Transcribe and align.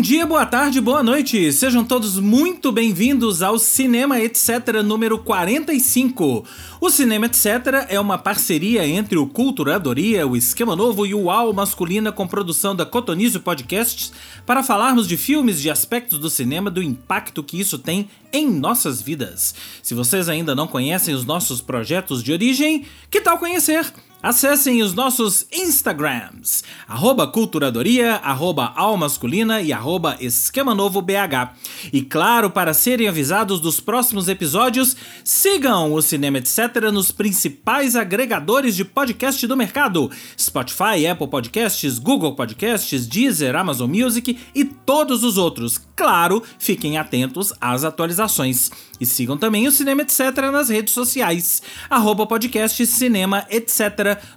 Bom 0.00 0.02
dia, 0.02 0.24
boa 0.24 0.46
tarde, 0.46 0.80
boa 0.80 1.02
noite. 1.02 1.52
Sejam 1.52 1.84
todos 1.84 2.18
muito 2.18 2.72
bem-vindos 2.72 3.42
ao 3.42 3.58
Cinema 3.58 4.18
Etc 4.18 4.48
número 4.82 5.18
45. 5.18 6.42
O 6.80 6.90
Cinema 6.90 7.26
Etc 7.26 7.44
é 7.86 8.00
uma 8.00 8.16
parceria 8.16 8.86
entre 8.86 9.18
o 9.18 9.26
Culturadoria, 9.26 10.26
o 10.26 10.38
Esquema 10.38 10.74
Novo 10.74 11.04
e 11.04 11.14
o 11.14 11.30
Al 11.30 11.52
Masculina 11.52 12.10
com 12.10 12.26
produção 12.26 12.74
da 12.74 12.86
Cotonizio 12.86 13.40
Podcasts 13.40 14.10
para 14.46 14.62
falarmos 14.62 15.06
de 15.06 15.18
filmes, 15.18 15.60
de 15.60 15.68
aspectos 15.68 16.18
do 16.18 16.30
cinema, 16.30 16.70
do 16.70 16.82
impacto 16.82 17.44
que 17.44 17.60
isso 17.60 17.78
tem 17.78 18.08
em 18.32 18.50
nossas 18.50 19.02
vidas. 19.02 19.54
Se 19.82 19.92
vocês 19.92 20.30
ainda 20.30 20.54
não 20.54 20.66
conhecem 20.66 21.14
os 21.14 21.26
nossos 21.26 21.60
projetos 21.60 22.22
de 22.22 22.32
origem, 22.32 22.86
que 23.10 23.20
tal 23.20 23.36
conhecer? 23.36 23.92
Acessem 24.22 24.82
os 24.82 24.92
nossos 24.92 25.46
Instagrams, 25.50 26.62
arroba 26.86 27.26
culturadoria, 27.26 28.16
arroba 28.16 28.70
almasculina 28.76 29.62
e 29.62 29.72
arroba 29.72 30.18
esquema 30.20 30.74
novo 30.74 31.00
BH. 31.00 31.54
E 31.90 32.02
claro, 32.02 32.50
para 32.50 32.74
serem 32.74 33.08
avisados 33.08 33.60
dos 33.60 33.80
próximos 33.80 34.28
episódios, 34.28 34.94
sigam 35.24 35.94
o 35.94 36.02
Cinema 36.02 36.36
Etc. 36.36 36.58
nos 36.92 37.10
principais 37.10 37.96
agregadores 37.96 38.76
de 38.76 38.84
podcast 38.84 39.46
do 39.46 39.56
mercado: 39.56 40.10
Spotify, 40.38 41.06
Apple 41.10 41.28
Podcasts, 41.28 41.98
Google 41.98 42.34
Podcasts, 42.34 43.06
Deezer, 43.06 43.56
Amazon 43.56 43.90
Music 43.90 44.38
e 44.54 44.66
todos 44.66 45.24
os 45.24 45.38
outros. 45.38 45.80
Claro, 45.96 46.42
fiquem 46.58 46.98
atentos 46.98 47.54
às 47.58 47.84
atualizações. 47.84 48.70
E 49.00 49.06
sigam 49.06 49.38
também 49.38 49.66
o 49.66 49.72
Cinema 49.72 50.02
Etc. 50.02 50.20
nas 50.52 50.68
redes 50.68 50.92
sociais, 50.92 51.62
arroba 51.88 52.26
podcast 52.26 52.84
Cinema 52.86 53.46
Etc. 53.48 53.80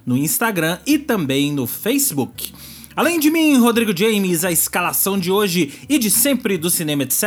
no 0.06 0.16
Instagram 0.16 0.78
e 0.86 0.98
também 0.98 1.52
no 1.52 1.66
Facebook. 1.66 2.54
Além 2.96 3.18
de 3.18 3.30
mim, 3.30 3.58
Rodrigo 3.58 3.96
James, 3.96 4.44
a 4.44 4.52
escalação 4.52 5.18
de 5.18 5.30
hoje 5.30 5.80
e 5.88 5.98
de 5.98 6.10
sempre 6.10 6.56
do 6.56 6.70
Cinema 6.70 7.02
Etc. 7.02 7.24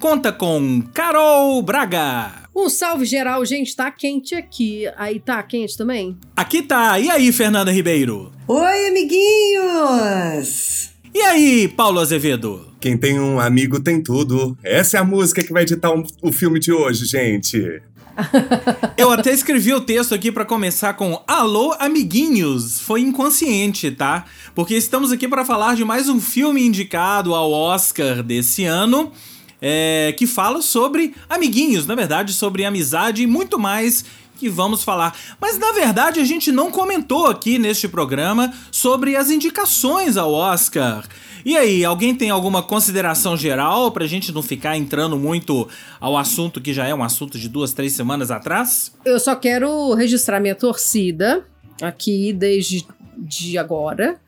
conta 0.00 0.32
com 0.32 0.82
Carol 0.92 1.62
Braga. 1.62 2.44
Um 2.54 2.68
salve 2.68 3.04
geral, 3.04 3.44
gente, 3.44 3.76
tá 3.76 3.90
quente 3.90 4.34
aqui. 4.34 4.84
Aí 4.96 5.20
tá 5.20 5.40
quente 5.42 5.76
também? 5.76 6.18
Aqui 6.34 6.62
tá. 6.62 6.98
E 6.98 7.08
aí, 7.08 7.30
Fernanda 7.30 7.70
Ribeiro? 7.70 8.32
Oi, 8.48 8.88
amiguinhos! 8.88 10.95
E 11.16 11.22
aí, 11.22 11.66
Paulo 11.66 11.98
Azevedo? 11.98 12.66
Quem 12.78 12.94
tem 12.94 13.18
um 13.18 13.40
amigo 13.40 13.80
tem 13.80 14.02
tudo. 14.02 14.54
Essa 14.62 14.98
é 14.98 15.00
a 15.00 15.04
música 15.04 15.42
que 15.42 15.50
vai 15.50 15.62
editar 15.62 15.90
um, 15.90 16.04
o 16.20 16.30
filme 16.30 16.60
de 16.60 16.70
hoje, 16.70 17.06
gente. 17.06 17.80
Eu 18.98 19.10
até 19.10 19.32
escrevi 19.32 19.72
o 19.72 19.80
texto 19.80 20.14
aqui 20.14 20.30
para 20.30 20.44
começar 20.44 20.92
com 20.92 21.18
Alô, 21.26 21.74
amiguinhos. 21.78 22.80
Foi 22.80 23.00
inconsciente, 23.00 23.90
tá? 23.90 24.26
Porque 24.54 24.74
estamos 24.74 25.10
aqui 25.10 25.26
para 25.26 25.42
falar 25.42 25.74
de 25.74 25.86
mais 25.86 26.10
um 26.10 26.20
filme 26.20 26.62
indicado 26.62 27.34
ao 27.34 27.50
Oscar 27.50 28.22
desse 28.22 28.66
ano. 28.66 29.10
É, 29.58 30.14
que 30.18 30.26
fala 30.26 30.60
sobre 30.60 31.14
amiguinhos, 31.30 31.86
na 31.86 31.94
verdade, 31.94 32.34
sobre 32.34 32.62
amizade 32.62 33.22
e 33.22 33.26
muito 33.26 33.58
mais 33.58 34.04
que 34.36 34.48
vamos 34.48 34.84
falar. 34.84 35.16
Mas 35.40 35.58
na 35.58 35.72
verdade 35.72 36.20
a 36.20 36.24
gente 36.24 36.52
não 36.52 36.70
comentou 36.70 37.26
aqui 37.26 37.58
neste 37.58 37.88
programa 37.88 38.52
sobre 38.70 39.16
as 39.16 39.30
indicações 39.30 40.16
ao 40.16 40.32
Oscar. 40.32 41.04
E 41.44 41.56
aí, 41.56 41.84
alguém 41.84 42.12
tem 42.12 42.28
alguma 42.28 42.60
consideração 42.60 43.36
geral 43.36 43.92
pra 43.92 44.04
gente 44.04 44.32
não 44.32 44.42
ficar 44.42 44.76
entrando 44.76 45.16
muito 45.16 45.68
ao 46.00 46.16
assunto 46.16 46.60
que 46.60 46.74
já 46.74 46.88
é 46.88 46.92
um 46.92 47.04
assunto 47.04 47.38
de 47.38 47.48
duas, 47.48 47.72
três 47.72 47.92
semanas 47.92 48.32
atrás? 48.32 48.92
Eu 49.04 49.20
só 49.20 49.36
quero 49.36 49.94
registrar 49.94 50.40
minha 50.40 50.56
torcida 50.56 51.46
aqui 51.80 52.32
desde 52.32 52.84
de 53.16 53.56
agora 53.56 54.20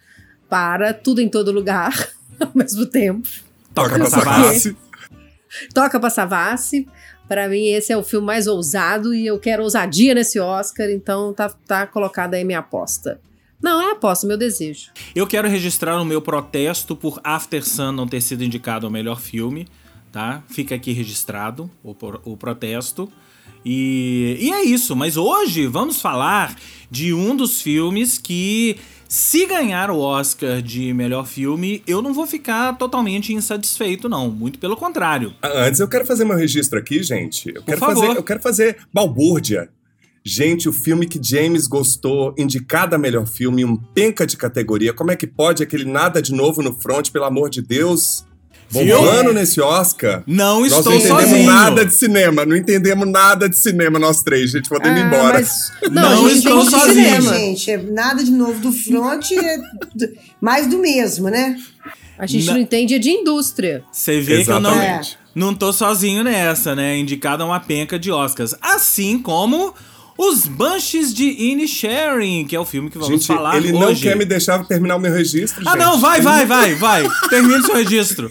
para 0.48 0.94
tudo 0.94 1.20
em 1.20 1.28
todo 1.28 1.50
lugar 1.50 2.08
ao 2.38 2.52
mesmo 2.54 2.86
tempo. 2.86 3.28
Toca 3.74 3.96
pra 3.96 4.10
Savassi. 4.10 4.76
Toca 5.74 6.00
pra 6.00 6.10
Savassi. 6.10 6.88
Para 7.28 7.48
mim, 7.48 7.66
esse 7.66 7.92
é 7.92 7.96
o 7.96 8.02
filme 8.02 8.26
mais 8.26 8.46
ousado 8.46 9.14
e 9.14 9.26
eu 9.26 9.38
quero 9.38 9.62
ousadia 9.62 10.14
nesse 10.14 10.40
Oscar, 10.40 10.88
então 10.90 11.34
tá, 11.34 11.50
tá 11.66 11.86
colocada 11.86 12.36
aí 12.36 12.44
minha 12.44 12.60
aposta. 12.60 13.20
Não, 13.62 13.82
é 13.82 13.90
aposta, 13.90 14.26
meu 14.26 14.36
desejo. 14.36 14.90
Eu 15.14 15.26
quero 15.26 15.48
registrar 15.48 16.00
o 16.00 16.04
meu 16.04 16.22
protesto 16.22 16.96
por 16.96 17.20
After 17.22 17.64
Sun 17.64 17.92
não 17.92 18.06
ter 18.06 18.20
sido 18.20 18.44
indicado 18.44 18.86
ao 18.86 18.92
melhor 18.92 19.20
filme, 19.20 19.66
tá? 20.12 20.42
Fica 20.48 20.74
aqui 20.74 20.92
registrado 20.92 21.70
o, 21.82 21.94
o 22.24 22.36
protesto. 22.36 23.10
E, 23.64 24.38
e 24.40 24.52
é 24.52 24.62
isso, 24.62 24.94
mas 24.94 25.16
hoje 25.16 25.66
vamos 25.66 26.00
falar 26.00 26.56
de 26.90 27.12
um 27.12 27.36
dos 27.36 27.60
filmes 27.60 28.16
que, 28.16 28.76
se 29.08 29.46
ganhar 29.46 29.90
o 29.90 29.98
Oscar 29.98 30.60
de 30.60 30.92
melhor 30.92 31.26
filme, 31.26 31.82
eu 31.86 32.02
não 32.02 32.12
vou 32.12 32.26
ficar 32.26 32.76
totalmente 32.76 33.32
insatisfeito, 33.32 34.06
não. 34.06 34.30
Muito 34.30 34.58
pelo 34.58 34.76
contrário. 34.76 35.34
Antes 35.42 35.80
eu 35.80 35.88
quero 35.88 36.04
fazer 36.04 36.26
meu 36.26 36.36
registro 36.36 36.78
aqui, 36.78 37.02
gente. 37.02 37.48
Eu 37.48 37.62
Por 37.62 37.64
quero 37.64 37.78
favor. 37.80 38.06
fazer, 38.06 38.18
eu 38.18 38.22
quero 38.22 38.40
fazer 38.42 38.76
balbúrdia. 38.92 39.70
Gente, 40.22 40.68
o 40.68 40.72
filme 40.74 41.06
que 41.06 41.18
James 41.22 41.66
gostou, 41.66 42.34
indicado 42.36 42.94
a 42.94 42.98
melhor 42.98 43.26
filme, 43.26 43.64
um 43.64 43.76
penca 43.76 44.26
de 44.26 44.36
categoria. 44.36 44.92
Como 44.92 45.10
é 45.10 45.16
que 45.16 45.26
pode 45.26 45.62
aquele 45.62 45.86
nada 45.86 46.20
de 46.20 46.34
novo 46.34 46.60
no 46.60 46.74
front, 46.78 47.10
pelo 47.10 47.24
amor 47.24 47.48
de 47.48 47.62
Deus? 47.62 48.26
Bombando 48.70 49.32
nesse 49.32 49.60
Oscar. 49.60 50.22
Não 50.26 50.60
Nós 50.60 50.72
estou 50.72 50.92
não 50.92 50.98
entendemos 50.98 51.22
sozinho. 51.30 51.46
nada 51.46 51.84
de 51.86 51.94
cinema, 51.94 52.44
não 52.44 52.56
entendemos 52.56 53.08
nada 53.10 53.48
de 53.48 53.58
cinema, 53.58 53.98
nós 53.98 54.22
três, 54.22 54.50
gente, 54.50 54.68
podemos 54.68 54.98
ir 54.98 55.02
Ah, 55.02 55.06
embora. 55.06 55.32
mas- 55.38 55.72
Não, 55.90 56.02
Não, 56.22 56.28
estou 56.28 56.62
sozinho. 56.64 56.94
cinema. 56.94 57.34
Gente, 57.34 57.70
é 57.70 57.76
nada 57.78 58.22
de 58.22 58.30
novo 58.30 58.60
do 58.60 58.70
front, 58.72 59.30
é 59.32 59.58
mais 60.40 60.66
do 60.66 60.78
mesmo, 60.78 61.28
né? 61.28 61.56
A 62.18 62.26
gente 62.26 62.46
Na- 62.46 62.54
não 62.54 62.60
entende 62.60 62.94
é 62.94 62.98
de 62.98 63.10
indústria. 63.10 63.82
Você 63.92 64.20
vê 64.20 64.44
que 64.44 64.50
eu 64.50 64.60
não, 64.60 64.70
Exatamente. 64.72 65.18
não 65.34 65.54
tô 65.54 65.72
sozinho 65.72 66.22
nessa, 66.24 66.74
né? 66.74 66.98
Indicado 66.98 67.42
a 67.44 67.46
uma 67.46 67.60
penca 67.60 67.98
de 67.98 68.10
Oscars. 68.10 68.54
Assim 68.60 69.18
como 69.20 69.72
Os 70.20 70.48
Banshees 70.48 71.14
de 71.14 71.24
Inisherin, 71.24 72.44
que 72.44 72.56
é 72.56 72.58
o 72.58 72.64
filme 72.64 72.90
que 72.90 72.98
vamos 72.98 73.12
Gente, 73.22 73.26
falar 73.28 73.56
ele 73.56 73.68
hoje. 73.72 73.78
não 73.80 73.94
quer 73.94 74.16
me 74.16 74.24
deixar 74.24 74.64
terminar 74.66 74.96
o 74.96 75.00
meu 75.00 75.12
registro, 75.12 75.62
Ah, 75.64 75.70
gente. 75.70 75.78
não, 75.80 76.00
vai, 76.00 76.20
vai, 76.20 76.44
vai, 76.44 76.74
vai. 76.74 77.08
Termine 77.30 77.62
seu 77.62 77.76
registro. 77.76 78.28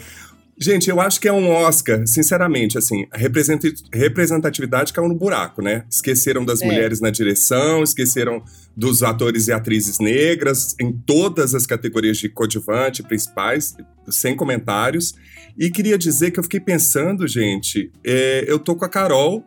Gente, 0.60 0.90
eu 0.90 1.00
acho 1.00 1.22
que 1.22 1.28
é 1.28 1.32
um 1.32 1.50
Oscar, 1.52 2.08
sinceramente, 2.08 2.80
assim, 2.80 3.06
a 3.12 3.18
representa- 3.18 3.68
representatividade 3.94 4.92
caiu 4.92 5.08
no 5.08 5.14
buraco, 5.14 5.62
né? 5.62 5.84
Esqueceram 5.90 6.44
das 6.44 6.62
É. 6.62 6.66
mulheres 6.66 7.00
na 7.00 7.12
direção, 7.12 7.84
esqueceram 7.84 8.44
dos 8.76 9.04
atores 9.04 9.48
e 9.48 9.52
atrizes 9.52 10.00
negras 10.00 10.76
em 10.82 10.92
todas 10.92 11.54
as 11.54 11.68
categorias 11.68 12.18
de 12.18 12.28
coadjuvante, 12.28 13.04
principais, 13.04 13.76
sem 14.10 14.36
comentários. 14.36 15.14
E 15.56 15.70
queria 15.70 15.98
dizer 15.98 16.32
que 16.32 16.40
eu 16.40 16.44
fiquei 16.44 16.60
pensando, 16.60 17.28
gente, 17.28 17.92
é, 18.04 18.44
eu 18.48 18.58
tô 18.58 18.76
com 18.76 18.86
a 18.86 18.90
Carol, 18.90 19.46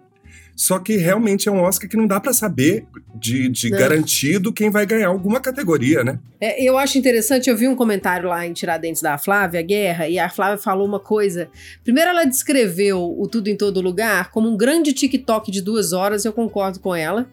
só 0.60 0.78
que 0.78 0.98
realmente 0.98 1.48
é 1.48 1.52
um 1.52 1.62
Oscar 1.62 1.88
que 1.88 1.96
não 1.96 2.06
dá 2.06 2.20
pra 2.20 2.34
saber 2.34 2.84
de, 3.14 3.48
de 3.48 3.70
garantido 3.70 4.52
quem 4.52 4.68
vai 4.68 4.84
ganhar 4.84 5.08
alguma 5.08 5.40
categoria, 5.40 6.04
né? 6.04 6.18
É, 6.38 6.62
eu 6.62 6.76
acho 6.76 6.98
interessante, 6.98 7.48
eu 7.48 7.56
vi 7.56 7.66
um 7.66 7.74
comentário 7.74 8.28
lá 8.28 8.46
em 8.46 8.52
Tiradentes 8.52 9.00
da 9.00 9.16
Flávia 9.16 9.62
Guerra, 9.62 10.06
e 10.06 10.18
a 10.18 10.28
Flávia 10.28 10.58
falou 10.58 10.86
uma 10.86 11.00
coisa. 11.00 11.48
Primeiro, 11.82 12.10
ela 12.10 12.26
descreveu 12.26 13.00
o 13.00 13.26
Tudo 13.26 13.48
em 13.48 13.56
Todo 13.56 13.80
Lugar 13.80 14.30
como 14.32 14.50
um 14.50 14.56
grande 14.56 14.92
TikTok 14.92 15.50
de 15.50 15.62
duas 15.62 15.94
horas, 15.94 16.26
eu 16.26 16.32
concordo 16.32 16.78
com 16.78 16.94
ela. 16.94 17.26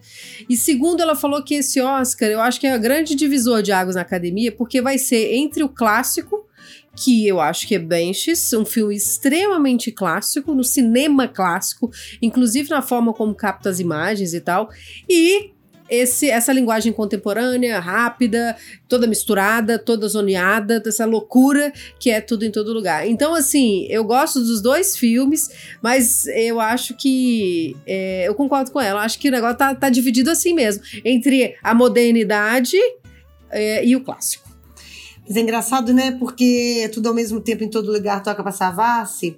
E 0.48 0.56
segundo, 0.56 1.02
ela 1.02 1.14
falou 1.14 1.44
que 1.44 1.56
esse 1.56 1.82
Oscar, 1.82 2.30
eu 2.30 2.40
acho 2.40 2.58
que 2.58 2.66
é 2.66 2.74
o 2.74 2.80
grande 2.80 3.14
divisor 3.14 3.60
de 3.60 3.72
águas 3.72 3.96
na 3.96 4.00
academia, 4.00 4.50
porque 4.50 4.80
vai 4.80 4.96
ser 4.96 5.34
entre 5.34 5.62
o 5.62 5.68
clássico, 5.68 6.47
que 7.02 7.26
eu 7.26 7.40
acho 7.40 7.66
que 7.66 7.74
é 7.74 7.78
Benches, 7.78 8.52
um 8.52 8.64
filme 8.64 8.94
extremamente 8.94 9.92
clássico, 9.92 10.54
no 10.54 10.64
cinema 10.64 11.28
clássico, 11.28 11.90
inclusive 12.20 12.70
na 12.70 12.82
forma 12.82 13.12
como 13.12 13.34
capta 13.34 13.70
as 13.70 13.80
imagens 13.80 14.34
e 14.34 14.40
tal, 14.40 14.68
e 15.08 15.52
esse, 15.88 16.28
essa 16.28 16.52
linguagem 16.52 16.92
contemporânea, 16.92 17.80
rápida, 17.80 18.56
toda 18.86 19.06
misturada, 19.06 19.78
toda 19.78 20.06
zoneada, 20.06 20.78
dessa 20.80 21.06
loucura 21.06 21.72
que 21.98 22.10
é 22.10 22.20
tudo 22.20 22.44
em 22.44 22.50
todo 22.50 22.72
lugar. 22.72 23.06
Então, 23.08 23.34
assim, 23.34 23.86
eu 23.88 24.04
gosto 24.04 24.40
dos 24.40 24.60
dois 24.60 24.96
filmes, 24.96 25.48
mas 25.82 26.26
eu 26.26 26.60
acho 26.60 26.94
que. 26.94 27.76
é, 27.86 28.28
eu 28.28 28.34
concordo 28.34 28.70
com 28.70 28.80
ela. 28.80 29.02
Acho 29.02 29.18
que 29.18 29.28
o 29.28 29.32
negócio 29.32 29.56
tá, 29.56 29.74
tá 29.74 29.88
dividido 29.88 30.30
assim 30.30 30.52
mesmo 30.52 30.82
entre 31.04 31.56
a 31.62 31.74
modernidade 31.74 32.76
é, 33.50 33.84
e 33.84 33.96
o 33.96 34.02
clássico. 34.02 34.47
Mas 35.28 35.36
é 35.36 35.40
engraçado, 35.40 35.92
né? 35.92 36.12
Porque 36.18 36.80
é 36.82 36.88
tudo 36.88 37.08
ao 37.08 37.14
mesmo 37.14 37.40
tempo 37.40 37.62
em 37.62 37.68
todo 37.68 37.92
lugar 37.92 38.22
toca 38.22 38.42
pra 38.42 38.50
Savassi. 38.50 39.36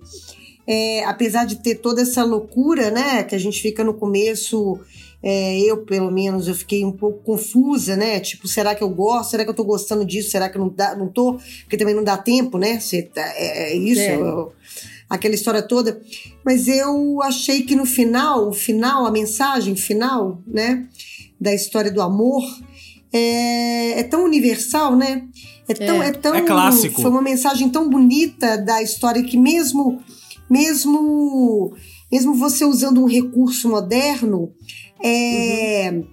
É, 0.66 1.02
apesar 1.04 1.44
de 1.46 1.56
ter 1.56 1.76
toda 1.76 2.02
essa 2.02 2.22
loucura, 2.22 2.90
né? 2.90 3.25
Que 3.25 3.34
a 3.34 3.38
gente 3.38 3.60
fica 3.60 3.82
no 3.82 3.92
começo, 3.94 4.78
é, 5.22 5.58
eu 5.60 5.78
pelo 5.84 6.10
menos, 6.12 6.46
eu 6.46 6.54
fiquei 6.54 6.84
um 6.84 6.92
pouco 6.92 7.25
confusa, 7.25 7.96
né? 7.96 8.20
Tipo, 8.20 8.46
será 8.46 8.75
que 8.75 8.82
eu 8.84 8.88
gosto? 8.88 9.31
Será 9.32 9.42
que 9.42 9.50
eu 9.50 9.54
tô 9.54 9.64
gostando 9.64 10.04
disso? 10.04 10.31
Será 10.31 10.48
que 10.48 10.56
eu 10.56 10.60
não, 10.62 10.69
dá, 10.69 10.94
não 10.94 11.08
tô? 11.08 11.38
Porque 11.62 11.76
também 11.76 11.94
não 11.94 12.04
dá 12.04 12.16
tempo, 12.16 12.56
né? 12.56 12.78
Você 12.78 13.02
tá- 13.02 13.32
é, 13.34 13.72
é 13.72 13.76
isso, 13.76 14.00
É. 14.00 14.14
eu- 14.14 14.52
aquela 15.08 15.34
história 15.34 15.60
toda. 15.62 16.00
Mas 16.44 16.69
eu 16.69 17.20
achei 17.22 17.62
que 17.62 17.75
no 17.75 17.84
final, 17.84 18.48
o 18.48 18.52
final, 18.52 19.04
a 19.06 19.10
mensagem 19.10 19.75
final, 19.75 20.40
né? 20.46 20.87
Da 21.40 21.52
história 21.52 21.90
do 21.90 22.00
amor 22.00 22.44
é, 23.12 23.98
é 23.98 24.02
tão 24.04 24.25
universal, 24.25 24.94
né? 24.94 25.25
É 25.70 25.75
tão, 25.75 26.02
é. 26.02 26.08
é 26.08 26.12
tão 26.12 26.34
é 26.34 26.43
clássico. 26.43 27.00
Foi 27.00 27.11
uma 27.11 27.22
mensagem 27.22 27.69
tão 27.69 27.88
bonita 27.88 28.56
da 28.58 28.82
história 28.82 29.22
que 29.22 29.37
mesmo 29.37 30.00
mesmo 30.49 31.72
mesmo 32.11 32.34
você 32.34 32.64
usando 32.64 33.02
um 33.02 33.06
recurso 33.06 33.69
moderno, 33.69 34.52
é, 35.02 35.90
uhum. 35.93 36.06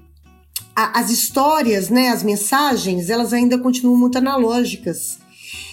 a, 0.75 1.00
as 1.00 1.09
histórias, 1.09 1.89
né, 1.89 2.09
as 2.09 2.21
mensagens, 2.21 3.09
elas 3.09 3.33
ainda 3.33 3.57
continuam 3.57 3.98
muito 3.98 4.18
analógicas. 4.18 5.18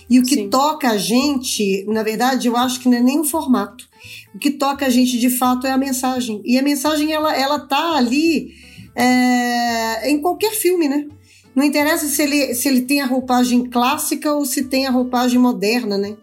E 0.08 0.18
o 0.18 0.22
que 0.22 0.34
Sim. 0.34 0.48
toca 0.48 0.90
a 0.90 0.98
gente, 0.98 1.84
na 1.88 2.02
verdade, 2.02 2.48
eu 2.48 2.56
acho 2.56 2.80
que 2.80 2.88
não 2.88 2.98
é 2.98 3.02
nem 3.02 3.20
o 3.20 3.24
formato. 3.24 3.88
O 4.34 4.38
que 4.38 4.50
toca 4.50 4.86
a 4.86 4.90
gente 4.90 5.18
de 5.18 5.30
fato 5.30 5.66
é 5.66 5.72
a 5.72 5.78
mensagem. 5.78 6.42
E 6.44 6.58
a 6.58 6.62
mensagem, 6.62 7.12
ela, 7.12 7.34
ela 7.34 7.58
tá 7.58 7.96
ali 7.96 8.52
é, 8.94 10.10
em 10.10 10.20
qualquer 10.20 10.52
filme, 10.52 10.88
né? 10.88 11.06
Não 11.54 11.62
interessa 11.64 12.06
se 12.08 12.22
ele, 12.22 12.54
se 12.54 12.68
ele 12.68 12.82
tem 12.82 13.00
a 13.00 13.06
roupagem 13.06 13.64
clássica 13.66 14.32
ou 14.32 14.44
se 14.44 14.64
tem 14.64 14.86
a 14.86 14.90
roupagem 14.90 15.38
moderna, 15.38 15.96
né? 15.96 16.16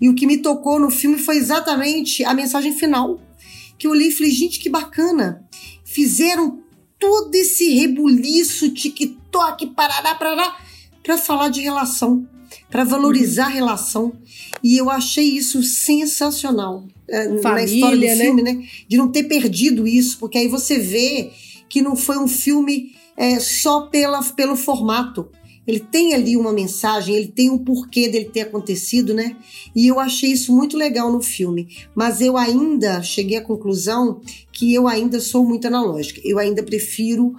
E 0.00 0.08
o 0.08 0.14
que 0.14 0.26
me 0.26 0.38
tocou 0.38 0.80
no 0.80 0.90
filme 0.90 1.18
foi 1.18 1.36
exatamente 1.36 2.24
a 2.24 2.32
mensagem 2.32 2.72
final. 2.72 3.20
Que 3.78 3.86
eu 3.86 3.94
li 3.94 4.08
e 4.08 4.12
falei, 4.12 4.32
gente, 4.32 4.58
que 4.58 4.70
bacana. 4.70 5.44
Fizeram 5.84 6.60
todo 6.98 7.34
esse 7.34 7.74
rebuliço, 7.74 8.70
TikTok, 8.70 9.66
parará, 9.68 10.14
parará, 10.14 10.56
para 11.02 11.18
falar 11.18 11.48
de 11.48 11.60
relação, 11.60 12.26
para 12.70 12.84
valorizar 12.84 13.46
a 13.46 13.48
relação. 13.48 14.12
E 14.62 14.76
eu 14.76 14.90
achei 14.90 15.24
isso 15.24 15.62
sensacional 15.62 16.86
Família, 17.42 17.52
na 17.52 17.64
história 17.64 17.96
do 17.96 18.04
né? 18.04 18.16
filme, 18.16 18.42
né? 18.42 18.68
De 18.88 18.96
não 18.96 19.10
ter 19.10 19.24
perdido 19.24 19.86
isso, 19.86 20.18
porque 20.18 20.38
aí 20.38 20.48
você 20.48 20.78
vê 20.78 21.30
que 21.68 21.82
não 21.82 21.96
foi 21.96 22.18
um 22.18 22.28
filme 22.28 22.94
é, 23.20 23.38
só 23.38 23.82
pela, 23.82 24.22
pelo 24.22 24.56
formato. 24.56 25.28
Ele 25.66 25.78
tem 25.78 26.14
ali 26.14 26.38
uma 26.38 26.54
mensagem, 26.54 27.14
ele 27.14 27.28
tem 27.28 27.50
um 27.50 27.58
porquê 27.58 28.08
dele 28.08 28.24
ter 28.24 28.40
acontecido, 28.40 29.12
né? 29.12 29.36
E 29.76 29.86
eu 29.86 30.00
achei 30.00 30.32
isso 30.32 30.56
muito 30.56 30.74
legal 30.74 31.12
no 31.12 31.20
filme. 31.20 31.68
Mas 31.94 32.22
eu 32.22 32.38
ainda 32.38 33.02
cheguei 33.02 33.36
à 33.36 33.42
conclusão 33.42 34.22
que 34.50 34.72
eu 34.72 34.88
ainda 34.88 35.20
sou 35.20 35.44
muito 35.44 35.66
analógica. 35.66 36.18
Eu 36.24 36.38
ainda 36.38 36.62
prefiro 36.62 37.34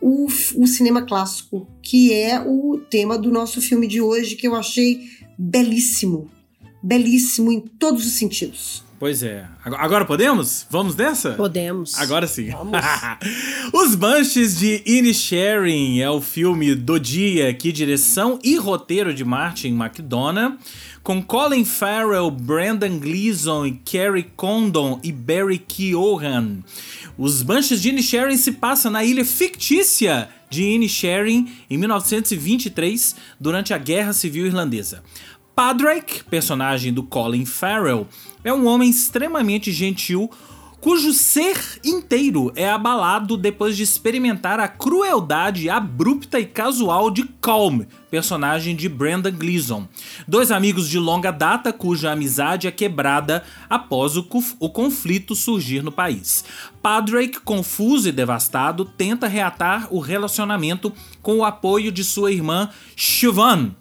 o, 0.00 0.26
o 0.26 0.66
cinema 0.68 1.02
clássico, 1.02 1.66
que 1.82 2.12
é 2.12 2.40
o 2.40 2.78
tema 2.88 3.18
do 3.18 3.32
nosso 3.32 3.60
filme 3.60 3.88
de 3.88 4.00
hoje, 4.00 4.36
que 4.36 4.46
eu 4.46 4.54
achei 4.54 5.00
belíssimo. 5.36 6.30
Belíssimo 6.80 7.50
em 7.50 7.60
todos 7.60 8.06
os 8.06 8.12
sentidos. 8.12 8.83
Pois 9.04 9.22
é. 9.22 9.44
Agora 9.62 10.06
podemos? 10.06 10.66
Vamos 10.70 10.94
dessa? 10.94 11.32
Podemos. 11.32 11.94
Agora 11.98 12.26
sim. 12.26 12.48
Os 13.70 13.94
Banshees 13.94 14.58
de 14.58 14.82
Inisherin 14.86 16.00
é 16.00 16.08
o 16.08 16.22
filme 16.22 16.74
do 16.74 16.98
dia 16.98 17.52
que 17.52 17.70
direção 17.70 18.38
e 18.42 18.56
roteiro 18.56 19.12
de 19.12 19.22
Martin 19.22 19.78
McDonough, 19.78 20.56
com 21.02 21.22
Colin 21.22 21.66
Farrell, 21.66 22.30
Brandon 22.30 22.98
Gleeson, 22.98 23.76
Kerry 23.84 24.22
Condon 24.34 24.98
e 25.04 25.12
Barry 25.12 25.58
Keoghan. 25.58 26.64
Os 27.18 27.42
Banshees 27.42 27.82
de 27.82 27.90
Inisherin 27.90 28.38
se 28.38 28.52
passam 28.52 28.90
na 28.90 29.04
ilha 29.04 29.22
fictícia 29.22 30.30
de 30.48 30.62
Inisherin 30.62 31.52
em 31.68 31.76
1923, 31.76 33.16
durante 33.38 33.74
a 33.74 33.78
Guerra 33.78 34.14
Civil 34.14 34.46
Irlandesa. 34.46 35.02
Padraig, 35.54 36.24
personagem 36.28 36.92
do 36.92 37.04
Colin 37.04 37.44
Farrell, 37.44 38.08
é 38.42 38.52
um 38.52 38.66
homem 38.66 38.90
extremamente 38.90 39.70
gentil 39.70 40.28
cujo 40.80 41.14
ser 41.14 41.80
inteiro 41.82 42.52
é 42.54 42.68
abalado 42.68 43.38
depois 43.38 43.74
de 43.74 43.82
experimentar 43.82 44.60
a 44.60 44.68
crueldade 44.68 45.70
abrupta 45.70 46.38
e 46.38 46.44
casual 46.44 47.10
de 47.10 47.24
Calm, 47.40 47.86
personagem 48.10 48.76
de 48.76 48.86
Brandon 48.86 49.30
Gleeson. 49.30 49.88
Dois 50.28 50.50
amigos 50.50 50.86
de 50.90 50.98
longa 50.98 51.30
data 51.30 51.72
cuja 51.72 52.12
amizade 52.12 52.66
é 52.66 52.70
quebrada 52.70 53.44
após 53.70 54.14
o, 54.16 54.28
o 54.58 54.68
conflito 54.68 55.34
surgir 55.34 55.82
no 55.82 55.90
país. 55.90 56.44
Padraig, 56.82 57.40
confuso 57.42 58.10
e 58.10 58.12
devastado, 58.12 58.84
tenta 58.84 59.26
reatar 59.26 59.88
o 59.90 60.00
relacionamento 60.00 60.92
com 61.22 61.38
o 61.38 61.44
apoio 61.44 61.90
de 61.90 62.04
sua 62.04 62.30
irmã 62.30 62.68
Siobhan, 62.94 63.74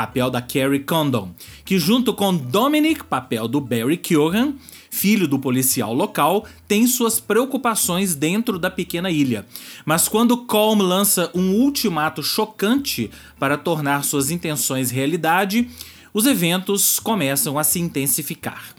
papel 0.00 0.30
da 0.30 0.40
Carrie 0.40 0.80
Condon, 0.80 1.30
que 1.62 1.78
junto 1.78 2.14
com 2.14 2.34
Dominic, 2.34 3.04
papel 3.04 3.46
do 3.46 3.60
Barry 3.60 3.98
Keoghan, 3.98 4.54
filho 4.90 5.28
do 5.28 5.38
policial 5.38 5.92
local, 5.92 6.46
tem 6.66 6.86
suas 6.86 7.20
preocupações 7.20 8.14
dentro 8.14 8.58
da 8.58 8.70
pequena 8.70 9.10
ilha. 9.10 9.44
Mas 9.84 10.08
quando 10.08 10.46
Colm 10.46 10.80
lança 10.80 11.30
um 11.34 11.52
ultimato 11.52 12.22
chocante 12.22 13.10
para 13.38 13.58
tornar 13.58 14.02
suas 14.02 14.30
intenções 14.30 14.90
realidade, 14.90 15.68
os 16.14 16.24
eventos 16.24 16.98
começam 16.98 17.58
a 17.58 17.62
se 17.62 17.78
intensificar. 17.78 18.74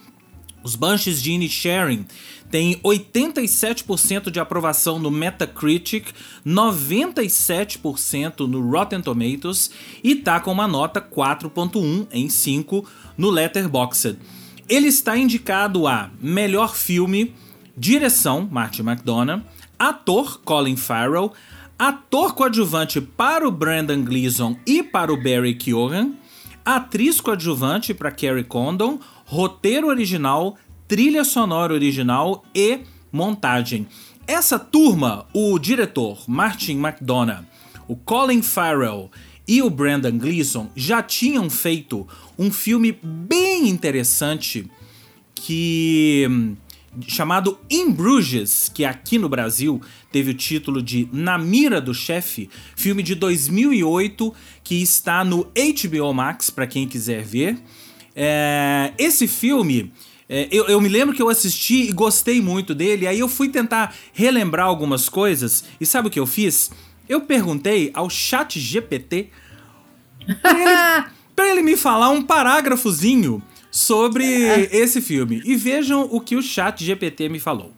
Os 0.63 0.75
Banshees 0.75 1.21
de 1.21 1.31
Inisherin 1.33 2.05
tem 2.51 2.75
87% 2.81 4.29
de 4.29 4.39
aprovação 4.39 4.99
no 4.99 5.09
Metacritic, 5.09 6.09
97% 6.45 8.41
no 8.41 8.69
Rotten 8.69 9.01
Tomatoes 9.01 9.71
e 10.03 10.15
tá 10.15 10.39
com 10.39 10.51
uma 10.51 10.67
nota 10.67 11.01
4.1 11.01 12.07
em 12.11 12.27
5 12.27 12.85
no 13.17 13.29
Letterboxd. 13.29 14.19
Ele 14.67 14.87
está 14.87 15.17
indicado 15.17 15.87
a 15.87 16.11
melhor 16.19 16.75
filme, 16.75 17.33
direção 17.75 18.47
Martin 18.51 18.81
McDonagh, 18.81 19.43
ator 19.79 20.41
Colin 20.43 20.75
Farrell, 20.75 21.31
ator 21.79 22.35
coadjuvante 22.35 22.99
para 22.99 23.47
o 23.47 23.51
Brandon 23.51 24.03
Gleeson 24.03 24.57
e 24.67 24.83
para 24.83 25.11
o 25.11 25.17
Barry 25.17 25.55
Keoghan, 25.55 26.13
atriz 26.65 27.19
coadjuvante 27.19 27.93
para 27.93 28.11
Carrie 28.11 28.43
Condon, 28.43 28.99
roteiro 29.25 29.87
original, 29.87 30.57
trilha 30.91 31.23
sonora 31.23 31.73
original 31.73 32.43
e 32.53 32.79
montagem. 33.13 33.87
Essa 34.27 34.59
turma, 34.59 35.25
o 35.33 35.57
diretor 35.57 36.21
Martin 36.27 36.81
McDonough, 36.81 37.45
o 37.87 37.95
Colin 37.95 38.41
Farrell 38.41 39.09
e 39.47 39.61
o 39.61 39.69
Brandon 39.69 40.17
Gleeson 40.17 40.69
já 40.75 41.01
tinham 41.01 41.49
feito 41.49 42.05
um 42.37 42.51
filme 42.51 42.99
bem 43.01 43.69
interessante 43.69 44.69
que 45.33 46.27
chamado 47.07 47.57
In 47.69 47.91
Bruges, 47.91 48.67
que 48.67 48.83
aqui 48.83 49.17
no 49.17 49.29
Brasil 49.29 49.79
teve 50.11 50.31
o 50.31 50.33
título 50.33 50.81
de 50.81 51.07
Na 51.13 51.37
Mira 51.37 51.79
do 51.79 51.93
Chefe, 51.93 52.49
filme 52.75 53.01
de 53.01 53.15
2008 53.15 54.33
que 54.61 54.81
está 54.81 55.23
no 55.23 55.49
HBO 55.55 56.13
Max 56.13 56.49
para 56.49 56.67
quem 56.67 56.85
quiser 56.85 57.23
ver. 57.23 57.57
É, 58.13 58.91
esse 58.97 59.25
filme 59.25 59.93
é, 60.33 60.47
eu, 60.49 60.65
eu, 60.67 60.79
me 60.79 60.87
lembro 60.87 61.13
que 61.13 61.21
eu 61.21 61.27
assisti 61.27 61.89
e 61.89 61.91
gostei 61.91 62.41
muito 62.41 62.73
dele, 62.73 63.05
aí 63.05 63.19
eu 63.19 63.27
fui 63.27 63.49
tentar 63.49 63.93
relembrar 64.13 64.65
algumas 64.65 65.09
coisas, 65.09 65.65
e 65.79 65.85
sabe 65.85 66.07
o 66.07 66.11
que 66.11 66.21
eu 66.21 66.25
fiz? 66.25 66.71
Eu 67.09 67.19
perguntei 67.19 67.91
ao 67.93 68.09
chat 68.09 68.57
GPT 68.57 69.29
pra 70.41 70.51
ele, 70.57 71.05
pra 71.35 71.49
ele 71.49 71.61
me 71.61 71.75
falar 71.75 72.11
um 72.11 72.21
parágrafozinho 72.21 73.43
sobre 73.69 74.23
esse 74.71 75.01
filme. 75.01 75.41
E 75.43 75.57
vejam 75.57 76.07
o 76.09 76.21
que 76.21 76.37
o 76.37 76.41
chat 76.41 76.81
GPT 76.81 77.27
me 77.27 77.39
falou. 77.39 77.73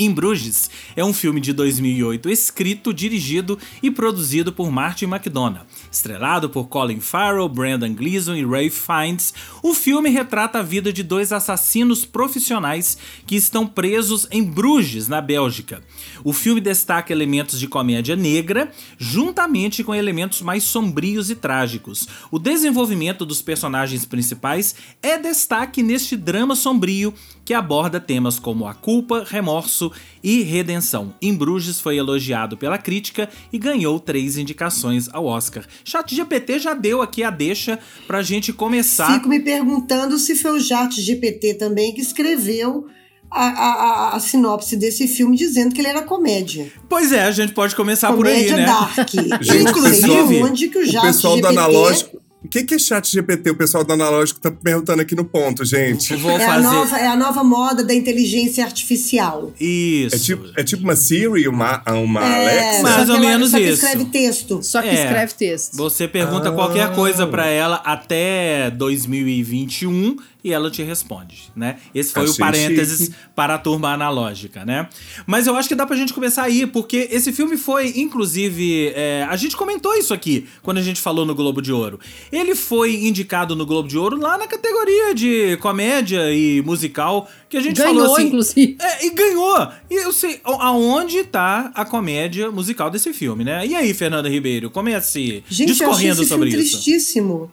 Em 0.00 0.10
Bruges 0.10 0.70
é 0.96 1.04
um 1.04 1.12
filme 1.12 1.42
de 1.42 1.52
2008 1.52 2.30
escrito, 2.30 2.90
dirigido 2.90 3.58
e 3.82 3.90
produzido 3.90 4.50
por 4.50 4.72
Martin 4.72 5.04
McDonagh. 5.04 5.66
Estrelado 5.92 6.48
por 6.48 6.68
Colin 6.68 7.00
Farrell, 7.00 7.46
Brandon 7.50 7.92
Gleeson 7.92 8.34
e 8.34 8.42
Ray 8.42 8.70
Fiennes, 8.70 9.34
o 9.62 9.74
filme 9.74 10.08
retrata 10.08 10.60
a 10.60 10.62
vida 10.62 10.90
de 10.90 11.02
dois 11.02 11.34
assassinos 11.34 12.06
profissionais 12.06 12.96
que 13.26 13.36
estão 13.36 13.66
presos 13.66 14.26
em 14.30 14.42
Bruges, 14.42 15.06
na 15.06 15.20
Bélgica. 15.20 15.82
O 16.24 16.32
filme 16.32 16.62
destaca 16.62 17.12
elementos 17.12 17.60
de 17.60 17.68
comédia 17.68 18.16
negra, 18.16 18.72
juntamente 18.96 19.84
com 19.84 19.94
elementos 19.94 20.40
mais 20.40 20.64
sombrios 20.64 21.28
e 21.28 21.34
trágicos. 21.34 22.08
O 22.30 22.38
desenvolvimento 22.38 23.26
dos 23.26 23.42
personagens 23.42 24.06
principais 24.06 24.74
é 25.02 25.18
destaque 25.18 25.82
neste 25.82 26.16
drama 26.16 26.56
sombrio 26.56 27.12
que 27.50 27.54
aborda 27.54 27.98
temas 27.98 28.38
como 28.38 28.64
a 28.64 28.72
culpa, 28.72 29.26
remorso 29.28 29.90
e 30.22 30.42
redenção. 30.42 31.12
Em 31.20 31.34
Bruges 31.34 31.80
foi 31.80 31.96
elogiado 31.96 32.56
pela 32.56 32.78
crítica 32.78 33.28
e 33.52 33.58
ganhou 33.58 33.98
três 33.98 34.38
indicações 34.38 35.08
ao 35.12 35.26
Oscar. 35.26 35.64
Chat 35.84 36.14
GPT 36.14 36.60
já 36.60 36.74
deu 36.74 37.02
aqui 37.02 37.24
a 37.24 37.30
deixa 37.30 37.76
pra 38.06 38.22
gente 38.22 38.52
começar. 38.52 39.14
Fico 39.14 39.28
me 39.28 39.40
perguntando 39.40 40.16
se 40.16 40.36
foi 40.36 40.58
o 40.58 40.60
Chat 40.60 41.02
GPT 41.02 41.54
também 41.54 41.92
que 41.92 42.00
escreveu 42.00 42.86
a, 43.28 43.46
a, 43.46 44.16
a, 44.16 44.20
sinopse 44.20 44.76
desse 44.76 45.08
filme 45.08 45.36
dizendo 45.36 45.74
que 45.74 45.80
ele 45.80 45.88
era 45.88 46.02
comédia. 46.02 46.70
Pois 46.88 47.10
é, 47.10 47.24
a 47.24 47.32
gente 47.32 47.52
pode 47.52 47.74
começar 47.74 48.14
comédia 48.14 48.54
por 48.54 48.60
aí, 48.60 48.60
né? 48.60 48.64
Dark. 48.64 49.10
Gente, 49.42 49.70
Inclusive, 49.70 50.42
onde 50.44 50.68
que 50.68 50.78
o, 50.78 50.82
o 50.82 51.02
pessoal 51.02 51.34
GPT... 51.34 51.40
do 51.40 51.48
analógico 51.48 52.29
que, 52.50 52.64
que 52.64 52.74
é 52.74 52.78
chat 52.78 53.10
GPT? 53.10 53.50
O 53.50 53.54
pessoal 53.56 53.84
do 53.84 53.92
analógico 53.92 54.40
tá 54.40 54.50
perguntando 54.50 55.00
aqui 55.00 55.14
no 55.14 55.24
ponto, 55.24 55.64
gente. 55.64 56.14
Vou 56.16 56.32
É, 56.32 56.44
a 56.44 56.54
fazer. 56.54 56.62
nova, 56.66 56.98
é 56.98 57.06
a 57.06 57.16
nova 57.16 57.44
moda 57.44 57.84
da 57.84 57.94
inteligência 57.94 58.64
artificial. 58.64 59.52
Isso. 59.60 60.16
É 60.16 60.18
tipo, 60.18 60.44
é 60.56 60.64
tipo 60.64 60.82
uma 60.82 60.96
Siri, 60.96 61.46
uma, 61.48 61.82
uma 61.92 62.24
É, 62.26 62.40
Alexa? 62.66 62.82
Mais 62.82 62.94
só 62.96 63.04
que 63.04 63.10
ou 63.10 63.16
ela- 63.16 63.26
menos 63.26 63.50
só 63.52 63.56
que 63.58 63.62
isso. 63.64 63.72
escreve 63.84 64.04
texto. 64.06 64.62
Só 64.62 64.82
que 64.82 64.88
É. 64.88 64.94
escreve 65.04 65.34
texto. 65.34 65.76
Você 65.76 66.08
pergunta 66.08 66.48
Ah. 66.48 66.52
qualquer 66.52 66.92
coisa 66.94 67.26
pra 67.26 67.46
ela 67.46 67.76
até 67.84 68.70
2021 68.70 70.16
e 70.42 70.52
ela 70.52 70.70
te 70.70 70.82
responde, 70.82 71.52
né? 71.54 71.76
Esse 71.94 72.12
foi 72.12 72.28
o 72.28 72.36
parênteses 72.36 73.10
para 73.34 73.54
a 73.54 73.58
turma 73.58 73.92
analógica, 73.92 74.64
né? 74.64 74.88
Mas 75.26 75.46
eu 75.46 75.54
acho 75.56 75.68
que 75.68 75.74
dá 75.74 75.86
pra 75.86 75.96
gente 75.96 76.12
começar 76.12 76.42
aí, 76.44 76.66
porque 76.66 77.08
esse 77.10 77.32
filme 77.32 77.56
foi, 77.56 77.92
inclusive, 77.96 78.92
é, 78.94 79.26
a 79.28 79.36
gente 79.36 79.56
comentou 79.56 79.94
isso 79.96 80.14
aqui 80.14 80.46
quando 80.62 80.78
a 80.78 80.82
gente 80.82 81.00
falou 81.00 81.24
no 81.26 81.34
Globo 81.34 81.60
de 81.60 81.72
Ouro. 81.72 82.00
Ele 82.32 82.54
foi 82.54 82.94
indicado 83.04 83.54
no 83.54 83.66
Globo 83.66 83.88
de 83.88 83.98
Ouro 83.98 84.16
lá 84.18 84.38
na 84.38 84.46
categoria 84.46 85.14
de 85.14 85.56
comédia 85.58 86.32
e 86.32 86.62
musical, 86.62 87.28
que 87.48 87.56
a 87.56 87.60
gente 87.60 87.76
Ganhou, 87.76 87.94
falou 87.96 88.14
assim. 88.16 88.26
inclusive. 88.26 88.76
É, 88.80 89.06
e 89.06 89.10
ganhou! 89.10 89.68
E 89.90 89.94
eu 89.94 90.12
sei, 90.12 90.40
aonde 90.44 91.24
tá 91.24 91.70
a 91.74 91.84
comédia 91.84 92.50
musical 92.50 92.90
desse 92.90 93.12
filme, 93.12 93.44
né? 93.44 93.66
E 93.66 93.74
aí, 93.74 93.92
Fernanda 93.92 94.28
Ribeiro, 94.28 94.70
comece 94.70 95.42
Gente, 95.48 95.70
eu 95.70 95.74
achei 95.74 95.86
discorrendo 95.86 96.20
esse 96.22 96.28
sobre 96.28 96.50
filme 96.50 96.64
isso. 96.64 96.72
tristíssimo. 96.76 97.50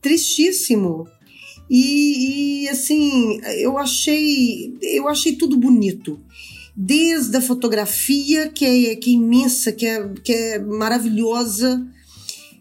Tristíssimo. 0.00 1.06
E, 1.68 2.64
e, 2.64 2.68
assim, 2.68 3.40
eu 3.58 3.76
achei, 3.78 4.76
eu 4.82 5.08
achei 5.08 5.34
tudo 5.34 5.56
bonito. 5.56 6.20
Desde 6.76 7.36
a 7.36 7.40
fotografia, 7.40 8.48
que 8.48 8.64
é, 8.64 8.96
que 8.96 9.10
é 9.10 9.14
imensa, 9.14 9.72
que 9.72 9.86
é, 9.86 10.08
que 10.22 10.32
é 10.32 10.58
maravilhosa, 10.58 11.86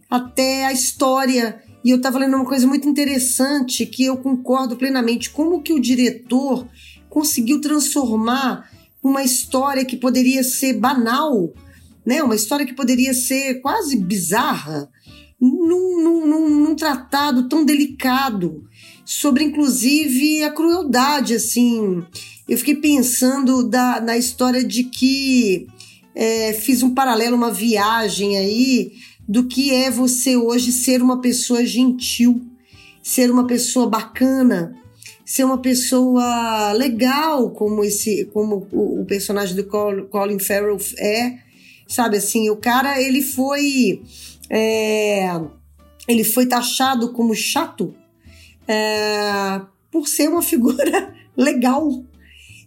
até 0.09 0.65
a 0.65 0.73
história. 0.73 1.61
E 1.83 1.89
eu 1.89 1.97
estava 1.97 2.17
lendo 2.19 2.35
uma 2.35 2.45
coisa 2.45 2.65
muito 2.65 2.87
interessante 2.87 3.85
que 3.85 4.05
eu 4.05 4.17
concordo 4.17 4.75
plenamente. 4.75 5.29
Como 5.29 5.61
que 5.61 5.73
o 5.73 5.79
diretor 5.79 6.67
conseguiu 7.09 7.61
transformar 7.61 8.69
uma 9.03 9.21
história 9.21 9.85
que 9.85 9.95
poderia 9.97 10.43
ser 10.43 10.73
banal, 10.73 11.53
né? 12.05 12.23
Uma 12.23 12.35
história 12.35 12.65
que 12.65 12.73
poderia 12.73 13.13
ser 13.13 13.61
quase 13.61 13.97
bizarra, 13.97 14.89
num, 15.39 16.01
num- 16.01 16.25
num- 16.27 16.59
num 16.63 16.75
tratado 16.75 17.47
tão 17.47 17.63
delicado 17.63 18.63
sobre, 19.05 19.43
inclusive, 19.43 20.43
a 20.43 20.51
crueldade, 20.51 21.35
assim. 21.35 22.03
Eu 22.49 22.57
fiquei 22.57 22.75
pensando 22.75 23.63
da, 23.63 24.01
na 24.01 24.17
história 24.17 24.63
de 24.63 24.85
que 24.85 25.67
é, 26.15 26.53
fiz 26.53 26.81
um 26.81 26.93
paralelo, 26.93 27.35
uma 27.35 27.51
viagem 27.51 28.37
aí 28.37 28.93
do 29.27 29.45
que 29.45 29.71
é 29.73 29.89
você 29.89 30.35
hoje 30.35 30.71
ser 30.71 31.01
uma 31.01 31.21
pessoa 31.21 31.65
gentil, 31.65 32.41
ser 33.01 33.29
uma 33.31 33.45
pessoa 33.47 33.87
bacana, 33.87 34.75
ser 35.25 35.43
uma 35.43 35.57
pessoa 35.57 36.71
legal, 36.73 37.49
como 37.51 37.83
esse, 37.83 38.25
como 38.25 38.67
o, 38.71 39.01
o 39.01 39.05
personagem 39.05 39.55
do 39.55 39.63
Col- 39.63 40.05
Colin 40.05 40.39
Farrell 40.39 40.77
é, 40.99 41.37
sabe 41.87 42.17
assim, 42.17 42.49
o 42.49 42.55
cara 42.55 43.01
ele 43.01 43.21
foi 43.21 44.01
é, 44.49 45.27
ele 46.07 46.23
foi 46.23 46.45
taxado 46.45 47.11
como 47.11 47.33
chato 47.33 47.95
é, 48.67 49.61
por 49.91 50.07
ser 50.07 50.29
uma 50.29 50.41
figura 50.43 51.13
legal. 51.37 52.03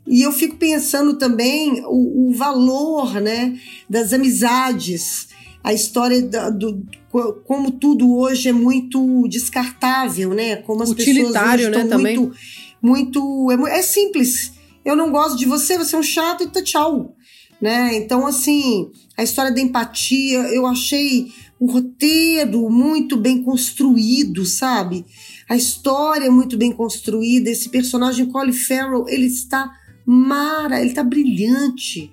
E 0.07 0.23
eu 0.23 0.33
fico 0.33 0.57
pensando 0.57 1.19
também 1.19 1.83
o, 1.85 2.31
o 2.31 2.33
valor 2.35 3.21
né, 3.21 3.59
das 3.88 4.12
amizades, 4.12 5.28
a 5.62 5.73
história 5.75 6.23
da- 6.23 6.49
do, 6.49 6.83
co- 7.11 7.35
como 7.45 7.73
tudo 7.73 8.17
hoje 8.17 8.49
é 8.49 8.52
muito 8.52 9.26
descartável, 9.28 10.33
né? 10.33 10.57
Como 10.57 10.83
as 10.83 10.88
Utilitário, 10.90 11.67
pessoas 11.67 11.76
né, 11.76 11.83
estão 11.83 11.99
também. 11.99 12.17
muito, 12.17 12.37
muito 12.81 13.50
é, 13.69 13.78
é 13.78 13.83
simples. 13.83 14.52
Eu 14.83 14.97
não 14.97 15.11
gosto 15.11 15.37
de 15.37 15.45
você, 15.45 15.76
você 15.76 15.95
é 15.95 15.99
um 15.99 16.02
chato 16.02 16.43
e 16.43 16.47
tá 16.47 16.62
tchau, 16.62 17.14
né? 17.61 17.95
Então 17.97 18.26
assim, 18.26 18.90
a 19.14 19.23
história 19.23 19.52
da 19.52 19.61
empatia, 19.61 20.38
eu 20.55 20.64
achei 20.67 21.26
o 21.61 21.71
roteiro 21.71 22.71
muito 22.71 23.14
bem 23.17 23.43
construído, 23.43 24.47
sabe? 24.47 25.05
A 25.49 25.57
história 25.57 26.26
é 26.26 26.31
muito 26.31 26.57
bem 26.57 26.73
construída. 26.73 27.50
Esse 27.50 27.69
personagem 27.69 28.26
Colin 28.26 28.52
Farrell, 28.52 29.07
ele 29.09 29.26
está 29.26 29.71
mara, 30.05 30.81
ele 30.81 30.90
está 30.90 31.02
brilhante 31.02 32.12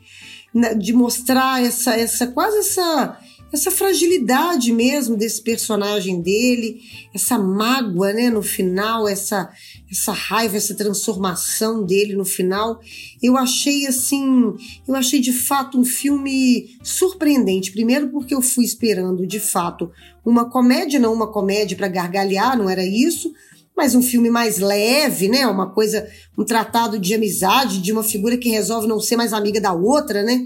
né, 0.53 0.73
de 0.73 0.93
mostrar 0.93 1.63
essa, 1.63 1.95
essa 1.95 2.27
quase 2.27 2.59
essa 2.59 3.19
essa 3.53 3.71
fragilidade 3.71 4.73
mesmo 4.73 5.15
desse 5.15 5.41
personagem 5.41 6.21
dele, 6.21 6.81
essa 7.13 7.39
mágoa, 7.39 8.11
né, 8.11 8.29
no 8.29 8.41
final, 8.41 9.07
essa 9.07 9.49
essa 9.91 10.11
raiva, 10.11 10.57
essa 10.57 10.75
transformação 10.75 11.83
dele 11.83 12.15
no 12.15 12.25
final. 12.25 12.79
Eu 13.21 13.37
achei 13.37 13.85
assim, 13.87 14.53
eu 14.87 14.95
achei 14.95 15.19
de 15.19 15.31
fato 15.31 15.79
um 15.79 15.85
filme 15.85 16.77
surpreendente. 16.83 17.71
Primeiro 17.71 18.09
porque 18.09 18.33
eu 18.33 18.41
fui 18.41 18.65
esperando 18.65 19.25
de 19.27 19.39
fato 19.39 19.91
uma 20.25 20.49
comédia, 20.49 20.99
não 20.99 21.13
uma 21.13 21.31
comédia 21.31 21.77
para 21.77 21.87
gargalhar, 21.87 22.57
não 22.57 22.69
era 22.69 22.83
isso, 22.83 23.31
mas 23.75 23.93
um 23.93 24.01
filme 24.01 24.29
mais 24.29 24.57
leve, 24.57 25.27
né? 25.27 25.45
Uma 25.45 25.69
coisa, 25.69 26.07
um 26.37 26.43
tratado 26.43 26.97
de 26.97 27.13
amizade 27.13 27.81
de 27.81 27.91
uma 27.91 28.03
figura 28.03 28.37
que 28.37 28.49
resolve 28.49 28.87
não 28.87 28.99
ser 28.99 29.17
mais 29.17 29.33
amiga 29.33 29.59
da 29.59 29.73
outra, 29.73 30.23
né? 30.23 30.45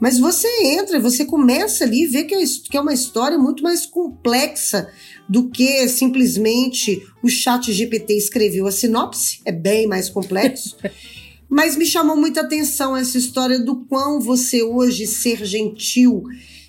Mas 0.00 0.18
você 0.18 0.48
entra, 0.64 0.98
você 0.98 1.24
começa 1.24 1.84
ali 1.84 2.04
e 2.04 2.06
vê 2.06 2.24
que 2.24 2.34
é, 2.34 2.42
que 2.70 2.76
é 2.76 2.80
uma 2.80 2.94
história 2.94 3.38
muito 3.38 3.62
mais 3.62 3.84
complexa 3.84 4.88
do 5.28 5.48
que 5.50 5.86
simplesmente 5.88 7.00
o 7.22 7.28
chat 7.28 7.72
GPT 7.72 8.14
escreveu 8.14 8.66
a 8.66 8.72
sinopse, 8.72 9.40
é 9.44 9.52
bem 9.52 9.86
mais 9.86 10.08
complexo. 10.08 10.76
Mas 11.48 11.76
me 11.76 11.84
chamou 11.84 12.16
muita 12.16 12.42
atenção 12.42 12.96
essa 12.96 13.18
história 13.18 13.58
do 13.58 13.84
quão 13.86 14.20
você 14.20 14.62
hoje 14.62 15.06
ser 15.06 15.44
gentil, 15.44 16.22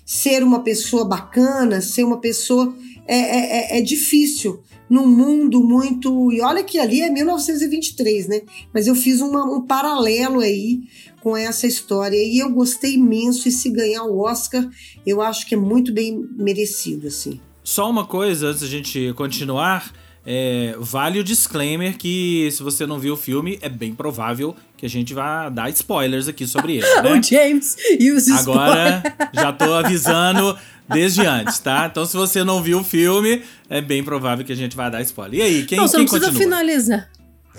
ser 0.04 0.42
uma 0.42 0.62
pessoa 0.62 1.04
bacana, 1.04 1.80
ser 1.80 2.04
uma 2.04 2.20
pessoa 2.20 2.76
é, 3.06 3.16
é, 3.16 3.76
é- 3.76 3.78
é 3.78 3.80
difícil 3.80 4.60
num 4.90 5.06
mundo 5.06 5.62
muito. 5.62 6.30
E 6.32 6.40
olha 6.40 6.62
que 6.62 6.78
ali 6.78 7.00
é 7.00 7.08
1923, 7.10 8.28
né? 8.28 8.42
Mas 8.74 8.86
eu 8.86 8.94
fiz 8.94 9.20
uma- 9.20 9.44
um 9.44 9.62
paralelo 9.66 10.40
aí 10.40 10.80
com 11.22 11.36
essa 11.36 11.66
história 11.66 12.16
e 12.16 12.38
eu 12.40 12.50
gostei 12.50 12.94
imenso. 12.94 13.48
E 13.48 13.52
se 13.52 13.70
ganhar 13.70 14.02
o 14.04 14.18
Oscar, 14.20 14.68
eu 15.06 15.20
acho 15.22 15.46
que 15.46 15.54
é 15.54 15.58
muito 15.58 15.92
bem 15.92 16.26
merecido, 16.36 17.06
assim. 17.08 17.40
Só 17.64 17.88
uma 17.88 18.04
coisa 18.06 18.48
antes 18.48 18.60
da 18.62 18.66
gente 18.66 19.12
continuar. 19.14 19.92
é, 20.26 20.74
vale 20.78 21.18
o 21.18 21.24
disclaimer 21.24 21.96
que 21.98 22.48
se 22.52 22.62
você 22.62 22.86
não 22.86 22.98
viu 22.98 23.14
o 23.14 23.16
filme, 23.16 23.58
é 23.60 23.68
bem 23.68 23.92
provável 23.94 24.54
que 24.76 24.86
a 24.86 24.88
gente 24.88 25.12
vá 25.14 25.48
dar 25.48 25.68
spoilers 25.70 26.28
aqui 26.28 26.46
sobre 26.46 26.76
ele, 26.76 26.86
né? 27.02 27.12
O 27.12 27.22
James 27.22 27.76
e 27.98 28.10
os 28.12 28.26
spoilers. 28.28 28.46
Agora 28.48 29.02
já 29.32 29.52
tô 29.52 29.72
avisando 29.74 30.56
desde 30.88 31.24
antes, 31.26 31.58
tá? 31.58 31.88
Então 31.90 32.04
se 32.06 32.16
você 32.16 32.44
não 32.44 32.62
viu 32.62 32.78
o 32.80 32.84
filme, 32.84 33.42
é 33.68 33.80
bem 33.80 34.02
provável 34.04 34.44
que 34.44 34.52
a 34.52 34.56
gente 34.56 34.76
vá 34.76 34.88
dar 34.88 35.02
spoiler. 35.02 35.40
E 35.40 35.42
aí, 35.42 35.64
quem, 35.66 35.78
Não, 35.78 35.86
você 35.88 35.96
quem 35.96 36.04
não 36.04 36.10
precisa 36.10 36.32
continua? 36.32 36.50
finalizar. 36.58 37.10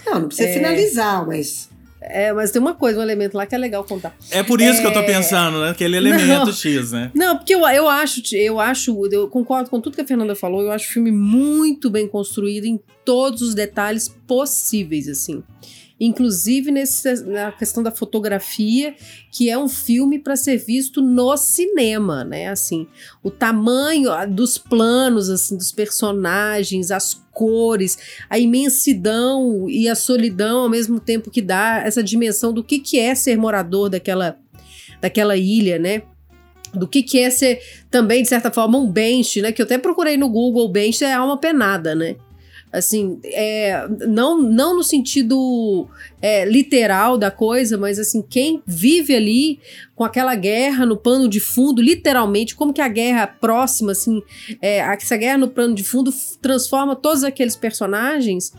Não, 0.05 0.19
não 0.21 0.27
precisa 0.27 0.49
É. 0.49 0.53
finalizar, 0.53 1.25
mas. 1.27 1.69
É, 2.09 2.33
mas 2.33 2.51
tem 2.51 2.61
uma 2.61 2.73
coisa, 2.73 2.99
um 2.99 3.03
elemento 3.03 3.35
lá 3.37 3.45
que 3.45 3.55
é 3.55 3.57
legal 3.57 3.83
contar. 3.83 4.15
É 4.31 4.43
por 4.43 4.59
isso 4.61 4.81
que 4.81 4.87
eu 4.87 4.93
tô 4.93 4.99
É. 4.99 5.03
pensando, 5.03 5.59
né? 5.61 5.69
Aquele 5.71 5.97
elemento 5.97 6.45
Não. 6.45 6.51
X, 6.53 6.91
né? 6.91 7.11
Não, 7.13 7.37
porque 7.37 7.53
eu, 7.55 7.59
eu 7.67 7.87
acho, 7.89 8.21
eu 8.35 8.59
acho, 8.59 9.07
eu 9.11 9.27
concordo 9.27 9.69
com 9.69 9.79
tudo 9.79 9.95
que 9.95 10.01
a 10.01 10.07
Fernanda 10.07 10.35
falou, 10.35 10.61
eu 10.61 10.71
acho 10.71 10.89
o 10.89 10.93
filme 10.93 11.11
muito 11.11 11.89
bem 11.89 12.07
construído 12.07 12.65
em 12.65 12.79
todos 13.05 13.41
os 13.41 13.53
detalhes 13.55 14.07
possíveis, 14.27 15.07
assim. 15.07 15.43
Inclusive 16.05 16.71
nesse, 16.71 17.23
na 17.23 17.51
questão 17.51 17.81
da 17.81 17.91
fotografia, 17.91 18.93
que 19.31 19.49
é 19.49 19.57
um 19.57 19.69
filme 19.69 20.19
para 20.19 20.35
ser 20.35 20.57
visto 20.57 21.01
no 21.01 21.37
cinema, 21.37 22.23
né? 22.23 22.49
Assim, 22.49 22.87
o 23.23 23.31
tamanho 23.31 24.09
dos 24.29 24.57
planos, 24.57 25.29
assim, 25.29 25.55
dos 25.55 25.71
personagens, 25.71 26.91
as 26.91 27.13
cores, 27.31 27.97
a 28.29 28.37
imensidão 28.37 29.69
e 29.69 29.87
a 29.87 29.95
solidão 29.95 30.63
ao 30.63 30.69
mesmo 30.69 30.99
tempo 30.99 31.31
que 31.31 31.41
dá 31.41 31.81
essa 31.85 32.03
dimensão 32.03 32.51
do 32.53 32.63
que, 32.63 32.79
que 32.79 32.99
é 32.99 33.15
ser 33.15 33.37
morador 33.37 33.89
daquela, 33.89 34.37
daquela 35.01 35.37
ilha, 35.37 35.79
né? 35.79 36.03
do 36.73 36.87
que, 36.87 37.03
que 37.03 37.19
é 37.19 37.29
ser 37.29 37.61
também, 37.89 38.23
de 38.23 38.29
certa 38.29 38.51
forma, 38.51 38.79
um 38.79 38.91
bench, 38.91 39.41
né? 39.41 39.51
Que 39.51 39.61
eu 39.61 39.65
até 39.65 39.77
procurei 39.77 40.17
no 40.17 40.27
Google, 40.27 40.67
bench 40.67 41.03
é 41.03 41.13
alma 41.13 41.37
penada, 41.37 41.93
né? 41.93 42.15
Assim, 42.73 43.19
é, 43.23 43.87
não, 44.07 44.41
não 44.41 44.75
no 44.75 44.83
sentido 44.83 45.87
é, 46.19 46.43
literal 46.43 47.19
da 47.19 47.29
coisa, 47.29 47.77
mas 47.77 47.99
assim, 47.99 48.19
quem 48.19 48.63
vive 48.65 49.15
ali 49.15 49.59
com 49.95 50.03
aquela 50.03 50.33
guerra 50.33 50.83
no 50.83 50.97
pano 50.97 51.29
de 51.29 51.39
fundo, 51.39 51.83
literalmente, 51.83 52.55
como 52.55 52.73
que 52.73 52.81
a 52.81 52.87
guerra 52.87 53.27
próxima, 53.27 53.91
assim, 53.91 54.23
é, 54.59 54.79
essa 54.79 55.15
guerra 55.15 55.37
no 55.37 55.49
pano 55.49 55.75
de 55.75 55.83
fundo 55.83 56.11
transforma 56.41 56.95
todos 56.95 57.23
aqueles 57.23 57.55
personagens 57.55 58.51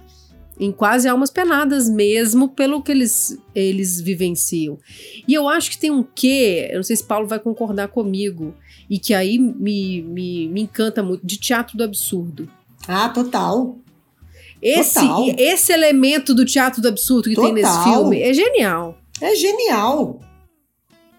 em 0.60 0.70
quase 0.70 1.08
almas 1.08 1.30
penadas 1.30 1.88
mesmo, 1.90 2.48
pelo 2.48 2.80
que 2.82 2.92
eles, 2.92 3.36
eles 3.52 4.00
vivenciam. 4.00 4.78
E 5.26 5.34
eu 5.34 5.48
acho 5.48 5.72
que 5.72 5.78
tem 5.78 5.90
um 5.90 6.04
quê, 6.04 6.68
eu 6.70 6.76
não 6.76 6.84
sei 6.84 6.94
se 6.94 7.02
Paulo 7.02 7.26
vai 7.26 7.40
concordar 7.40 7.88
comigo, 7.88 8.54
e 8.88 8.96
que 8.96 9.12
aí 9.12 9.38
me, 9.38 10.02
me, 10.02 10.46
me 10.46 10.60
encanta 10.62 11.02
muito, 11.02 11.26
de 11.26 11.36
teatro 11.36 11.76
do 11.76 11.82
absurdo. 11.82 12.48
Ah, 12.86 13.08
total. 13.08 13.78
Esse, 14.64 14.94
Total. 14.94 15.26
esse 15.36 15.72
elemento 15.72 16.34
do 16.34 16.44
teatro 16.44 16.80
do 16.80 16.88
absurdo 16.88 17.28
que 17.28 17.36
tem 17.36 17.52
nesse 17.52 17.70
Total. 17.70 17.84
filme 17.84 18.22
é 18.22 18.32
genial. 18.32 18.98
É 19.20 19.34
genial. 19.36 20.20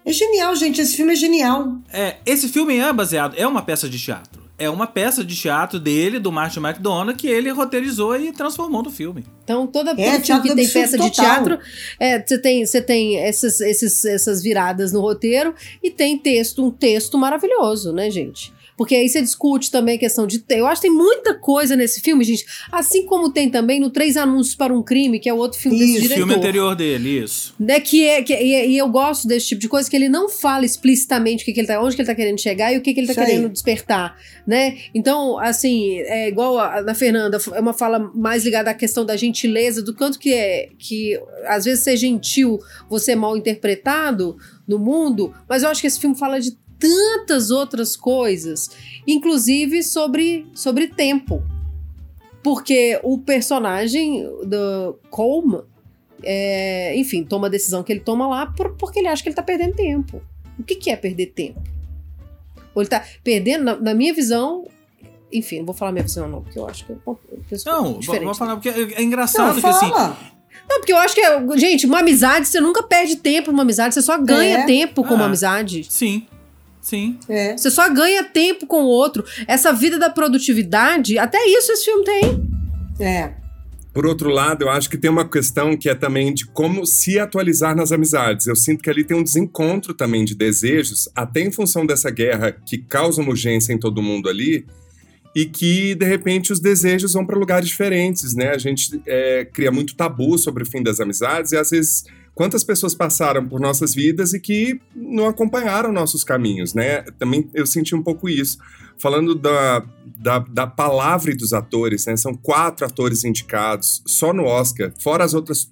É 0.03 0.11
genial, 0.11 0.55
gente. 0.55 0.81
Esse 0.81 0.95
filme 0.95 1.13
é 1.13 1.15
genial. 1.15 1.77
É, 1.93 2.17
esse 2.25 2.49
filme 2.49 2.77
é 2.77 2.91
baseado, 2.91 3.35
é 3.37 3.47
uma 3.47 3.61
peça 3.61 3.87
de 3.87 3.99
teatro. 3.99 4.43
É 4.57 4.69
uma 4.69 4.87
peça 4.87 5.21
de 5.23 5.35
teatro 5.35 5.77
dele, 5.79 6.17
do 6.17 6.31
Martin 6.31 6.59
McDonagh, 6.59 7.13
que 7.17 7.27
ele 7.27 7.49
roteirizou 7.49 8.15
e 8.15 8.31
transformou 8.31 8.81
no 8.81 8.89
filme. 8.89 9.25
Então, 9.43 9.67
toda 9.67 9.91
É, 9.91 9.95
filme 9.95 10.21
teatro 10.21 10.49
que 10.49 10.55
tem 10.55 10.69
peça 10.69 10.97
de 10.97 11.09
total. 11.11 11.25
teatro, 11.25 11.59
é, 11.99 12.25
você 12.25 12.37
tem, 12.37 12.65
você 12.65 12.81
tem 12.81 13.17
essas, 13.17 13.59
esses, 13.59 14.05
essas 14.05 14.41
viradas 14.41 14.93
no 14.93 15.01
roteiro 15.01 15.53
e 15.83 15.91
tem 15.91 16.17
texto, 16.17 16.63
um 16.65 16.71
texto 16.71 17.17
maravilhoso, 17.17 17.91
né, 17.91 18.09
gente? 18.09 18.53
Porque 18.77 18.95
aí 18.95 19.07
você 19.07 19.21
discute 19.21 19.71
também 19.71 19.95
a 19.95 19.99
questão 19.99 20.27
de. 20.27 20.43
Eu 20.49 20.67
acho 20.67 20.81
que 20.81 20.87
tem 20.87 20.95
muita 20.95 21.33
coisa 21.33 21.75
nesse 21.75 22.01
filme, 22.01 22.23
gente. 22.23 22.45
Assim 22.71 23.05
como 23.05 23.31
tem 23.31 23.49
também 23.49 23.79
no 23.79 23.89
Três 23.89 24.17
Anúncios 24.17 24.55
para 24.55 24.73
um 24.73 24.83
Crime, 24.83 25.19
que 25.19 25.29
é 25.29 25.33
o 25.33 25.37
outro 25.37 25.59
filme 25.59 25.77
desse 25.79 25.91
Isso, 25.91 25.99
O 25.99 26.01
diretor. 26.03 26.17
filme 26.17 26.35
anterior 26.35 26.75
dele, 26.75 27.23
isso. 27.23 27.53
Né, 27.59 27.79
que 27.79 28.05
é, 28.05 28.21
que, 28.21 28.33
e, 28.33 28.71
e 28.71 28.77
eu 28.77 28.89
gosto 28.89 29.27
desse 29.27 29.47
tipo 29.47 29.61
de 29.61 29.69
coisa 29.69 29.89
que 29.89 29.95
ele 29.95 30.09
não 30.09 30.27
fala 30.29 30.65
explicitamente 30.65 31.43
o 31.43 31.45
que, 31.45 31.53
que 31.53 31.59
ele 31.61 31.67
tá, 31.67 31.81
onde 31.81 31.95
que 31.95 32.01
ele 32.01 32.07
tá 32.07 32.15
querendo 32.15 32.39
chegar 32.39 32.73
e 32.73 32.77
o 32.77 32.81
que, 32.81 32.93
que 32.93 32.99
ele 32.99 33.07
tá 33.07 33.13
Isso 33.13 33.21
aí. 33.21 33.27
querendo 33.27 33.49
despertar, 33.49 34.17
né? 34.45 34.77
Então, 34.93 35.39
assim, 35.39 35.99
é 35.99 36.27
igual 36.27 36.59
a, 36.59 36.81
na 36.81 36.93
Fernanda, 36.93 37.37
é 37.53 37.59
uma 37.59 37.73
fala 37.73 38.11
mais 38.13 38.43
ligada 38.43 38.69
à 38.69 38.73
questão 38.73 39.05
da 39.05 39.15
gentileza, 39.15 39.81
do 39.81 39.95
quanto 39.95 40.19
que 40.19 40.33
é 40.33 40.69
que 40.77 41.19
às 41.47 41.65
vezes 41.65 41.83
ser 41.83 41.95
gentil 41.97 42.59
você 42.89 43.13
é 43.13 43.15
mal 43.15 43.37
interpretado 43.37 44.37
no 44.67 44.79
mundo, 44.79 45.33
mas 45.47 45.63
eu 45.63 45.69
acho 45.69 45.81
que 45.81 45.87
esse 45.87 45.99
filme 45.99 46.17
fala 46.17 46.39
de 46.39 46.57
tantas 46.79 47.51
outras 47.51 47.95
coisas, 47.95 48.69
inclusive 49.07 49.81
sobre, 49.83 50.45
sobre 50.53 50.87
tempo. 50.87 51.41
Porque 52.43 52.99
o 53.03 53.17
personagem 53.17 54.23
do 54.45 54.99
Colm, 55.09 55.61
é, 56.23 56.95
enfim, 56.95 57.23
toma 57.23 57.47
a 57.47 57.49
decisão 57.49 57.81
que 57.83 57.91
ele 57.91 57.99
toma 58.01 58.27
lá 58.27 58.45
por- 58.47 58.75
porque 58.75 58.99
ele 58.99 59.07
acha 59.07 59.23
que 59.23 59.29
ele 59.29 59.35
tá 59.35 59.41
perdendo 59.43 59.75
tempo. 59.75 60.21
O 60.59 60.63
que, 60.63 60.75
que 60.75 60.89
é 60.91 60.95
perder 60.95 61.27
tempo? 61.27 61.61
Ou 62.73 62.81
ele 62.81 62.89
tá 62.89 63.03
perdendo, 63.23 63.63
na, 63.63 63.75
na 63.77 63.93
minha 63.93 64.13
visão. 64.13 64.67
Enfim, 65.33 65.59
não 65.59 65.65
vou 65.65 65.73
falar 65.75 65.91
minha 65.91 66.03
visão, 66.03 66.27
não, 66.27 66.41
porque 66.41 66.57
eu 66.59 66.67
acho 66.67 66.85
que 66.85 66.91
eu, 66.91 66.99
eu 67.05 67.19
penso 67.49 67.67
Não, 67.67 67.83
vou, 67.83 67.99
diferente. 67.99 68.25
vou 68.25 68.35
falar, 68.35 68.55
porque 68.55 68.69
é, 68.69 68.81
é 68.81 68.95
Não, 68.97 69.01
engraçado 69.01 69.59
que 69.59 69.65
assim. 69.67 69.89
Não, 69.89 70.79
porque 70.79 70.93
eu 70.93 70.97
acho 70.97 71.13
que, 71.15 71.21
é- 71.21 71.57
gente, 71.57 71.85
uma 71.85 71.99
amizade, 71.99 72.47
você 72.47 72.59
nunca 72.59 72.83
perde 72.83 73.15
tempo 73.17 73.51
numa 73.51 73.63
amizade, 73.63 73.93
você 73.95 74.01
só 74.01 74.17
ganha 74.17 74.59
É. 74.59 74.65
tempo 74.65 75.03
com 75.03 75.13
uma 75.15 75.23
Ah. 75.23 75.27
amizade. 75.27 75.85
Sim. 75.89 76.25
Sim. 76.85 77.17
É. 77.27 77.57
Você 77.57 77.71
só 77.71 77.91
ganha 77.91 78.23
tempo 78.23 78.67
com 78.67 78.83
o 78.83 78.87
outro. 78.87 79.25
Essa 79.47 79.73
vida 79.73 79.97
da 79.97 80.07
produtividade, 80.07 81.17
até 81.17 81.43
isso 81.47 81.71
esse 81.71 81.83
filme 81.83 82.05
tem. 82.05 82.47
É. 82.99 83.33
Por 83.91 84.05
outro 84.05 84.29
lado, 84.29 84.65
eu 84.65 84.69
acho 84.69 84.87
que 84.87 84.97
tem 84.97 85.09
uma 85.09 85.27
questão 85.27 85.75
que 85.75 85.89
é 85.89 85.95
também 85.95 86.31
de 86.31 86.45
como 86.45 86.85
se 86.85 87.17
atualizar 87.17 87.75
nas 87.75 87.91
amizades. 87.91 88.45
Eu 88.45 88.55
sinto 88.55 88.83
que 88.83 88.89
ali 88.89 89.03
tem 89.03 89.17
um 89.17 89.23
desencontro 89.23 89.95
também 89.95 90.23
de 90.23 90.35
desejos, 90.35 91.09
até 91.15 91.41
em 91.41 91.51
função 91.51 91.87
dessa 91.87 92.11
guerra 92.11 92.51
que 92.51 92.77
causa 92.77 93.19
uma 93.19 93.31
urgência 93.31 93.73
em 93.73 93.79
todo 93.79 94.03
mundo 94.03 94.29
ali, 94.29 94.67
e 95.35 95.45
que, 95.45 95.95
de 95.95 96.05
repente, 96.05 96.53
os 96.53 96.59
desejos 96.59 97.13
vão 97.13 97.25
para 97.25 97.37
lugares 97.37 97.67
diferentes, 97.67 98.35
né? 98.35 98.51
A 98.51 98.59
gente 98.59 99.01
é, 99.07 99.43
cria 99.43 99.71
muito 99.71 99.95
tabu 99.95 100.37
sobre 100.37 100.61
o 100.61 100.65
fim 100.67 100.83
das 100.83 100.99
amizades 100.99 101.51
e, 101.51 101.57
às 101.57 101.71
vezes, 101.71 102.03
quantas 102.35 102.63
pessoas 102.63 102.93
passaram 102.93 103.47
por 103.47 103.59
nossas 103.61 103.95
vidas 103.95 104.33
e 104.33 104.39
que 104.39 104.79
não 104.93 105.25
acompanharam 105.25 105.91
nossos 105.91 106.23
caminhos, 106.23 106.73
né? 106.73 107.01
Também 107.17 107.49
eu 107.53 107.65
senti 107.65 107.95
um 107.95 108.03
pouco 108.03 108.27
isso. 108.29 108.57
Falando 108.97 109.33
da, 109.33 109.85
da, 110.17 110.39
da 110.39 110.67
palavra 110.67 111.31
e 111.31 111.35
dos 111.35 111.53
atores, 111.53 112.05
né? 112.05 112.17
São 112.17 112.35
quatro 112.35 112.85
atores 112.85 113.23
indicados 113.23 114.03
só 114.05 114.33
no 114.33 114.43
Oscar, 114.43 114.91
fora 115.01 115.23
as 115.23 115.33
outras, 115.33 115.71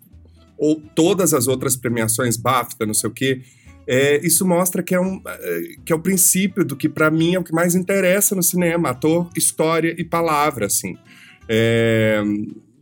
ou 0.58 0.82
todas 0.96 1.34
as 1.34 1.48
outras 1.48 1.76
premiações, 1.76 2.38
BAFTA, 2.38 2.86
não 2.86 2.94
sei 2.94 3.10
o 3.10 3.14
quê. 3.14 3.42
É, 3.86 4.26
isso 4.26 4.48
mostra 4.48 4.82
que 4.82 4.96
é, 4.96 5.00
um, 5.00 5.22
é, 5.26 5.62
que 5.84 5.92
é 5.92 5.96
o 5.96 6.00
princípio 6.00 6.64
do 6.64 6.78
que, 6.78 6.88
para 6.88 7.12
mim, 7.12 7.36
é 7.36 7.40
o 7.40 7.44
que 7.44 7.54
mais 7.54 7.76
interessa 7.76 8.34
no 8.34 8.42
cinema: 8.42 8.92
ator, 8.92 9.30
história 9.36 9.94
e 9.98 10.04
palavra, 10.06 10.68
assim. 10.68 10.98
É, 11.50 12.24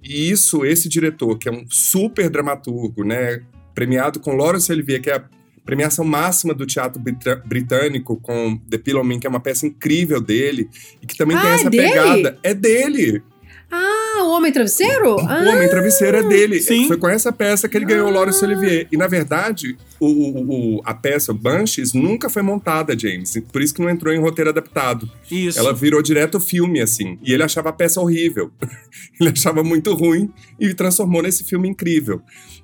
e 0.04 0.30
isso, 0.30 0.64
esse 0.64 0.88
diretor, 0.88 1.38
que 1.38 1.50
é 1.50 1.52
um 1.52 1.66
super 1.68 2.30
dramaturgo, 2.30 3.04
né? 3.04 3.42
Premiado 3.74 4.20
com 4.20 4.36
Laurence 4.36 4.72
Olivier, 4.72 5.02
que 5.02 5.10
é 5.10 5.16
a 5.16 5.24
premiação 5.66 6.04
máxima 6.04 6.54
do 6.54 6.66
teatro 6.66 7.02
britânico, 7.46 8.18
com 8.18 8.58
The 8.70 8.78
Pillow 8.78 9.04
Man, 9.04 9.20
que 9.20 9.28
é 9.28 9.30
uma 9.30 9.40
peça 9.40 9.66
incrível 9.68 10.20
dele, 10.20 10.70
e 11.02 11.06
que 11.06 11.16
também 11.16 11.38
tem 11.38 11.46
Ah, 11.48 11.52
é 11.52 11.56
essa 11.56 11.70
dele? 11.70 11.88
pegada. 11.90 12.40
É 12.44 12.54
dele! 12.54 13.24
Ah, 13.74 14.24
o 14.26 14.32
Homem 14.32 14.52
Travesseiro? 14.52 15.16
Ah, 15.22 15.44
O 15.46 15.50
Homem 15.56 15.70
Travesseiro 15.70 16.18
é 16.18 16.24
dele. 16.24 16.60
sim. 16.60 16.88
Foi 16.90 16.98
com 16.98 17.08
essa 17.08 17.32
peça 17.32 17.70
que 17.70 17.78
ele 17.78 17.86
ganhou 17.86 18.08
o 18.08 18.10
Ah. 18.10 18.14
Laurence 18.16 18.44
Olivier. 18.44 18.86
E, 18.92 18.98
na 18.98 19.08
verdade, 19.08 19.78
o, 19.98 20.08
o- 20.08 20.78
o- 20.78 20.82
a 20.84 20.94
peça, 20.94 21.32
o 21.32 21.36
Banshees, 21.36 21.94
nunca 21.94 22.30
foi 22.30 22.42
montada, 22.42 22.98
James. 23.00 23.34
Por 23.50 23.62
isso 23.62 23.74
que 23.74 23.82
não 23.82 23.90
entrou 23.90 24.14
em 24.14 24.20
roteiro 24.20 24.50
adaptado. 24.50 25.10
Isso. 25.32 25.58
Ela 25.58 25.74
virou 25.74 26.02
direto 26.02 26.38
filme, 26.38 26.82
assim. 26.82 27.18
E 27.24 27.32
ele 27.32 27.44
achava 27.44 27.70
a 27.70 27.74
peça 27.74 28.02
horrível. 28.02 28.52
ele 29.22 29.30
achava 29.30 29.64
muito 29.64 29.94
ruim 29.94 30.30
e 30.60 30.74
transformou 30.74 31.22
nesse 31.24 31.46
filme 31.46 31.70
incrível. 31.70 32.22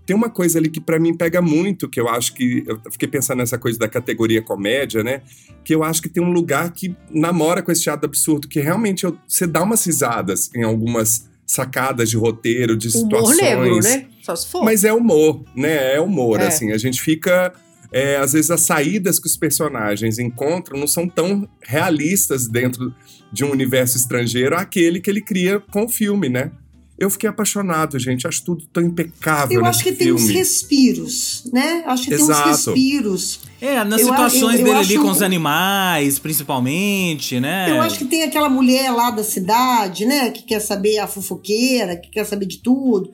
Tem 0.08 0.16
uma 0.16 0.30
coisa 0.30 0.58
ali 0.58 0.70
que 0.70 0.80
pra 0.82 0.98
mim 1.00 1.14
pega 1.14 1.42
muito, 1.42 1.88
que 1.88 2.00
eu 2.00 2.08
acho 2.08 2.34
que. 2.34 2.64
Eu 2.66 2.80
fiquei 2.92 3.08
pensando 3.10 3.40
nessa 3.40 3.58
coisa 3.60 3.78
da 3.78 3.88
categoria 3.90 4.42
comédia, 4.42 5.04
né? 5.04 5.22
Que 5.64 5.76
eu 5.76 5.84
acho 5.84 6.02
que 6.02 6.08
tem 6.10 6.24
um 6.24 6.32
lugar 6.32 6.72
que 6.72 6.96
namora 7.12 7.62
com 7.62 7.72
esse 7.72 7.84
teatro 7.84 8.08
absurdo, 8.08 8.48
que 8.48 8.60
realmente 8.62 9.04
eu- 9.04 9.18
você 9.28 9.46
dá 9.46 9.62
umas 9.62 9.86
risadas 9.86 10.50
em 10.56 10.64
algumas 10.64 11.28
sacadas 11.46 12.10
de 12.10 12.18
roteiro, 12.18 12.76
de 12.78 12.88
humor 12.88 13.04
situações. 13.04 13.38
negro, 13.38 13.80
né? 13.82 14.08
Só 14.22 14.36
se 14.36 14.48
for. 14.48 14.64
Mas 14.64 14.84
é 14.84 14.92
humor, 14.94 15.44
né? 15.56 15.96
É 15.96 16.00
humor, 16.02 16.40
É. 16.40 16.48
assim. 16.48 16.72
A 16.72 16.78
gente 16.78 17.02
fica. 17.02 17.54
é, 17.90 18.18
às 18.18 18.34
vezes 18.34 18.52
as 18.52 18.60
saídas 18.62 19.18
que 19.18 19.28
os 19.28 19.38
personagens 19.38 20.20
encontram 20.20 20.78
não 20.78 20.88
são 20.88 21.08
tão 21.08 21.48
realistas 21.64 22.46
dentro 22.46 22.94
de 23.32 23.46
um 23.46 23.50
universo 23.52 23.96
estrangeiro 23.96 24.58
aquele 24.58 25.00
que 25.00 25.10
ele 25.10 25.22
cria 25.22 25.62
com 25.72 25.86
o 25.86 25.90
filme, 25.90 26.28
né? 26.28 26.52
Eu 27.00 27.10
fiquei 27.12 27.30
apaixonado, 27.30 28.00
gente. 28.00 28.26
Acho 28.28 28.44
tudo 28.44 28.66
tão 28.74 28.82
impecável 28.84 29.60
Eu 29.60 29.66
acho 29.66 29.84
que 29.84 29.92
tem 29.92 30.08
filme. 30.08 30.20
uns 30.24 30.30
respiros, 30.30 31.44
né? 31.54 31.84
Acho 31.86 32.04
que 32.06 32.10
tem 32.10 32.20
Exato. 32.20 32.50
uns 32.50 32.66
respiros. 32.66 33.40
É, 33.62 33.84
nas 33.84 34.02
Eu 34.02 34.08
situações 34.08 34.42
eu- 34.60 34.60
eu 34.60 34.66
dele 34.66 34.78
ali 34.78 34.96
acho- 34.96 35.04
com 35.04 35.12
os 35.12 35.22
animais, 35.22 36.18
principalmente, 36.20 37.40
né? 37.40 37.70
Eu 37.70 37.82
acho 37.82 38.00
que 38.00 38.06
tem 38.06 38.24
aquela 38.24 38.50
mulher 38.50 38.90
lá 38.92 39.12
da 39.12 39.24
cidade, 39.24 40.06
né? 40.06 40.32
Que 40.32 40.42
quer 40.44 40.60
saber 40.60 40.98
a 40.98 41.08
fofoqueira, 41.08 41.96
que 41.98 42.10
quer 42.10 42.26
saber 42.26 42.46
de 42.48 42.58
tudo. 42.60 43.12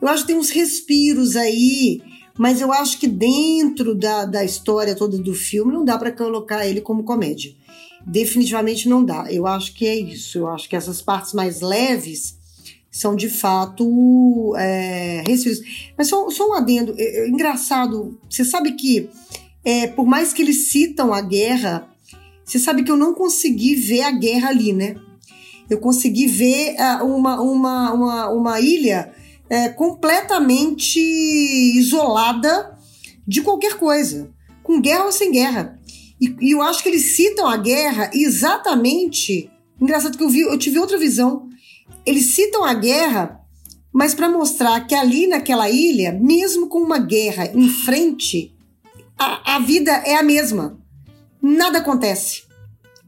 Eu 0.00 0.06
acho 0.08 0.22
que 0.22 0.28
tem 0.28 0.36
uns 0.36 0.50
respiros 0.50 1.34
aí, 1.34 2.00
mas 2.38 2.60
eu 2.60 2.72
acho 2.72 2.98
que 3.00 3.08
dentro 3.08 3.96
da, 3.96 4.24
da 4.26 4.44
história 4.44 4.94
toda 4.94 5.18
do 5.18 5.34
filme 5.34 5.72
não 5.72 5.84
dá 5.84 5.98
pra 5.98 6.12
colocar 6.12 6.64
ele 6.66 6.80
como 6.80 7.02
comédia. 7.02 7.52
Definitivamente 8.06 8.88
não 8.88 9.04
dá. 9.04 9.26
Eu 9.30 9.46
acho 9.46 9.74
que 9.74 9.86
é 9.86 9.96
isso. 9.98 10.38
Eu 10.38 10.48
acho 10.48 10.68
que 10.68 10.76
essas 10.76 11.02
partes 11.02 11.32
mais 11.34 11.60
leves 11.60 12.37
são 12.90 13.14
de 13.14 13.28
fato 13.28 14.54
é, 14.56 15.22
respiros. 15.26 15.60
Mas 15.96 16.08
só, 16.08 16.28
só 16.30 16.48
um 16.48 16.54
adendo. 16.54 16.94
É, 16.96 17.24
é 17.24 17.28
engraçado. 17.28 18.18
Você 18.28 18.44
sabe 18.44 18.72
que, 18.72 19.08
é, 19.64 19.86
por 19.86 20.06
mais 20.06 20.32
que 20.32 20.42
eles 20.42 20.70
citam 20.70 21.12
a 21.12 21.20
guerra, 21.20 21.88
você 22.44 22.58
sabe 22.58 22.82
que 22.82 22.90
eu 22.90 22.96
não 22.96 23.14
consegui 23.14 23.74
ver 23.74 24.02
a 24.02 24.10
guerra 24.10 24.48
ali, 24.48 24.72
né? 24.72 24.96
Eu 25.68 25.78
consegui 25.78 26.26
ver 26.26 26.76
ah, 26.78 27.04
uma, 27.04 27.40
uma, 27.40 27.92
uma, 27.92 28.30
uma 28.30 28.60
ilha 28.60 29.12
é, 29.50 29.68
completamente 29.68 30.98
isolada 30.98 32.76
de 33.26 33.42
qualquer 33.42 33.74
coisa, 33.74 34.30
com 34.62 34.80
guerra 34.80 35.04
ou 35.04 35.12
sem 35.12 35.30
guerra. 35.30 35.78
E, 36.18 36.34
e 36.40 36.50
eu 36.52 36.62
acho 36.62 36.82
que 36.82 36.88
eles 36.88 37.14
citam 37.14 37.46
a 37.46 37.56
guerra 37.56 38.10
exatamente. 38.14 39.50
Engraçado 39.80 40.16
que 40.16 40.24
eu, 40.24 40.28
vi, 40.30 40.40
eu 40.40 40.58
tive 40.58 40.78
outra 40.78 40.98
visão. 40.98 41.47
Eles 42.08 42.26
citam 42.34 42.64
a 42.64 42.74
guerra, 42.74 43.38
mas 43.92 44.14
para 44.14 44.28
mostrar 44.28 44.80
que 44.86 44.94
ali 44.94 45.26
naquela 45.26 45.68
ilha, 45.68 46.12
mesmo 46.12 46.68
com 46.68 46.78
uma 46.78 46.98
guerra 46.98 47.50
em 47.54 47.68
frente, 47.68 48.54
a, 49.18 49.56
a 49.56 49.58
vida 49.58 49.90
é 49.92 50.14
a 50.16 50.22
mesma. 50.22 50.78
Nada 51.42 51.78
acontece. 51.78 52.42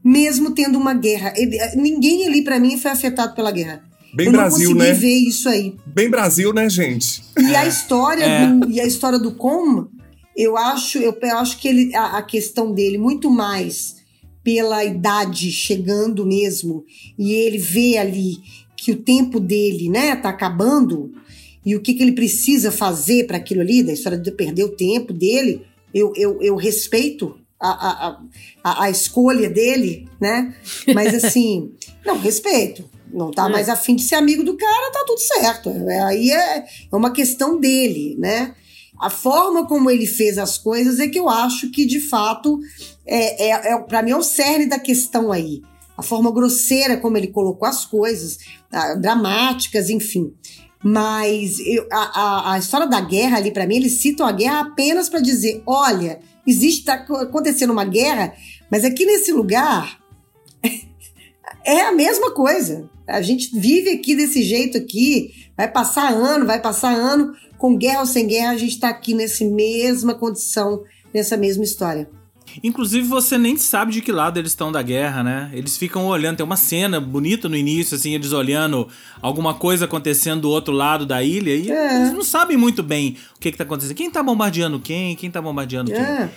Mesmo 0.03 0.51
tendo 0.51 0.77
uma 0.77 0.93
guerra. 0.93 1.33
Ele- 1.35 1.57
ninguém 1.75 2.27
ali, 2.27 2.43
para 2.43 2.59
mim, 2.59 2.77
foi 2.77 2.91
afetado 2.91 3.35
pela 3.35 3.51
guerra. 3.51 3.83
Bem 4.13 4.27
eu 4.27 4.31
Brasil, 4.33 4.69
não 4.71 4.75
consegui 4.77 4.91
né? 4.93 4.99
ver 4.99 5.17
isso 5.29 5.47
aí. 5.47 5.75
Bem 5.85 6.09
Brasil, 6.09 6.53
né, 6.53 6.69
gente? 6.69 7.23
E 7.39 7.55
a 7.55 7.65
história 7.65 8.23
É. 8.25 8.47
do 8.47 8.69
e 8.69 8.79
a 8.81 8.85
história 8.85 9.17
do 9.17 9.31
Com, 9.35 9.87
eu 10.35 10.57
acho, 10.57 10.97
eu, 10.97 11.17
eu 11.21 11.37
acho 11.37 11.57
que 11.59 11.67
ele 11.67 11.95
a, 11.95 12.17
a 12.17 12.21
questão 12.21 12.73
dele 12.73 12.97
muito 12.97 13.29
mais 13.31 13.95
pela 14.43 14.83
idade 14.83 15.51
chegando 15.51 16.25
mesmo 16.25 16.83
e 17.17 17.31
ele 17.31 17.57
vê 17.59 17.97
ali 17.97 18.37
que 18.81 18.91
o 18.91 18.97
tempo 18.97 19.39
dele, 19.39 19.89
né, 19.89 20.15
tá 20.15 20.29
acabando 20.29 21.13
e 21.65 21.75
o 21.75 21.81
que, 21.81 21.93
que 21.93 22.01
ele 22.01 22.13
precisa 22.13 22.71
fazer 22.71 23.27
para 23.27 23.37
aquilo 23.37 23.61
ali, 23.61 23.83
da 23.83 23.93
história 23.93 24.17
de 24.17 24.31
perder 24.31 24.63
o 24.63 24.75
tempo 24.75 25.13
dele, 25.13 25.63
eu, 25.93 26.11
eu, 26.15 26.41
eu 26.41 26.55
respeito 26.55 27.37
a, 27.59 27.69
a, 27.69 28.21
a, 28.63 28.83
a 28.85 28.89
escolha 28.89 29.47
dele, 29.47 30.09
né? 30.19 30.55
Mas 30.95 31.23
assim, 31.23 31.71
Não, 32.05 32.17
respeito. 32.17 32.89
Não 33.13 33.29
tá 33.29 33.47
é. 33.47 33.49
mais 33.49 33.69
afim 33.69 33.95
de 33.95 34.03
ser 34.03 34.15
amigo 34.15 34.43
do 34.43 34.55
cara, 34.55 34.91
tá 34.91 35.03
tudo 35.05 35.19
certo. 35.19 35.69
É, 35.69 36.01
aí 36.01 36.31
é, 36.31 36.65
é 36.91 36.95
uma 36.95 37.11
questão 37.11 37.59
dele, 37.59 38.15
né? 38.17 38.55
A 38.99 39.09
forma 39.09 39.67
como 39.67 39.89
ele 39.89 40.05
fez 40.07 40.37
as 40.37 40.57
coisas 40.57 40.99
é 40.99 41.07
que 41.07 41.19
eu 41.19 41.27
acho 41.27 41.69
que, 41.71 41.85
de 41.85 41.99
fato, 41.99 42.59
é, 43.05 43.49
é, 43.49 43.73
é 43.73 43.77
para 43.79 44.01
mim 44.01 44.11
é 44.11 44.17
o 44.17 44.23
cerne 44.23 44.65
da 44.65 44.79
questão 44.79 45.31
aí. 45.31 45.61
A 45.97 46.01
forma 46.01 46.31
grosseira 46.31 46.97
como 46.97 47.17
ele 47.17 47.27
colocou 47.27 47.67
as 47.67 47.85
coisas, 47.85 48.37
dramáticas, 48.99 49.89
enfim. 49.89 50.33
Mas 50.83 51.59
eu, 51.59 51.87
a, 51.91 52.21
a, 52.21 52.53
a, 52.53 52.59
história 52.59 52.87
da 52.87 52.99
guerra 52.99 53.37
ali, 53.37 53.51
para 53.51 53.67
mim, 53.67 53.75
eles 53.75 54.01
citam 54.01 54.25
a 54.25 54.31
guerra 54.31 54.61
apenas 54.61 55.09
para 55.09 55.19
dizer: 55.19 55.61
olha, 55.65 56.19
existe, 56.45 56.85
tá 56.85 56.93
acontecendo 56.93 57.71
uma 57.71 57.85
guerra, 57.85 58.33
mas 58.69 58.83
aqui 58.83 59.05
nesse 59.05 59.31
lugar 59.31 59.99
é 61.63 61.81
a 61.81 61.91
mesma 61.91 62.31
coisa. 62.31 62.89
A 63.07 63.21
gente 63.21 63.57
vive 63.59 63.91
aqui 63.91 64.15
desse 64.15 64.41
jeito 64.41 64.77
aqui, 64.77 65.49
vai 65.55 65.67
passar 65.67 66.11
ano, 66.11 66.47
vai 66.47 66.59
passar 66.59 66.95
ano, 66.95 67.35
com 67.57 67.77
guerra 67.77 67.99
ou 67.99 68.05
sem 68.07 68.25
guerra, 68.25 68.51
a 68.51 68.57
gente 68.57 68.73
está 68.73 68.89
aqui 68.89 69.13
nessa 69.13 69.45
mesma 69.45 70.15
condição, 70.15 70.83
nessa 71.13 71.37
mesma 71.37 71.63
história. 71.63 72.09
Inclusive, 72.63 73.07
você 73.07 73.37
nem 73.37 73.57
sabe 73.57 73.91
de 73.91 74.01
que 74.01 74.11
lado 74.11 74.37
eles 74.39 74.51
estão 74.51 74.71
da 74.71 74.81
guerra, 74.81 75.23
né? 75.23 75.49
Eles 75.53 75.77
ficam 75.77 76.05
olhando, 76.07 76.37
tem 76.37 76.45
uma 76.45 76.55
cena 76.55 76.99
bonita 76.99 77.47
no 77.47 77.55
início, 77.55 77.95
assim, 77.95 78.13
eles 78.13 78.31
olhando 78.31 78.87
alguma 79.21 79.53
coisa 79.53 79.85
acontecendo 79.85 80.41
do 80.41 80.49
outro 80.49 80.73
lado 80.73 81.05
da 81.05 81.23
ilha 81.23 81.55
e 81.55 81.71
é. 81.71 81.95
eles 81.97 82.13
não 82.13 82.23
sabem 82.23 82.57
muito 82.57 82.83
bem 82.83 83.17
o 83.35 83.39
que, 83.39 83.51
que 83.51 83.57
tá 83.57 83.63
acontecendo. 83.63 83.95
Quem 83.95 84.09
tá 84.09 84.21
bombardeando 84.21 84.79
quem? 84.79 85.15
Quem 85.15 85.29
tá 85.29 85.41
bombardeando 85.41 85.91
quem? 85.91 85.99
É. 85.99 86.29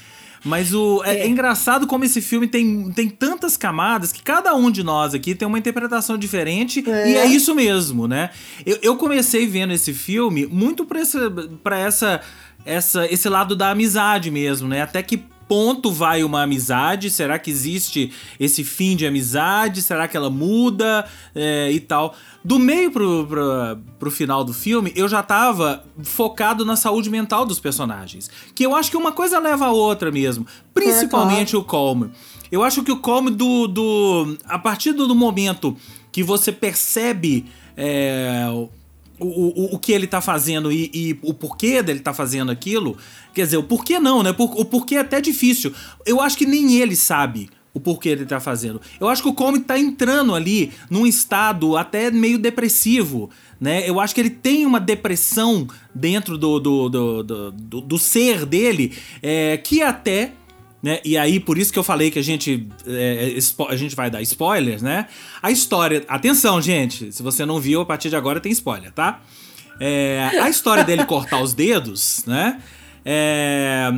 Mas 0.45 0.75
o, 0.75 1.03
é, 1.05 1.17
é. 1.17 1.21
é, 1.21 1.27
engraçado 1.27 1.87
como 1.87 2.05
esse 2.05 2.21
filme 2.21 2.47
tem, 2.47 2.93
tem 2.93 3.09
tantas 3.09 3.57
camadas 3.57 4.13
que 4.13 4.23
cada 4.23 4.55
um 4.55 4.71
de 4.71 4.85
nós 4.85 5.15
aqui 5.15 5.35
tem 5.35 5.49
uma 5.49 5.59
interpretação 5.59 6.19
diferente 6.19 6.85
é. 6.87 7.11
e 7.11 7.17
é 7.17 7.27
isso 7.27 7.55
mesmo, 7.55 8.07
né? 8.07 8.29
Eu, 8.67 8.79
eu 8.83 8.97
comecei 8.97 9.47
vendo 9.47 9.73
esse 9.73 9.95
filme 9.95 10.47
muito 10.47 10.85
pra, 10.85 11.01
essa, 11.01 11.31
pra 11.63 11.79
essa, 11.79 12.21
essa, 12.65 13.07
esse 13.07 13.29
lado 13.29 13.57
da 13.57 13.71
amizade 13.71 14.31
mesmo, 14.31 14.69
né? 14.69 14.83
Até 14.83 15.03
que 15.03 15.25
ponto 15.49 15.91
vai 15.91 16.25
uma 16.25 16.43
amizade? 16.43 17.11
Será 17.11 17.39
que 17.39 17.51
existe 17.51 18.13
esse 18.39 18.65
fim 18.65 18.97
de 18.97 19.07
amizade? 19.07 19.83
Será 19.83 20.09
que 20.09 20.17
ela 20.17 20.31
muda 20.31 21.05
é, 21.35 21.71
e 21.71 21.81
tal? 21.81 22.15
Do 22.45 22.59
meio 22.59 22.91
pro, 22.91 23.27
pro, 23.27 23.79
pro 23.99 24.11
final 24.11 24.45
do 24.45 24.53
filme, 24.53 24.93
eu 24.95 25.09
já 25.09 25.23
tava 25.23 25.85
focado 26.03 26.65
na 26.65 26.77
saúde 26.77 27.09
mental 27.09 27.47
dos 27.47 27.59
personagens. 27.59 28.31
Que 28.55 28.67
eu 28.67 28.75
acho 28.75 28.91
que 28.91 28.97
uma 28.97 29.13
coisa 29.13 29.39
leva 29.39 29.67
a 29.67 29.73
outra 29.73 30.11
mesmo. 30.11 30.47
Principalmente 30.73 31.55
é, 31.55 31.59
o 31.59 31.65
Colm. 31.65 32.11
Eu 32.51 32.63
acho 32.63 32.83
que 32.83 32.93
o 32.93 32.99
Colm, 32.99 33.31
do, 33.31 33.67
do, 33.67 34.37
a 34.45 34.59
partir 34.59 34.93
do 34.93 35.15
momento 35.15 35.77
que 36.13 36.23
você 36.23 36.53
percebe. 36.53 37.47
É, 37.77 38.47
o, 39.19 39.27
o, 39.27 39.75
o 39.75 39.79
que 39.79 39.93
ele 39.93 40.07
tá 40.07 40.21
fazendo 40.21 40.73
e, 40.73 40.91
e, 40.93 41.19
o 41.23 41.33
porquê 41.33 41.83
dele 41.83 42.01
tá 42.01 42.13
fazendo 42.13 42.51
aquilo. 42.51 42.97
Quer 43.33 43.45
dizer, 43.45 43.57
o 43.57 43.63
porquê 43.63 43.99
não, 43.99 44.23
né? 44.23 44.35
O 44.39 44.65
porquê 44.65 44.97
é 44.97 45.01
até 45.01 45.21
difícil. 45.21 45.73
Eu 46.05 46.21
acho 46.21 46.37
que 46.37 46.47
nem 46.47 46.77
ele 46.77 46.97
sabe 46.97 47.49
o 47.75 47.81
porquê 47.81 48.11
ele 48.11 48.25
tá 48.25 48.39
fazendo. 48.39 48.81
Eu 49.01 49.09
acho 49.09 49.21
que 49.21 49.29
o 49.29 49.35
Comic 49.35 49.65
tá 49.65 49.77
entrando 49.77 50.33
ali 50.35 50.73
num 50.89 51.05
estado 51.05 51.77
até 51.77 52.09
meio 52.09 52.39
depressivo, 52.39 53.29
né? 53.61 53.89
Eu 53.89 53.99
acho 53.99 54.15
que 54.15 54.21
ele 54.21 54.31
tem 54.31 54.65
uma 54.65 54.79
depressão 54.79 55.67
dentro 55.93 56.39
do, 56.39 56.61
do, 56.61 56.89
do, 56.89 57.23
do, 57.25 57.51
do, 57.51 57.81
do 57.81 57.99
ser 57.99 58.47
dele 58.47 58.97
é, 59.21 59.57
que 59.57 59.83
até 59.83 60.33
né? 60.85 61.01
E 61.03 61.17
aí, 61.17 61.41
por 61.41 61.57
isso 61.57 61.73
que 61.73 61.79
eu 61.79 61.83
falei 61.83 62.11
que 62.11 62.19
a 62.19 62.23
gente, 62.23 62.69
é, 62.87 63.39
a 63.71 63.75
gente 63.75 63.97
vai 63.97 64.11
dar 64.11 64.21
spoilers, 64.21 64.83
né? 64.83 65.07
A 65.43 65.51
história. 65.51 66.05
Atenção, 66.07 66.61
gente! 66.61 67.11
Se 67.11 67.23
você 67.23 67.47
não 67.47 67.59
viu, 67.59 67.81
a 67.81 67.87
partir 67.87 68.11
de 68.11 68.17
agora 68.17 68.39
tem 68.39 68.53
spoiler, 68.53 68.93
tá? 68.93 69.23
É, 69.81 70.29
a 70.43 70.51
história 70.51 70.85
dele 70.85 71.07
cortar 71.07 71.41
os 71.41 71.55
dedos, 71.55 72.23
né? 72.27 72.61
É, 73.03 73.91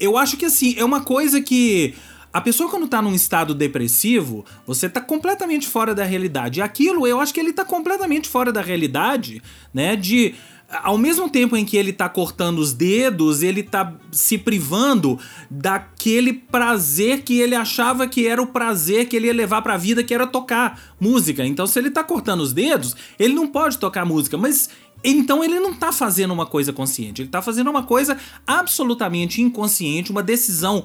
eu 0.00 0.16
acho 0.16 0.38
que 0.38 0.46
assim, 0.46 0.74
é 0.78 0.84
uma 0.84 1.02
coisa 1.02 1.42
que. 1.42 1.94
A 2.32 2.40
pessoa, 2.40 2.70
quando 2.70 2.88
tá 2.88 3.02
num 3.02 3.14
estado 3.14 3.54
depressivo, 3.54 4.42
você 4.66 4.88
tá 4.88 5.00
completamente 5.02 5.68
fora 5.68 5.94
da 5.94 6.04
realidade. 6.04 6.60
E 6.60 6.62
aquilo, 6.62 7.06
eu 7.06 7.20
acho 7.20 7.34
que 7.34 7.40
ele 7.40 7.52
tá 7.52 7.66
completamente 7.66 8.30
fora 8.30 8.50
da 8.50 8.62
realidade, 8.62 9.42
né? 9.74 9.94
De 9.94 10.34
ao 10.70 10.96
mesmo 10.96 11.28
tempo 11.28 11.56
em 11.56 11.64
que 11.64 11.76
ele 11.76 11.92
tá 11.92 12.08
cortando 12.08 12.60
os 12.60 12.72
dedos, 12.72 13.42
ele 13.42 13.62
tá 13.62 13.92
se 14.12 14.38
privando 14.38 15.18
daquele 15.50 16.32
prazer 16.32 17.22
que 17.22 17.40
ele 17.40 17.56
achava 17.56 18.06
que 18.06 18.26
era 18.26 18.40
o 18.40 18.46
prazer 18.46 19.08
que 19.08 19.16
ele 19.16 19.26
ia 19.26 19.34
levar 19.34 19.62
pra 19.62 19.76
vida, 19.76 20.04
que 20.04 20.14
era 20.14 20.26
tocar 20.26 20.80
música. 21.00 21.44
Então, 21.44 21.66
se 21.66 21.78
ele 21.78 21.90
tá 21.90 22.04
cortando 22.04 22.40
os 22.40 22.52
dedos, 22.52 22.94
ele 23.18 23.34
não 23.34 23.48
pode 23.48 23.78
tocar 23.78 24.04
música, 24.04 24.38
mas 24.38 24.70
então 25.02 25.42
ele 25.42 25.58
não 25.58 25.74
tá 25.74 25.92
fazendo 25.92 26.32
uma 26.32 26.46
coisa 26.46 26.72
consciente, 26.72 27.22
ele 27.22 27.30
tá 27.30 27.40
fazendo 27.40 27.70
uma 27.70 27.82
coisa 27.82 28.18
absolutamente 28.46 29.40
inconsciente, 29.40 30.10
uma 30.10 30.22
decisão 30.22 30.84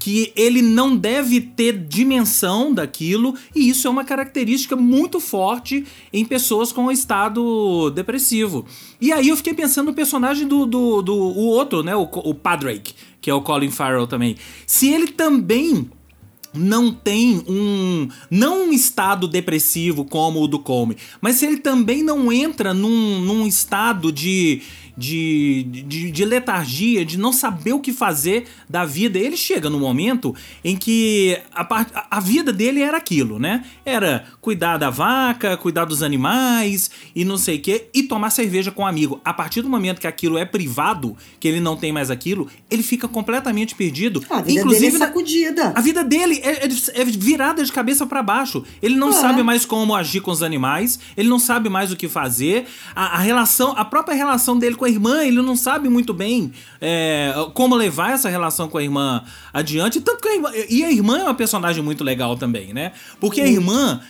que 0.00 0.32
ele 0.36 0.60
não 0.60 0.96
deve 0.96 1.40
ter 1.40 1.78
dimensão 1.78 2.72
daquilo, 2.72 3.34
e 3.54 3.68
isso 3.68 3.86
é 3.86 3.90
uma 3.90 4.04
característica 4.04 4.76
muito 4.76 5.20
forte 5.20 5.84
em 6.12 6.24
pessoas 6.24 6.72
com 6.72 6.90
estado 6.90 7.90
depressivo. 7.90 8.66
E 9.00 9.12
aí 9.12 9.28
eu 9.28 9.36
fiquei 9.36 9.54
pensando 9.54 9.86
no 9.86 9.94
personagem 9.94 10.46
do, 10.46 10.66
do, 10.66 11.02
do 11.02 11.14
o 11.14 11.46
outro, 11.46 11.82
né, 11.82 11.94
o, 11.94 12.02
o 12.02 12.34
Padrake, 12.34 12.94
que 13.20 13.30
é 13.30 13.34
o 13.34 13.42
Colin 13.42 13.70
Farrell 13.70 14.06
também. 14.06 14.36
Se 14.66 14.88
ele 14.88 15.08
também 15.08 15.88
não 16.56 16.92
tem 16.92 17.44
um 17.46 18.08
não 18.30 18.68
um 18.68 18.72
estado 18.72 19.28
depressivo 19.28 20.04
como 20.04 20.42
o 20.42 20.48
do 20.48 20.58
Come, 20.58 20.96
mas 21.20 21.36
se 21.36 21.46
ele 21.46 21.58
também 21.58 22.02
não 22.02 22.32
entra 22.32 22.72
num, 22.72 23.20
num 23.20 23.46
estado 23.46 24.10
de 24.10 24.62
de, 24.96 25.64
de, 25.64 26.10
de, 26.10 26.24
letargia, 26.24 27.04
de 27.04 27.18
não 27.18 27.32
saber 27.32 27.72
o 27.72 27.80
que 27.80 27.92
fazer 27.92 28.46
da 28.68 28.84
vida. 28.84 29.18
Ele 29.18 29.36
chega 29.36 29.68
no 29.68 29.78
momento 29.78 30.34
em 30.64 30.76
que 30.76 31.38
a, 31.54 31.86
a 32.10 32.20
vida 32.20 32.52
dele 32.52 32.80
era 32.80 32.96
aquilo, 32.96 33.38
né? 33.38 33.64
Era 33.84 34.24
cuidar 34.40 34.78
da 34.78 34.90
vaca, 34.90 35.56
cuidar 35.56 35.84
dos 35.84 36.02
animais 36.02 36.90
e 37.14 37.24
não 37.24 37.36
sei 37.36 37.56
o 37.56 37.60
quê, 37.60 37.88
e 37.92 38.04
tomar 38.04 38.30
cerveja 38.30 38.70
com 38.70 38.82
um 38.82 38.86
amigo. 38.86 39.20
A 39.24 39.34
partir 39.34 39.60
do 39.60 39.68
momento 39.68 40.00
que 40.00 40.06
aquilo 40.06 40.38
é 40.38 40.44
privado, 40.44 41.16
que 41.38 41.46
ele 41.46 41.60
não 41.60 41.76
tem 41.76 41.92
mais 41.92 42.10
aquilo, 42.10 42.48
ele 42.70 42.82
fica 42.82 43.06
completamente 43.06 43.74
perdido. 43.74 44.24
A 44.30 44.40
vida 44.40 44.60
Inclusive, 44.60 44.92
dele 44.92 44.96
é 44.96 44.98
sacudida. 44.98 45.72
A 45.74 45.80
vida 45.80 46.02
dele 46.02 46.40
é, 46.42 46.66
é, 46.66 46.68
é 46.94 47.04
virada 47.04 47.62
de 47.62 47.72
cabeça 47.72 48.06
para 48.06 48.22
baixo. 48.22 48.64
Ele 48.82 48.96
não 48.96 49.10
é. 49.10 49.12
sabe 49.12 49.42
mais 49.42 49.64
como 49.64 49.94
agir 49.94 50.20
com 50.20 50.30
os 50.30 50.42
animais, 50.42 50.98
ele 51.16 51.28
não 51.28 51.38
sabe 51.38 51.68
mais 51.68 51.92
o 51.92 51.96
que 51.96 52.08
fazer. 52.08 52.66
A, 52.94 53.16
a 53.16 53.18
relação, 53.18 53.74
a 53.76 53.84
própria 53.84 54.14
relação 54.14 54.58
dele 54.58 54.74
com 54.74 54.85
a 54.86 54.88
irmã, 54.88 55.24
ele 55.24 55.42
não 55.42 55.56
sabe 55.56 55.88
muito 55.88 56.14
bem 56.14 56.52
é, 56.80 57.32
como 57.54 57.74
levar 57.74 58.12
essa 58.12 58.28
relação 58.28 58.68
com 58.68 58.78
a 58.78 58.82
irmã 58.82 59.22
adiante. 59.52 60.00
Tanto 60.00 60.22
que 60.22 60.28
a 60.28 60.34
irmã, 60.34 60.50
e 60.68 60.84
a 60.84 60.90
irmã 60.90 61.18
é 61.18 61.22
uma 61.24 61.34
personagem 61.34 61.82
muito 61.82 62.02
legal 62.02 62.36
também, 62.36 62.72
né? 62.72 62.92
Porque 63.20 63.40
a 63.40 63.46
irmã, 63.46 64.00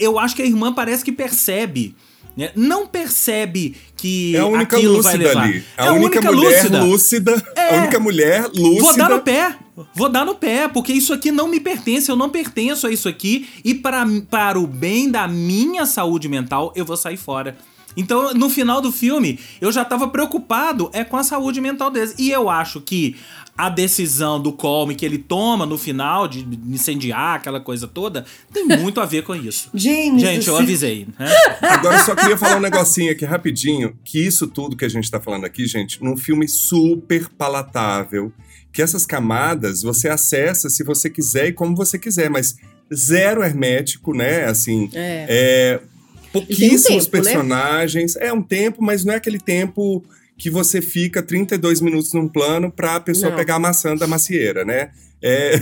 eu 0.00 0.18
acho 0.18 0.34
que 0.34 0.42
a 0.42 0.46
irmã 0.46 0.72
parece 0.72 1.04
que 1.04 1.12
percebe 1.12 1.94
né? 2.36 2.50
não 2.54 2.86
percebe 2.86 3.74
que 3.96 4.36
é 4.36 4.40
a 4.40 4.46
única 4.46 4.76
aquilo 4.76 5.00
vai 5.00 5.16
levar. 5.16 5.44
ali. 5.44 5.64
É 5.76 5.82
a, 5.82 5.88
a 5.88 5.92
única, 5.92 6.18
única, 6.18 6.32
mulher 6.32 6.62
lúcida. 6.62 6.84
lúcida 6.84 7.52
é. 7.56 7.74
A 7.74 7.78
única 7.78 7.98
mulher 7.98 8.50
lúcida. 8.54 8.82
Vou 8.82 8.96
dar 8.96 9.08
no 9.08 9.20
pé. 9.20 9.56
Vou 9.94 10.08
dar 10.08 10.24
no 10.24 10.34
pé, 10.34 10.68
porque 10.68 10.92
isso 10.92 11.12
aqui 11.12 11.30
não 11.30 11.48
me 11.48 11.60
pertence, 11.60 12.10
eu 12.10 12.16
não 12.16 12.30
pertenço 12.30 12.86
a 12.86 12.90
isso 12.90 13.08
aqui. 13.08 13.48
E 13.64 13.74
pra, 13.74 14.06
para 14.30 14.58
o 14.58 14.66
bem 14.66 15.10
da 15.10 15.26
minha 15.28 15.84
saúde 15.86 16.28
mental, 16.28 16.72
eu 16.76 16.84
vou 16.84 16.96
sair 16.96 17.16
fora. 17.16 17.56
Então, 17.96 18.34
no 18.34 18.50
final 18.50 18.80
do 18.80 18.92
filme, 18.92 19.40
eu 19.60 19.72
já 19.72 19.84
tava 19.84 20.08
preocupado 20.08 20.90
é 20.92 21.02
com 21.02 21.16
a 21.16 21.24
saúde 21.24 21.60
mental 21.60 21.90
deles. 21.90 22.14
E 22.18 22.30
eu 22.30 22.50
acho 22.50 22.80
que 22.80 23.16
a 23.56 23.70
decisão 23.70 24.40
do 24.40 24.52
Colme 24.52 24.94
que 24.94 25.04
ele 25.04 25.18
toma 25.18 25.64
no 25.64 25.78
final 25.78 26.28
de 26.28 26.46
incendiar 26.68 27.36
aquela 27.36 27.58
coisa 27.58 27.88
toda 27.88 28.26
tem 28.52 28.66
muito 28.78 29.00
a 29.00 29.06
ver 29.06 29.22
com 29.22 29.34
isso. 29.34 29.70
James, 29.72 30.20
gente, 30.20 30.46
eu 30.46 30.56
avisei. 30.56 31.06
Né? 31.18 31.26
Agora 31.62 31.96
eu 31.96 32.04
só 32.04 32.14
queria 32.14 32.36
falar 32.36 32.58
um 32.58 32.60
negocinho 32.60 33.12
aqui 33.12 33.24
rapidinho, 33.24 33.96
que 34.04 34.18
isso 34.18 34.46
tudo 34.46 34.76
que 34.76 34.84
a 34.84 34.90
gente 34.90 35.10
tá 35.10 35.20
falando 35.20 35.44
aqui, 35.44 35.66
gente, 35.66 36.02
num 36.02 36.16
filme 36.16 36.46
super 36.46 37.28
palatável, 37.30 38.30
que 38.72 38.82
essas 38.82 39.06
camadas 39.06 39.82
você 39.82 40.08
acessa 40.08 40.68
se 40.68 40.84
você 40.84 41.08
quiser 41.08 41.48
e 41.48 41.52
como 41.52 41.74
você 41.74 41.98
quiser, 41.98 42.28
mas 42.28 42.56
zero 42.94 43.42
hermético, 43.42 44.12
né? 44.12 44.44
Assim, 44.44 44.90
é, 44.92 45.26
é 45.28 45.95
pouquíssimos 46.40 47.06
um 47.06 47.10
tempo, 47.10 47.16
né? 47.16 47.22
personagens. 47.22 48.14
Né? 48.14 48.26
É 48.26 48.32
um 48.32 48.42
tempo, 48.42 48.82
mas 48.82 49.04
não 49.04 49.14
é 49.14 49.16
aquele 49.16 49.38
tempo 49.38 50.04
que 50.36 50.50
você 50.50 50.82
fica 50.82 51.22
32 51.22 51.80
minutos 51.80 52.12
num 52.12 52.28
plano 52.28 52.70
para 52.70 52.96
a 52.96 53.00
pessoa 53.00 53.30
não. 53.30 53.38
pegar 53.38 53.54
a 53.56 53.58
maçã 53.58 53.96
da 53.96 54.06
macieira, 54.06 54.64
né? 54.64 54.90
É, 55.22 55.58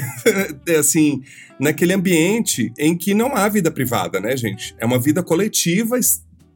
é, 0.66 0.76
assim, 0.76 1.22
naquele 1.60 1.92
ambiente 1.92 2.72
em 2.78 2.96
que 2.96 3.14
não 3.14 3.36
há 3.36 3.48
vida 3.48 3.70
privada, 3.70 4.18
né, 4.18 4.36
gente? 4.36 4.74
É 4.78 4.84
uma 4.84 4.98
vida 4.98 5.22
coletiva, 5.22 5.98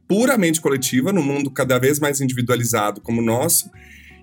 puramente 0.07 0.59
coletiva, 0.59 1.13
num 1.13 1.23
mundo 1.23 1.49
cada 1.49 1.79
vez 1.79 1.99
mais 1.99 2.19
individualizado 2.19 2.99
como 2.99 3.21
o 3.21 3.23
nosso. 3.25 3.69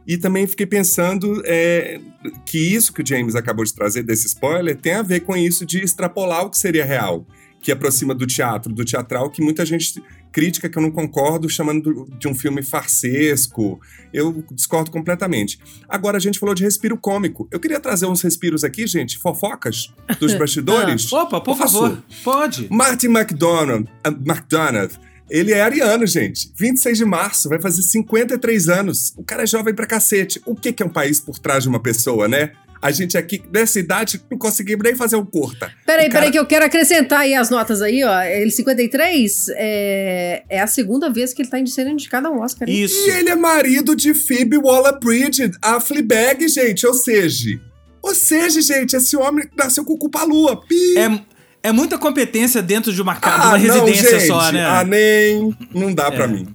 E 0.07 0.17
também 0.17 0.47
fiquei 0.47 0.67
pensando 0.67 1.43
é, 1.45 1.99
que 2.45 2.59
isso 2.59 2.93
que 2.93 3.03
o 3.03 3.07
James 3.07 3.35
acabou 3.35 3.65
de 3.65 3.75
trazer, 3.75 4.03
desse 4.03 4.27
spoiler, 4.27 4.77
tem 4.77 4.93
a 4.93 5.03
ver 5.03 5.21
com 5.21 5.37
isso 5.37 5.65
de 5.65 5.83
extrapolar 5.83 6.45
o 6.45 6.51
que 6.51 6.59
seria 6.59 6.85
real 6.85 7.27
que 7.67 7.73
aproxima 7.73 8.15
do 8.15 8.25
teatro, 8.29 8.73
do 8.73 8.85
teatral, 8.85 9.29
que 9.29 9.43
muita 9.43 9.67
gente 9.67 10.01
crítica 10.31 10.69
que 10.69 10.79
eu 10.79 10.83
não 10.83 10.93
concordo, 10.93 11.49
chamando 11.49 12.07
de 12.17 12.29
um 12.29 12.35
filme 12.35 12.63
farsesco. 12.63 13.81
Eu 14.13 14.45
discordo 14.53 14.89
completamente. 14.89 15.59
Agora 15.89 16.17
a 16.17 16.21
gente 16.21 16.39
falou 16.39 16.55
de 16.55 16.63
respiro 16.63 16.97
cômico. 16.97 17.49
Eu 17.51 17.59
queria 17.59 17.81
trazer 17.81 18.07
uns 18.07 18.23
respiros 18.23 18.63
aqui, 18.63 18.87
gente, 18.87 19.19
fofocas 19.19 19.93
dos 20.21 20.33
bastidores. 20.39 21.13
ah, 21.13 21.23
opa, 21.25 21.41
por 21.41 21.57
favor, 21.57 22.01
pode. 22.23 22.69
Martin 22.71 23.09
McDonald, 23.09 23.91
uh, 24.07 24.11
McDonald 24.25 24.97
ele 25.29 25.53
é 25.53 25.61
ariano, 25.61 26.07
gente. 26.07 26.53
26 26.55 26.99
de 26.99 27.05
março, 27.05 27.49
vai 27.49 27.61
fazer 27.61 27.83
53 27.83 28.69
anos. 28.69 29.13
O 29.17 29.25
cara 29.25 29.43
é 29.43 29.47
jovem 29.47 29.75
pra 29.75 29.85
cacete. 29.85 30.41
O 30.47 30.55
que, 30.55 30.73
que 30.73 30.85
é 30.85 30.87
um 30.87 30.91
país 30.91 31.19
por 31.19 31.37
trás 31.41 31.65
de 31.65 31.69
uma 31.69 31.81
pessoa, 31.81 32.29
né? 32.29 32.53
A 32.87 32.93
gente 32.93 33.19
aqui, 33.19 33.43
nessa 33.53 33.81
idade, 33.81 34.23
não 34.31 34.39
conseguimos 34.39 34.85
nem 34.85 34.95
fazer 34.95 35.17
um 35.17 35.27
curta. 35.27 35.73
Peraí, 35.85 36.05
cara... 36.05 36.21
peraí, 36.21 36.31
que 36.31 36.39
eu 36.39 36.47
quero 36.47 36.65
acrescentar 36.65 37.23
aí 37.23 37.35
as 37.35 37.51
notas 37.51 37.83
aí, 37.83 38.05
ó. 38.05 38.23
Ele 38.23 38.49
53 38.49 39.49
é, 39.57 40.45
é 40.49 40.61
a 40.61 40.69
segunda 40.69 41.11
vez 41.11 41.35
que 41.35 41.43
ele 41.43 41.49
tá 41.49 41.59
sendo 41.67 41.91
indicado 41.91 42.29
ao 42.29 42.39
Oscar. 42.39 42.69
Hein? 42.69 42.85
Isso. 42.85 43.09
E 43.09 43.11
ele 43.11 43.31
é 43.31 43.35
marido 43.35 43.97
de 43.97 44.15
Phoebe 44.15 44.57
Waller-Bridge, 44.57 45.51
a 45.61 45.81
Fleabag, 45.81 46.47
gente. 46.47 46.87
Ou 46.87 46.95
seja... 46.95 47.61
Ou 48.01 48.15
seja, 48.15 48.63
gente, 48.63 48.95
esse 48.95 49.17
homem 49.17 49.45
nasceu 49.57 49.85
com 49.85 49.99
culpa 49.99 50.23
lua. 50.23 50.65
Pi. 50.65 50.97
É... 50.97 51.37
É 51.65 51.73
muita 51.73 51.99
competência 51.99 52.63
dentro 52.63 52.93
de 52.93 53.03
uma 53.03 53.17
casa, 53.17 53.43
ah, 53.43 53.49
uma 53.49 53.57
residência 53.57 54.13
não, 54.13 54.19
gente, 54.21 54.29
só, 54.29 54.53
né? 54.53 54.65
Ah, 54.65 54.85
nem. 54.85 55.53
Não 55.75 55.93
dá 55.93 56.05
é. 56.05 56.11
pra 56.13 56.29
mim. 56.29 56.47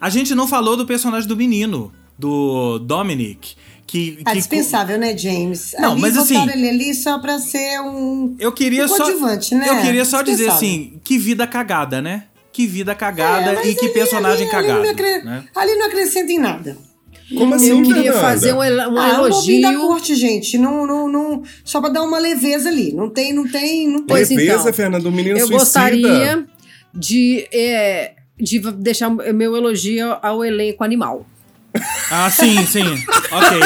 A 0.00 0.08
gente 0.08 0.34
não 0.34 0.48
falou 0.48 0.78
do 0.78 0.86
personagem 0.86 1.28
do 1.28 1.36
menino, 1.36 1.92
do 2.18 2.78
Dominic. 2.78 3.54
Que, 3.90 4.20
é 4.24 4.34
dispensável, 4.34 4.96
né, 4.96 5.18
James? 5.18 5.74
Não, 5.76 5.92
ali, 5.92 6.00
mas 6.00 6.16
assim. 6.16 6.40
ele 6.48 6.68
ali 6.68 6.94
só 6.94 7.18
pra 7.18 7.40
ser 7.40 7.80
um. 7.80 8.36
Eu 8.38 8.52
queria 8.52 8.84
um 8.84 8.88
só. 8.88 9.08
Né? 9.08 9.68
Eu 9.68 9.80
queria 9.82 10.04
só 10.04 10.22
dizer 10.22 10.48
assim: 10.48 11.00
que 11.02 11.18
vida 11.18 11.44
cagada, 11.44 12.00
né? 12.00 12.26
Que 12.52 12.68
vida 12.68 12.94
cagada 12.94 13.54
é, 13.54 13.66
e 13.66 13.74
que 13.74 13.86
ali, 13.86 13.94
personagem 13.94 14.42
ali, 14.42 14.50
cagado. 14.52 14.78
Ali 14.78 14.82
não, 14.84 14.90
acre... 14.92 15.22
né? 15.24 15.44
ali 15.56 15.74
não 15.74 15.86
acrescenta 15.88 16.30
em 16.30 16.38
nada. 16.38 16.78
Como 17.36 17.52
assim, 17.52 17.70
Eu 17.70 17.82
queria 17.82 18.12
Fernanda? 18.12 18.20
fazer 18.20 18.52
um, 18.52 18.58
um 18.58 19.00
ah, 19.00 19.14
elogio. 19.14 19.60
da 19.60 19.74
corte, 19.74 20.14
gente. 20.14 20.56
Não, 20.56 20.86
não, 20.86 21.08
não, 21.08 21.42
só 21.64 21.80
pra 21.80 21.90
dar 21.90 22.04
uma 22.04 22.18
leveza 22.20 22.68
ali. 22.68 22.92
Não 22.92 23.10
tem, 23.10 23.32
não 23.32 23.48
tem, 23.48 23.88
não 23.88 24.06
tem. 24.06 24.16
Leveza, 24.18 24.40
então, 24.40 24.72
Fernanda, 24.72 25.08
o 25.08 25.12
menino 25.12 25.36
Eu 25.36 25.48
suicida. 25.48 25.58
gostaria 25.58 26.46
de, 26.94 27.48
é, 27.52 28.14
de 28.38 28.60
deixar 28.74 29.10
meu 29.10 29.56
elogio 29.56 30.16
ao 30.22 30.44
elenco 30.44 30.84
animal. 30.84 31.26
Ah, 32.10 32.30
sim, 32.30 32.64
sim. 32.66 32.84
ok. 33.30 33.60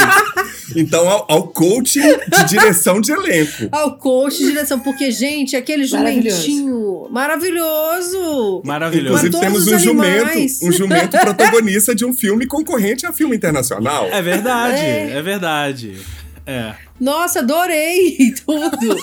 Então, 0.77 1.09
ao, 1.09 1.27
ao, 1.31 1.49
coach 1.49 2.01
de 2.01 2.45
direção 2.49 3.01
de 3.01 3.13
elenco. 3.13 3.69
Ao 3.71 3.97
coach 3.97 4.39
de 4.39 4.47
direção, 4.47 4.81
porque, 4.81 5.11
gente, 5.11 5.57
aquele 5.57 5.85
jumentinho 5.85 7.09
maravilhoso. 7.11 8.63
Maravilhoso. 8.65 9.27
Inclusive, 9.27 9.41
temos 9.41 9.67
um 9.67 9.79
jumento, 9.79 10.67
um 10.67 10.73
jumento 10.73 11.19
protagonista 11.19 11.95
de 11.95 12.05
um 12.05 12.13
filme 12.13 12.47
concorrente 12.47 13.07
a 13.07 13.13
filme 13.13 13.37
internacional. 13.37 14.07
É 14.07 14.21
verdade, 14.21 14.81
é, 14.81 15.11
é 15.13 15.23
verdade. 15.23 15.99
É. 16.47 16.75
Nossa, 17.01 17.41
adorei 17.41 18.35
tudo. 18.45 18.97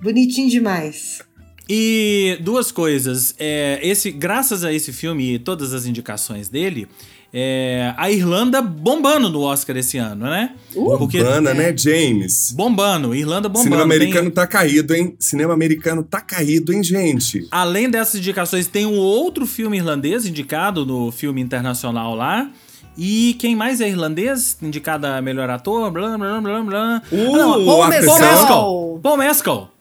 Bonitinho 0.00 0.48
demais. 0.48 1.27
E 1.68 2.38
duas 2.40 2.72
coisas. 2.72 3.34
É, 3.38 3.78
esse, 3.82 4.10
graças 4.10 4.64
a 4.64 4.72
esse 4.72 4.92
filme 4.92 5.34
e 5.34 5.38
todas 5.38 5.74
as 5.74 5.84
indicações 5.84 6.48
dele, 6.48 6.88
é, 7.32 7.92
a 7.98 8.10
Irlanda 8.10 8.62
bombando 8.62 9.28
no 9.28 9.42
Oscar 9.42 9.76
esse 9.76 9.98
ano, 9.98 10.24
né? 10.24 10.54
Uh, 10.74 10.96
Porque, 10.96 11.22
bombando, 11.22 11.50
é, 11.50 11.54
né, 11.54 11.76
James? 11.76 12.52
Bombando, 12.52 13.14
Irlanda 13.14 13.50
bombando. 13.50 13.64
Cinema 13.64 13.82
americano 13.82 14.24
tem... 14.24 14.30
tá 14.30 14.46
caído, 14.46 14.94
hein? 14.94 15.14
Cinema 15.18 15.52
americano 15.52 16.02
tá 16.02 16.22
caído, 16.22 16.72
hein, 16.72 16.82
gente? 16.82 17.46
Além 17.50 17.90
dessas 17.90 18.14
indicações, 18.18 18.66
tem 18.66 18.86
um 18.86 18.96
outro 18.96 19.46
filme 19.46 19.76
irlandês 19.76 20.24
indicado 20.24 20.86
no 20.86 21.12
filme 21.12 21.42
internacional 21.42 22.14
lá. 22.14 22.50
E 22.96 23.36
quem 23.38 23.54
mais 23.54 23.80
é 23.80 23.88
irlandês? 23.88 24.56
Indicado 24.60 25.06
a 25.06 25.20
melhor 25.20 25.50
ator? 25.50 25.90
Blá, 25.90 26.16
blá, 26.16 26.40
blá, 26.40 26.62
blá. 26.62 27.02
Uh, 27.12 27.34
ah, 27.34 27.38
não, 27.38 27.64
Paul 27.64 27.88
Mescal. 27.88 28.06
Paul 28.06 28.18
Mescal. 28.18 29.00
Paul 29.02 29.16
Mescal 29.18 29.77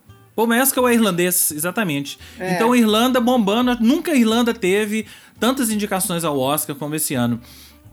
é 0.88 0.94
irlandês, 0.94 1.52
exatamente. 1.52 2.20
É. 2.40 2.54
Então, 2.54 2.76
Irlanda 2.76 3.20
bombando. 3.20 3.76
Nunca 3.80 4.12
a 4.12 4.16
Irlanda 4.16 4.54
teve 4.54 5.06
tantas 5.40 5.70
indicações 5.70 6.24
ao 6.24 6.38
Oscar 6.40 6.76
como 6.76 6.96
esse 6.96 7.14
ano. 7.16 7.40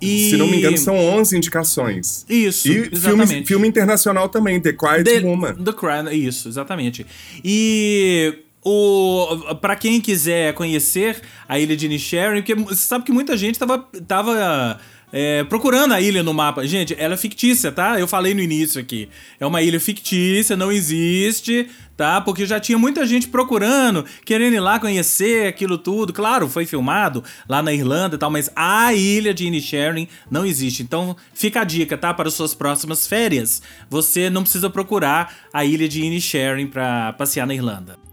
E... 0.00 0.30
Se 0.30 0.36
não 0.36 0.46
me 0.46 0.58
engano, 0.58 0.76
são 0.76 0.96
11 0.96 1.36
indicações. 1.36 2.26
Isso, 2.28 2.68
e 2.68 2.90
exatamente. 2.92 3.28
Filme, 3.28 3.46
filme 3.46 3.68
internacional 3.68 4.28
também, 4.28 4.60
The 4.60 4.72
Quiet 4.72 5.04
The, 5.04 5.20
Woman. 5.20 5.54
The 5.54 5.72
Quiet, 5.72 6.14
isso, 6.14 6.48
exatamente. 6.48 7.06
E 7.42 8.40
o 8.64 9.54
para 9.60 9.76
quem 9.76 10.00
quiser 10.00 10.54
conhecer 10.54 11.20
a 11.48 11.58
ilha 11.58 11.76
de 11.76 11.86
Inisherin, 11.86 12.40
porque 12.40 12.54
você 12.54 12.82
sabe 12.82 13.04
que 13.04 13.12
muita 13.12 13.36
gente 13.36 13.58
tava, 13.58 13.78
tava 14.06 14.80
é, 15.16 15.44
procurando 15.44 15.94
a 15.94 16.00
ilha 16.00 16.24
no 16.24 16.34
mapa. 16.34 16.66
Gente, 16.66 16.92
ela 16.98 17.14
é 17.14 17.16
fictícia, 17.16 17.70
tá? 17.70 18.00
Eu 18.00 18.08
falei 18.08 18.34
no 18.34 18.40
início 18.40 18.80
aqui. 18.80 19.08
É 19.38 19.46
uma 19.46 19.62
ilha 19.62 19.78
fictícia, 19.78 20.56
não 20.56 20.72
existe, 20.72 21.68
tá? 21.96 22.20
Porque 22.20 22.44
já 22.44 22.58
tinha 22.58 22.76
muita 22.76 23.06
gente 23.06 23.28
procurando, 23.28 24.04
querendo 24.24 24.54
ir 24.54 24.60
lá 24.60 24.80
conhecer 24.80 25.46
aquilo 25.46 25.78
tudo. 25.78 26.12
Claro, 26.12 26.48
foi 26.48 26.66
filmado 26.66 27.22
lá 27.48 27.62
na 27.62 27.72
Irlanda 27.72 28.16
e 28.16 28.18
tal, 28.18 28.28
mas 28.28 28.50
a 28.56 28.92
ilha 28.92 29.32
de 29.32 29.46
Inisherin 29.46 30.08
não 30.28 30.44
existe. 30.44 30.82
Então, 30.82 31.16
fica 31.32 31.60
a 31.60 31.64
dica, 31.64 31.96
tá? 31.96 32.12
Para 32.12 32.26
as 32.26 32.34
suas 32.34 32.52
próximas 32.52 33.06
férias. 33.06 33.62
Você 33.88 34.28
não 34.28 34.42
precisa 34.42 34.68
procurar 34.68 35.32
a 35.52 35.64
ilha 35.64 35.88
de 35.88 36.02
Inisherin 36.02 36.66
para 36.66 37.12
passear 37.12 37.46
na 37.46 37.54
Irlanda. 37.54 38.03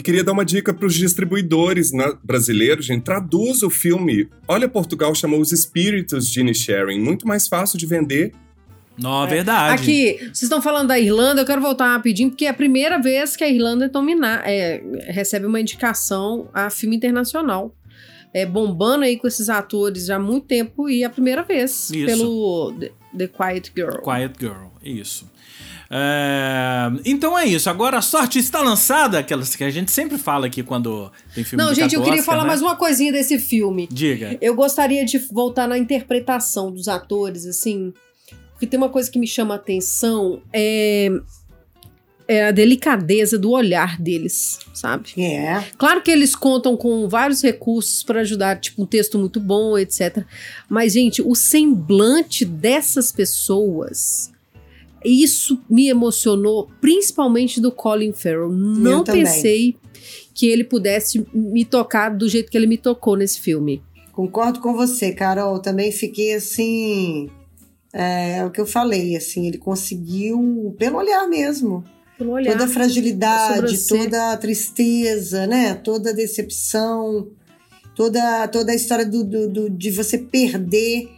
E 0.00 0.02
queria 0.02 0.24
dar 0.24 0.32
uma 0.32 0.46
dica 0.46 0.72
para 0.72 0.86
os 0.86 0.94
distribuidores 0.94 1.92
né, 1.92 2.10
brasileiros, 2.24 2.86
gente. 2.86 3.02
Traduz 3.02 3.62
o 3.62 3.68
filme. 3.68 4.30
Olha, 4.48 4.66
Portugal 4.66 5.14
chamou 5.14 5.38
os 5.38 5.52
espíritos 5.52 6.26
de 6.30 6.54
Sharing. 6.54 6.98
Muito 6.98 7.28
mais 7.28 7.46
fácil 7.46 7.78
de 7.78 7.84
vender. 7.84 8.32
Não, 8.98 9.24
é 9.24 9.26
verdade. 9.26 9.74
Aqui, 9.74 10.16
vocês 10.20 10.44
estão 10.44 10.62
falando 10.62 10.88
da 10.88 10.98
Irlanda, 10.98 11.42
eu 11.42 11.44
quero 11.44 11.60
voltar 11.60 11.92
rapidinho, 11.92 12.30
porque 12.30 12.46
é 12.46 12.48
a 12.48 12.54
primeira 12.54 12.98
vez 12.98 13.36
que 13.36 13.44
a 13.44 13.50
Irlanda 13.50 13.90
domina, 13.90 14.40
é, 14.46 14.82
recebe 15.08 15.44
uma 15.44 15.60
indicação 15.60 16.48
a 16.54 16.70
filme 16.70 16.96
internacional. 16.96 17.76
É, 18.32 18.46
bombando 18.46 19.04
aí 19.04 19.18
com 19.18 19.26
esses 19.26 19.50
atores 19.50 20.06
já 20.06 20.16
há 20.16 20.18
muito 20.18 20.46
tempo 20.46 20.88
e 20.88 21.02
é 21.02 21.06
a 21.06 21.10
primeira 21.10 21.42
vez 21.42 21.90
isso. 21.90 22.06
pelo 22.06 22.72
The, 22.80 22.92
The 23.18 23.28
Quiet 23.28 23.72
Girl. 23.76 23.98
Quiet 24.02 24.32
Girl, 24.40 24.68
isso. 24.82 25.30
É, 25.90 26.92
então 27.04 27.36
é 27.36 27.46
isso. 27.46 27.68
Agora 27.68 27.98
a 27.98 28.02
sorte 28.02 28.38
está 28.38 28.62
lançada, 28.62 29.18
aquelas 29.18 29.56
que 29.56 29.64
a 29.64 29.70
gente 29.70 29.90
sempre 29.90 30.16
fala 30.16 30.46
aqui 30.46 30.62
quando 30.62 31.10
tem 31.34 31.42
filme 31.42 31.64
Não, 31.64 31.74
gente, 31.74 31.94
eu 31.94 32.02
queria 32.02 32.20
Oscar, 32.20 32.34
falar 32.34 32.44
né? 32.44 32.48
mais 32.48 32.62
uma 32.62 32.76
coisinha 32.76 33.10
desse 33.10 33.38
filme. 33.38 33.88
Diga. 33.90 34.38
Eu 34.40 34.54
gostaria 34.54 35.04
de 35.04 35.18
voltar 35.18 35.66
na 35.66 35.76
interpretação 35.76 36.70
dos 36.70 36.86
atores, 36.86 37.44
assim. 37.44 37.92
Porque 38.52 38.66
tem 38.66 38.78
uma 38.78 38.88
coisa 38.88 39.10
que 39.10 39.18
me 39.18 39.26
chama 39.26 39.54
a 39.54 39.56
atenção. 39.56 40.40
É 40.52 41.10
é 42.30 42.46
a 42.46 42.52
delicadeza 42.52 43.36
do 43.36 43.50
olhar 43.50 44.00
deles, 44.00 44.60
sabe? 44.72 45.20
É. 45.20 45.64
Claro 45.76 46.00
que 46.00 46.12
eles 46.12 46.32
contam 46.36 46.76
com 46.76 47.08
vários 47.08 47.42
recursos 47.42 48.04
para 48.04 48.20
ajudar, 48.20 48.60
tipo 48.60 48.80
um 48.80 48.86
texto 48.86 49.18
muito 49.18 49.40
bom, 49.40 49.76
etc. 49.76 50.24
Mas, 50.68 50.92
gente, 50.92 51.20
o 51.20 51.34
semblante 51.34 52.44
dessas 52.44 53.10
pessoas 53.10 54.30
isso 55.04 55.60
me 55.68 55.88
emocionou, 55.88 56.68
principalmente 56.80 57.60
do 57.60 57.72
Colin 57.72 58.12
Farrell. 58.12 58.50
Não 58.50 59.02
pensei 59.04 59.76
que 60.34 60.46
ele 60.46 60.64
pudesse 60.64 61.26
me 61.32 61.64
tocar 61.64 62.10
do 62.10 62.28
jeito 62.28 62.50
que 62.50 62.56
ele 62.56 62.66
me 62.66 62.78
tocou 62.78 63.16
nesse 63.16 63.40
filme. 63.40 63.82
Concordo 64.12 64.60
com 64.60 64.74
você, 64.74 65.12
Carol. 65.12 65.58
Também 65.60 65.92
fiquei 65.92 66.34
assim. 66.34 67.30
É, 67.92 68.38
é 68.38 68.44
o 68.44 68.50
que 68.50 68.60
eu 68.60 68.66
falei, 68.66 69.16
assim, 69.16 69.48
ele 69.48 69.58
conseguiu, 69.58 70.74
pelo 70.78 70.98
olhar 70.98 71.26
mesmo. 71.26 71.84
Pelo 72.16 72.32
olhar. 72.32 72.52
Toda 72.52 72.64
a 72.64 72.68
fragilidade, 72.68 73.86
toda 73.86 74.32
a 74.32 74.36
tristeza, 74.36 75.46
né? 75.46 75.74
Toda 75.74 76.10
a 76.10 76.12
decepção, 76.12 77.28
toda, 77.96 78.46
toda 78.48 78.72
a 78.72 78.74
história 78.74 79.04
do, 79.04 79.24
do, 79.24 79.48
do 79.48 79.70
de 79.70 79.90
você 79.90 80.18
perder 80.18 81.08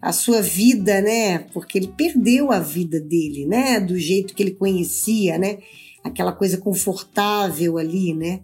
a 0.00 0.12
sua 0.12 0.40
vida, 0.40 1.00
né? 1.00 1.38
Porque 1.52 1.78
ele 1.78 1.88
perdeu 1.88 2.52
a 2.52 2.58
vida 2.58 3.00
dele, 3.00 3.46
né? 3.46 3.80
Do 3.80 3.98
jeito 3.98 4.34
que 4.34 4.42
ele 4.42 4.52
conhecia, 4.52 5.38
né? 5.38 5.58
Aquela 6.04 6.32
coisa 6.32 6.58
confortável 6.58 7.78
ali, 7.78 8.14
né? 8.14 8.40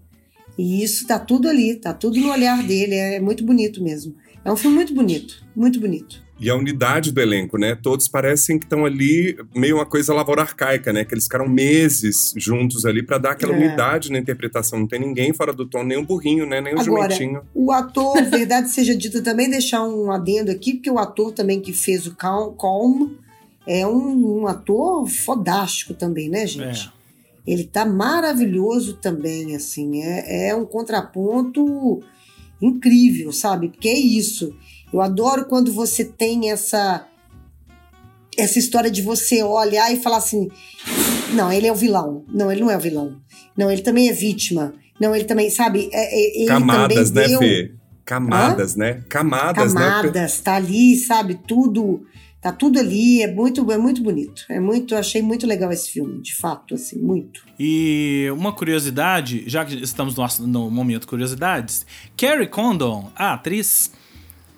E 0.59 0.83
isso 0.83 1.07
tá 1.07 1.19
tudo 1.19 1.49
ali, 1.49 1.77
tá 1.77 1.95
tudo 1.95 2.19
no 2.19 2.31
olhar 2.31 2.63
dele, 2.63 2.95
é 2.95 3.21
muito 3.21 3.45
bonito 3.45 3.83
mesmo. 3.83 4.15
É 4.45 4.53
um 4.53 4.57
filme 4.57 4.77
muito 4.77 4.93
bonito, 4.93 5.45
muito 5.55 5.81
bonito 5.81 6.23
e 6.43 6.51
a 6.51 6.57
unidade 6.57 7.13
do 7.13 7.21
elenco, 7.21 7.57
né? 7.57 7.79
Todos 7.81 8.09
parecem 8.09 8.59
que 8.59 8.67
estão 8.67 8.85
ali 8.85 9.39
meio 9.55 9.77
uma 9.77 9.87
coisa 9.87 10.13
lavoura 10.13 10.43
arcaica, 10.43 10.93
né? 10.93 11.05
Que 11.05 11.15
eles 11.15 11.25
ficaram 11.25 11.49
meses 11.49 12.35
juntos 12.37 12.85
ali 12.85 13.01
para 13.01 13.17
dar 13.17 13.31
aquela 13.31 13.55
é. 13.55 13.57
unidade 13.57 14.11
na 14.11 14.19
interpretação. 14.19 14.81
Não 14.81 14.89
tem 14.89 14.99
ninguém 14.99 15.33
fora 15.33 15.53
do 15.53 15.65
tom, 15.65 15.85
nem 15.85 15.97
um 15.97 16.05
burrinho, 16.05 16.45
né? 16.45 16.61
Nem 16.61 16.75
um 16.75 16.81
Agora, 16.81 17.15
jumentinho. 17.15 17.43
O 17.55 17.71
ator, 17.71 18.21
verdade 18.29 18.71
seja 18.71 18.97
dita, 18.97 19.23
também 19.23 19.49
deixar 19.49 19.85
um 19.85 20.11
adendo 20.11 20.51
aqui, 20.51 20.75
porque 20.75 20.91
o 20.91 20.99
ator 20.99 21.31
também 21.33 21.61
que 21.61 21.73
fez 21.73 22.09
o 22.09 22.17
Calm 22.17 23.13
é 23.65 23.87
um, 23.87 24.41
um 24.41 24.47
ator 24.49 25.07
fodástico 25.09 25.95
também, 25.95 26.29
né, 26.29 26.45
gente? 26.45 26.89
É. 26.89 27.03
Ele 27.47 27.65
tá 27.65 27.85
maravilhoso 27.85 28.95
também, 28.95 29.55
assim. 29.55 30.03
É, 30.03 30.49
é 30.49 30.57
um 30.57 30.65
contraponto 30.65 32.03
incrível, 32.61 33.33
sabe? 33.33 33.69
Porque 33.69 33.89
é 33.89 33.99
isso. 33.99 34.53
Eu 34.93 35.01
adoro 35.01 35.47
quando 35.47 35.73
você 35.73 36.05
tem 36.05 36.51
essa 36.51 37.07
essa 38.37 38.59
história 38.59 38.91
de 38.91 39.03
você 39.03 39.43
olhar 39.43 39.93
e 39.93 40.03
falar 40.03 40.19
assim: 40.19 40.51
não, 41.33 41.53
ele 41.53 41.67
é 41.67 41.73
o 41.73 41.77
vilão. 41.77 42.25
Não, 42.29 42.51
ele 42.51 42.61
não 42.61 42.71
é 42.71 42.77
o 42.77 42.81
vilão. 42.81 43.21
Não, 43.57 43.71
ele 43.71 43.83
também 43.83 44.09
é 44.09 44.13
vítima. 44.13 44.75
Não, 45.01 45.15
ele 45.15 45.25
também, 45.25 45.51
sabe? 45.51 45.89
É, 45.93 46.15
é, 46.15 46.41
ele 46.43 46.47
Camadas, 46.47 47.11
também 47.11 47.23
né, 47.23 47.29
deu... 47.29 47.39
Fê? 47.39 47.75
Camadas, 48.05 48.77
né? 48.77 49.03
Camadas, 49.09 49.75
né? 49.75 49.81
Camadas, 49.81 50.41
tá 50.41 50.57
ali, 50.57 50.97
sabe? 50.97 51.39
Tudo, 51.47 52.05
tá 52.41 52.53
tudo 52.53 52.79
ali. 52.79 53.23
É 53.23 53.33
muito, 53.33 53.71
é 53.71 53.79
muito 53.79 54.03
bonito. 54.03 54.45
É 54.51 54.59
muito, 54.59 54.95
achei 54.97 55.23
muito 55.23 55.47
legal 55.47 55.73
esse 55.73 55.91
filme, 55.91 56.21
de 56.21 56.35
fato, 56.35 56.75
assim, 56.75 56.99
muito. 56.99 57.45
E 57.59 58.27
uma 58.33 58.53
curiosidade, 58.53 59.45
já 59.47 59.65
que 59.65 59.77
estamos 59.83 60.17
no, 60.17 60.47
no 60.47 60.71
momento 60.71 61.07
curiosidades, 61.07 61.87
Carrie 62.17 62.49
Condon, 62.49 63.11
a 63.15 63.35
atriz, 63.35 63.93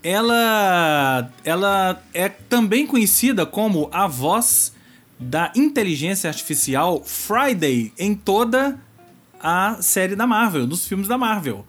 ela, 0.04 1.30
ela 1.42 2.02
é 2.12 2.28
também 2.28 2.86
conhecida 2.86 3.46
como 3.46 3.88
a 3.90 4.06
voz 4.06 4.74
da 5.18 5.50
inteligência 5.56 6.28
artificial 6.28 7.02
Friday 7.02 7.90
em 7.98 8.14
toda 8.14 8.78
a 9.42 9.78
série 9.80 10.14
da 10.14 10.26
Marvel, 10.26 10.66
nos 10.66 10.86
filmes 10.86 11.08
da 11.08 11.16
Marvel. 11.16 11.64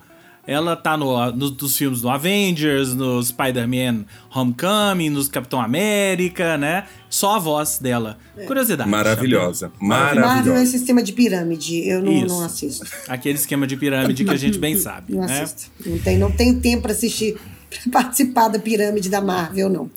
Ela 0.48 0.76
tá 0.76 0.96
no, 0.96 1.32
no, 1.32 1.50
nos 1.50 1.76
filmes 1.76 2.02
do 2.02 2.10
Avengers, 2.10 2.94
no 2.94 3.24
Spider-Man 3.24 4.06
Homecoming, 4.32 5.10
nos 5.10 5.28
Capitão 5.28 5.60
América, 5.60 6.56
né? 6.56 6.86
Só 7.10 7.38
a 7.38 7.40
voz 7.40 7.80
dela. 7.80 8.20
Curiosidade. 8.46 8.88
Maravilhosa. 8.88 9.72
Marvel 9.80 10.24
é 10.24 10.28
Maravilhosa. 10.28 10.66
sistema 10.68 11.02
de 11.02 11.14
pirâmide. 11.14 11.88
Eu 11.88 12.04
não, 12.04 12.22
não 12.22 12.46
assisto. 12.46 12.86
Aquele 13.08 13.40
esquema 13.40 13.66
de 13.66 13.76
pirâmide 13.76 14.24
que 14.24 14.30
a 14.30 14.38
gente 14.38 14.60
bem 14.60 14.78
sabe, 14.78 15.16
Não 15.16 15.26
né? 15.26 15.42
assisto. 15.42 15.72
Não, 15.84 15.98
tem, 15.98 16.18
não 16.20 16.30
tenho 16.32 16.60
tempo 16.60 16.84
para 16.84 16.92
assistir, 16.92 17.38
participar 17.92 18.48
da 18.50 18.60
pirâmide 18.60 19.10
da 19.10 19.22
Marvel, 19.22 19.70
não. 19.70 19.90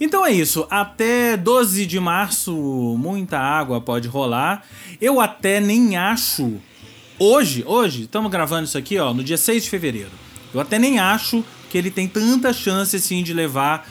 Então 0.00 0.24
é 0.24 0.32
isso. 0.32 0.66
Até 0.70 1.36
12 1.36 1.84
de 1.86 2.00
março, 2.00 2.52
muita 2.98 3.38
água 3.38 3.80
pode 3.80 4.08
rolar. 4.08 4.64
Eu 5.00 5.20
até 5.20 5.60
nem 5.60 5.96
acho. 5.96 6.54
Hoje, 7.18 7.62
hoje, 7.66 8.02
estamos 8.02 8.30
gravando 8.30 8.64
isso 8.64 8.76
aqui, 8.78 8.98
ó, 8.98 9.12
no 9.12 9.22
dia 9.22 9.36
6 9.36 9.64
de 9.64 9.70
fevereiro. 9.70 10.10
Eu 10.54 10.60
até 10.60 10.78
nem 10.78 10.98
acho 10.98 11.44
que 11.70 11.76
ele 11.76 11.90
tem 11.90 12.06
tanta 12.08 12.52
chance 12.52 12.96
assim 12.96 13.22
de 13.22 13.32
levar 13.34 13.86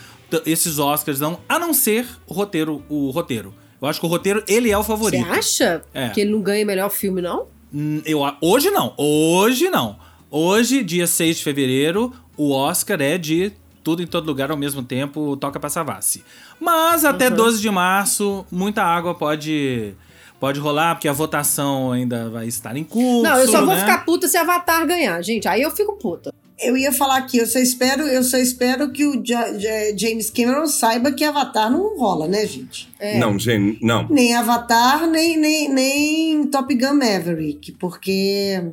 esses 0.45 0.79
Oscars, 0.79 1.19
não, 1.19 1.39
a 1.47 1.59
não 1.59 1.73
ser 1.73 2.07
o 2.27 2.33
roteiro, 2.33 2.83
o 2.89 3.09
roteiro. 3.11 3.53
Eu 3.81 3.88
acho 3.88 3.99
que 3.99 4.05
o 4.05 4.09
roteiro, 4.09 4.43
ele 4.47 4.71
é 4.71 4.77
o 4.77 4.81
Você 4.81 4.88
favorito. 4.88 5.31
acha 5.31 5.83
É. 5.93 6.09
que 6.09 6.21
ele 6.21 6.31
não 6.31 6.41
ganha 6.41 6.65
melhor 6.65 6.89
filme, 6.89 7.21
não? 7.21 7.47
Hum, 7.73 8.01
Eu, 8.05 8.21
hoje 8.41 8.71
não. 8.71 8.93
Hoje 8.97 9.69
não. 9.69 9.97
Hoje, 10.31 10.83
dia 10.83 11.05
6 11.07 11.38
de 11.38 11.43
fevereiro, 11.43 12.11
o 12.37 12.51
Oscar 12.51 13.01
é 13.01 13.17
de 13.17 13.51
tudo 13.83 14.01
em 14.01 14.07
todo 14.07 14.25
lugar 14.25 14.49
ao 14.49 14.57
mesmo 14.57 14.81
tempo, 14.81 15.37
toca 15.37 15.59
pra 15.59 15.69
Savassi. 15.69 16.23
Mas 16.59 17.05
até 17.05 17.29
12 17.29 17.61
de 17.61 17.69
março, 17.69 18.45
muita 18.51 18.83
água 18.83 19.13
pode 19.13 19.93
pode 20.39 20.59
rolar, 20.59 20.95
porque 20.95 21.07
a 21.07 21.13
votação 21.13 21.91
ainda 21.91 22.29
vai 22.29 22.47
estar 22.47 22.75
em 22.75 22.83
curso. 22.83 23.23
não, 23.23 23.37
eu 23.37 23.47
só 23.47 23.59
vou 23.65 23.73
né? 23.73 23.79
ficar 23.79 23.99
puta 24.05 24.27
se 24.27 24.37
Avatar 24.37 24.85
ganhar, 24.85 25.21
gente. 25.21 25.47
Aí 25.47 25.61
eu 25.61 25.71
fico 25.71 25.93
puta. 25.97 26.33
Eu 26.57 26.77
ia 26.77 26.91
falar 26.91 27.17
aqui, 27.17 27.37
eu 27.37 27.45
só 27.45 27.59
espero, 27.59 28.03
eu 28.03 28.23
só 28.23 28.37
espero 28.37 28.89
que 28.91 29.05
o 29.05 29.21
Ja- 29.25 29.57
Ja- 29.57 29.95
James 29.97 30.29
Cameron 30.29 30.65
saiba 30.67 31.11
que 31.11 31.23
Avatar 31.23 31.69
não 31.69 31.97
rola, 31.97 32.27
né, 32.27 32.45
gente? 32.45 32.89
Não, 33.19 33.37
gente, 33.37 33.83
não. 33.83 34.07
Nem 34.09 34.33
Avatar, 34.35 35.05
nem, 35.07 35.37
nem, 35.37 35.69
nem 35.73 36.47
Top 36.47 36.73
Gun 36.73 36.93
Maverick, 36.93 37.73
porque, 37.73 38.71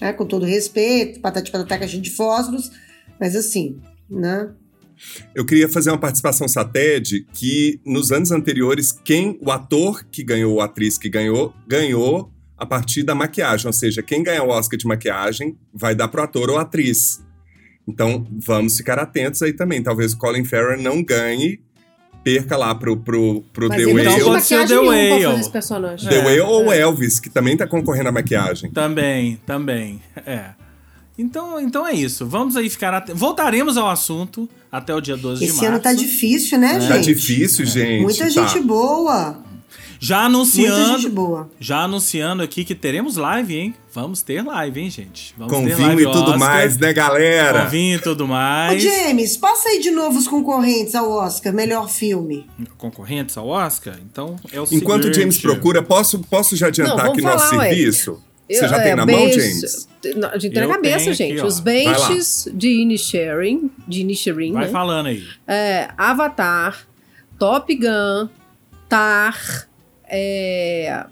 né, 0.00 0.12
com 0.12 0.26
todo 0.26 0.46
respeito, 0.46 1.20
patati 1.20 1.50
patatá 1.50 1.78
caixinha 1.78 2.02
de 2.02 2.10
fósforos, 2.10 2.70
mas 3.18 3.36
assim, 3.36 3.80
né? 4.08 4.50
Eu 5.34 5.46
queria 5.46 5.68
fazer 5.68 5.90
uma 5.90 5.98
participação 5.98 6.46
SATED 6.46 7.26
que 7.32 7.80
nos 7.86 8.12
anos 8.12 8.30
anteriores, 8.30 8.92
quem 8.92 9.38
o 9.40 9.50
ator 9.50 10.04
que 10.04 10.22
ganhou, 10.22 10.54
ou 10.54 10.60
a 10.60 10.66
atriz 10.66 10.98
que 10.98 11.08
ganhou, 11.08 11.54
ganhou 11.66 12.30
a 12.56 12.66
partir 12.66 13.02
da 13.02 13.14
maquiagem. 13.14 13.66
Ou 13.66 13.72
seja, 13.72 14.02
quem 14.02 14.22
ganhar 14.22 14.44
o 14.44 14.50
Oscar 14.50 14.78
de 14.78 14.86
maquiagem 14.86 15.58
vai 15.72 15.94
dar 15.94 16.08
pro 16.08 16.22
ator 16.22 16.50
ou 16.50 16.58
atriz. 16.58 17.24
Então, 17.88 18.26
vamos 18.46 18.76
ficar 18.76 18.98
atentos 18.98 19.40
aí 19.42 19.54
também. 19.54 19.82
Talvez 19.82 20.12
o 20.12 20.18
Colin 20.18 20.44
Farrell 20.44 20.80
não 20.80 21.02
ganhe, 21.02 21.60
perca 22.22 22.56
lá 22.56 22.74
pro, 22.74 22.96
pro, 22.96 23.42
pro 23.52 23.68
Mas 23.68 23.82
The 23.82 23.90
Então 23.90 24.12
Whale. 24.12 24.24
pode 24.24 24.42
ser 24.44 24.60
o 24.60 24.66
The 24.66 24.78
Whale. 24.78 25.40
esse 25.40 25.50
personagem. 25.50 26.08
The 26.08 26.16
É, 26.16 26.22
Whale 26.24 26.40
ou 26.40 26.72
Elvis, 26.72 27.18
que 27.20 27.30
também 27.30 27.56
tá 27.56 27.66
concorrendo 27.66 28.08
à 28.08 28.12
maquiagem. 28.12 28.70
Também, 28.70 29.40
também. 29.46 30.00
É. 30.26 30.50
Então, 31.18 31.60
então 31.60 31.86
é 31.86 31.92
isso. 31.92 32.26
Vamos 32.26 32.56
aí 32.56 32.70
ficar 32.70 32.94
atentos. 32.94 33.20
Voltaremos 33.20 33.76
ao 33.76 33.88
assunto 33.90 34.48
até 34.72 34.94
o 34.94 35.00
dia 35.00 35.16
12 35.16 35.40
de 35.40 35.44
Esse 35.46 35.56
março. 35.56 35.70
ano 35.72 35.80
tá 35.82 35.92
difícil, 35.92 36.58
né, 36.58 36.74
Tá 36.78 36.96
gente? 36.96 37.14
difícil, 37.14 37.66
gente. 37.66 38.02
Muita 38.02 38.24
tá. 38.24 38.28
gente 38.30 38.60
boa. 38.60 39.38
Já 40.02 40.16
Muita 40.22 40.26
anunciando, 40.38 40.98
gente 40.98 41.10
boa. 41.10 41.50
Já 41.60 41.80
anunciando 41.82 42.42
aqui 42.42 42.64
que 42.64 42.74
teremos 42.74 43.16
live, 43.16 43.54
hein? 43.54 43.74
Vamos 43.92 44.22
ter 44.22 44.42
live, 44.42 44.80
hein, 44.80 44.88
gente? 44.90 45.34
Vamos 45.36 45.52
Com 45.52 45.62
ter 45.64 45.74
vinho 45.76 45.88
live 45.88 46.02
e 46.02 46.06
tudo 46.06 46.22
Oscar, 46.22 46.38
mais, 46.38 46.78
né, 46.78 46.92
galera? 46.94 47.64
Com 47.64 47.70
vinho 47.70 47.96
e 47.96 48.00
tudo 48.00 48.24
Ô, 48.24 48.26
mais. 48.26 48.82
James, 48.82 49.36
passa 49.36 49.68
aí 49.68 49.78
de 49.78 49.90
novo 49.90 50.18
os 50.18 50.26
concorrentes 50.26 50.94
ao 50.94 51.10
Oscar, 51.10 51.52
melhor 51.52 51.90
filme. 51.90 52.48
Concorrentes 52.78 53.36
ao 53.36 53.46
Oscar? 53.46 53.98
Então 54.10 54.36
é 54.50 54.58
o 54.58 54.64
Enquanto 54.72 55.00
o 55.02 55.02
seguinte. 55.08 55.20
James 55.20 55.38
procura, 55.38 55.82
posso, 55.82 56.18
posso 56.20 56.56
já 56.56 56.68
adiantar 56.68 56.96
Não, 56.96 57.02
vamos 57.04 57.18
aqui 57.18 57.26
nosso 57.26 57.50
falar, 57.50 57.62
ué. 57.62 57.68
serviço? 57.74 58.22
Você 58.50 58.64
Eu- 58.64 58.68
já 58.68 58.76
é, 58.78 58.82
tem 58.82 58.94
na 58.96 59.04
mão, 59.06 59.30
James? 59.32 59.88
A 60.32 60.38
gente 60.38 60.52
tem 60.54 60.66
na 60.66 60.74
cabeça, 60.74 61.04
aqui, 61.10 61.14
gente. 61.14 61.40
ó. 61.40 61.46
Os 61.46 61.60
benches 61.60 62.48
de 62.54 62.68
Inisherin, 62.80 63.70
de 63.86 64.00
Inisherin, 64.00 64.52
Vai 64.54 64.64
né? 64.64 64.70
falando 64.72 65.06
aí. 65.06 65.22
É, 65.46 65.88
Avatar, 65.96 66.86
Top 67.38 67.72
Gun, 67.76 68.28
Tar, 68.88 69.68
é, 70.10 71.04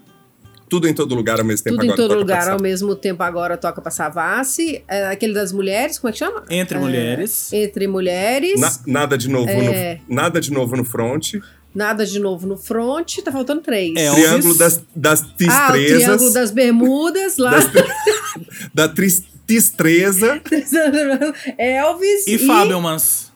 Tudo 0.69 0.87
em 0.87 0.93
todo 0.93 1.15
lugar 1.15 1.39
ao 1.39 1.45
mesmo 1.45 1.63
tempo 1.63 1.75
tudo 1.77 1.85
em 1.85 1.87
agora. 1.87 1.97
todo 2.01 2.09
toca 2.09 2.19
lugar 2.21 2.37
passar. 2.39 2.51
ao 2.53 2.61
mesmo 2.61 2.95
tempo 2.95 3.23
agora 3.23 3.57
toca 3.57 3.81
pra 3.81 3.89
Savassi, 3.91 4.83
é, 4.87 5.07
aquele 5.07 5.33
das 5.33 5.51
mulheres, 5.51 5.97
como 5.97 6.09
é 6.09 6.11
que 6.11 6.19
chama? 6.19 6.43
Entre 6.49 6.77
É, 6.77 6.81
mulheres. 6.81 7.51
Entre 7.53 7.87
mulheres, 7.87 8.59
Na- 8.59 8.79
nada 8.85 9.17
de 9.17 9.27
novo 9.29 9.49
É. 9.49 9.99
no 10.07 10.15
nada 10.15 10.39
de 10.39 10.51
novo 10.51 10.75
no 10.75 10.83
front. 10.85 11.35
nada 11.73 12.05
de 12.05 12.19
novo 12.19 12.45
no 12.47 12.57
front, 12.57 13.17
tá 13.23 13.31
faltando 13.31 13.61
três. 13.61 13.93
É, 13.95 14.11
Triângulo 14.11 14.55
das, 14.55 14.81
das 14.95 15.21
ah, 15.21 15.25
o 15.25 15.37
tistrezas. 15.37 16.03
Triângulo 16.03 16.33
das 16.33 16.51
Bermudas, 16.51 17.37
lá. 17.37 17.51
das- 17.51 17.65
da 18.73 18.87
tris- 18.89 19.23
tistreza. 19.47 20.39
Elvis 21.57 22.27
E 22.27 22.37
Fabelmans. 22.37 23.31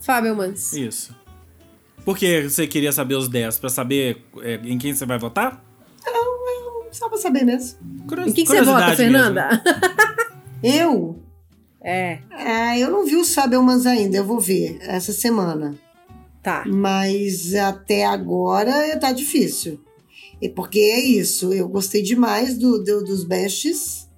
Fabelmans. 0.00 0.72
Isso. 0.72 1.14
Por 2.04 2.16
que 2.18 2.48
você 2.48 2.66
queria 2.66 2.92
saber 2.92 3.14
os 3.14 3.28
10? 3.28 3.58
Pra 3.58 3.68
saber 3.70 4.24
é, 4.42 4.54
em 4.64 4.76
quem 4.78 4.94
você 4.94 5.06
vai 5.06 5.18
votar? 5.18 5.64
Só 6.90 7.08
pra 7.08 7.16
saber 7.16 7.44
mesmo. 7.44 7.78
Curios- 8.06 8.28
Em 8.28 8.32
quem 8.32 8.44
que 8.44 8.50
você 8.50 8.60
vota. 8.62 8.94
Fernanda? 8.94 9.48
Eu? 10.62 11.18
É, 11.82 12.18
É, 12.30 12.78
eu 12.78 12.90
não 12.90 13.04
vi 13.04 13.16
os 13.16 13.34
Fabelmans 13.34 13.86
ainda, 13.86 14.16
eu 14.18 14.24
vou 14.24 14.38
ver 14.38 14.78
essa 14.82 15.10
semana. 15.12 15.74
tá. 16.42 16.64
Mas 16.66 17.54
até 17.54 18.04
agora 18.04 18.96
tá 19.00 19.10
difícil. 19.10 19.80
E 20.40 20.48
porque 20.48 20.78
é 20.80 21.00
isso, 21.00 21.52
eu 21.52 21.68
gostei 21.68 22.02
demais 22.02 22.56
do, 22.58 22.82
do- 22.84 23.02
dos 23.04 23.24
bestes, 23.24 24.08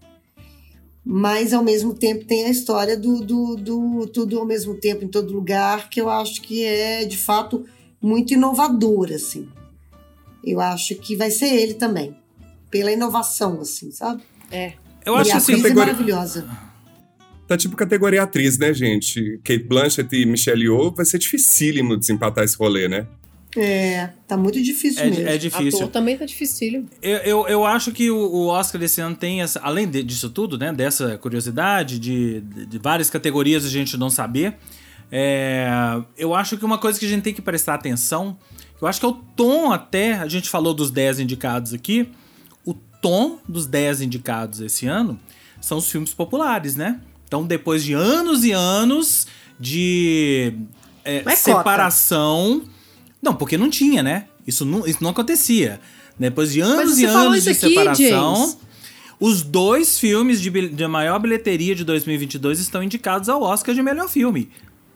mas 1.04 1.52
ao 1.52 1.62
mesmo 1.62 1.92
tempo 1.94 2.24
tem 2.24 2.44
a 2.44 2.48
história 2.50 2.96
do, 2.96 3.20
do, 3.20 3.56
do 3.56 4.06
tudo 4.06 4.38
ao 4.38 4.46
mesmo 4.46 4.74
tempo 4.74 5.04
em 5.04 5.08
todo 5.08 5.32
lugar, 5.32 5.90
que 5.90 6.00
eu 6.00 6.08
acho 6.08 6.40
que 6.40 6.64
é 6.64 7.04
de 7.04 7.18
fato 7.18 7.64
muito 8.00 8.32
inovador, 8.32 9.12
assim. 9.12 9.48
Eu 10.42 10.60
acho 10.60 10.94
que 10.94 11.14
vai 11.16 11.30
ser 11.30 11.46
ele 11.46 11.74
também, 11.74 12.16
pela 12.70 12.90
inovação, 12.92 13.60
assim, 13.60 13.90
sabe? 13.90 14.22
É. 14.50 14.72
Eu 15.04 15.14
e 15.16 15.18
acho 15.18 15.32
a 15.32 15.36
assim. 15.36 15.52
é 15.52 15.56
categoria- 15.56 15.92
maravilhosa. 15.92 16.48
Tá 17.46 17.58
tipo 17.58 17.76
categoria 17.76 18.22
atriz, 18.22 18.56
né, 18.56 18.72
gente? 18.72 19.38
Kate 19.44 19.64
Blanchett 19.64 20.16
e 20.16 20.24
Michelle 20.24 20.62
Yeoh 20.62 20.90
vai 20.94 21.04
ser 21.04 21.18
dificílimo 21.18 21.94
desempatar 21.96 22.42
esse 22.42 22.56
rolê, 22.56 22.88
né? 22.88 23.06
É, 23.56 24.10
tá 24.26 24.36
muito 24.36 24.60
difícil 24.62 25.04
mesmo. 25.04 25.26
É, 25.28 25.34
é 25.34 25.38
difícil. 25.38 25.78
Ator 25.80 25.88
também 25.88 26.16
tá 26.16 26.24
dificílio. 26.24 26.86
Eu, 27.02 27.18
eu, 27.18 27.48
eu 27.48 27.64
acho 27.64 27.92
que 27.92 28.10
o, 28.10 28.16
o 28.16 28.46
Oscar 28.48 28.80
desse 28.80 29.00
ano 29.00 29.14
tem, 29.14 29.42
essa, 29.42 29.60
além 29.60 29.88
de- 29.88 30.02
disso 30.02 30.28
tudo, 30.30 30.58
né? 30.58 30.72
Dessa 30.72 31.16
curiosidade, 31.18 31.98
de, 31.98 32.40
de, 32.40 32.66
de 32.66 32.78
várias 32.78 33.08
categorias 33.10 33.64
a 33.64 33.68
gente 33.68 33.96
não 33.96 34.10
saber. 34.10 34.56
é, 35.12 35.68
eu 36.16 36.34
acho 36.34 36.56
que 36.56 36.64
uma 36.64 36.78
coisa 36.78 36.98
que 36.98 37.06
a 37.06 37.08
gente 37.08 37.22
tem 37.22 37.34
que 37.34 37.42
prestar 37.42 37.74
atenção, 37.74 38.36
eu 38.80 38.88
acho 38.88 38.98
que 38.98 39.06
é 39.06 39.08
o 39.08 39.12
tom 39.12 39.72
até, 39.72 40.14
a 40.14 40.26
gente 40.28 40.48
falou 40.48 40.74
dos 40.74 40.90
10 40.90 41.20
indicados 41.20 41.72
aqui, 41.72 42.08
o 42.64 42.74
tom 42.74 43.38
dos 43.48 43.66
10 43.66 44.00
indicados 44.02 44.60
esse 44.60 44.86
ano 44.86 45.20
são 45.60 45.78
os 45.78 45.90
filmes 45.90 46.12
populares, 46.12 46.74
né? 46.74 47.00
Então, 47.26 47.46
depois 47.46 47.84
de 47.84 47.92
anos 47.92 48.44
e 48.44 48.52
anos 48.52 49.26
de 49.58 50.52
é, 51.04 51.16
é 51.18 51.22
cota. 51.52 51.64
Não, 53.24 53.34
porque 53.34 53.56
não 53.56 53.70
tinha, 53.70 54.02
né? 54.02 54.26
Isso 54.46 54.64
não, 54.64 54.86
isso 54.86 54.98
não 55.02 55.10
acontecia. 55.10 55.80
Depois 56.18 56.52
de 56.52 56.60
anos 56.60 56.98
e 56.98 57.04
anos 57.06 57.38
isso 57.38 57.44
de 57.44 57.50
aqui, 57.66 57.68
separação. 57.70 58.36
James. 58.36 58.58
Os 59.18 59.42
dois 59.42 59.98
filmes 59.98 60.40
de, 60.40 60.50
de 60.50 60.86
maior 60.86 61.18
bilheteria 61.18 61.74
de 61.74 61.84
2022 61.84 62.58
estão 62.60 62.82
indicados 62.82 63.28
ao 63.28 63.42
Oscar 63.42 63.74
de 63.74 63.82
melhor 63.82 64.08
filme. 64.08 64.50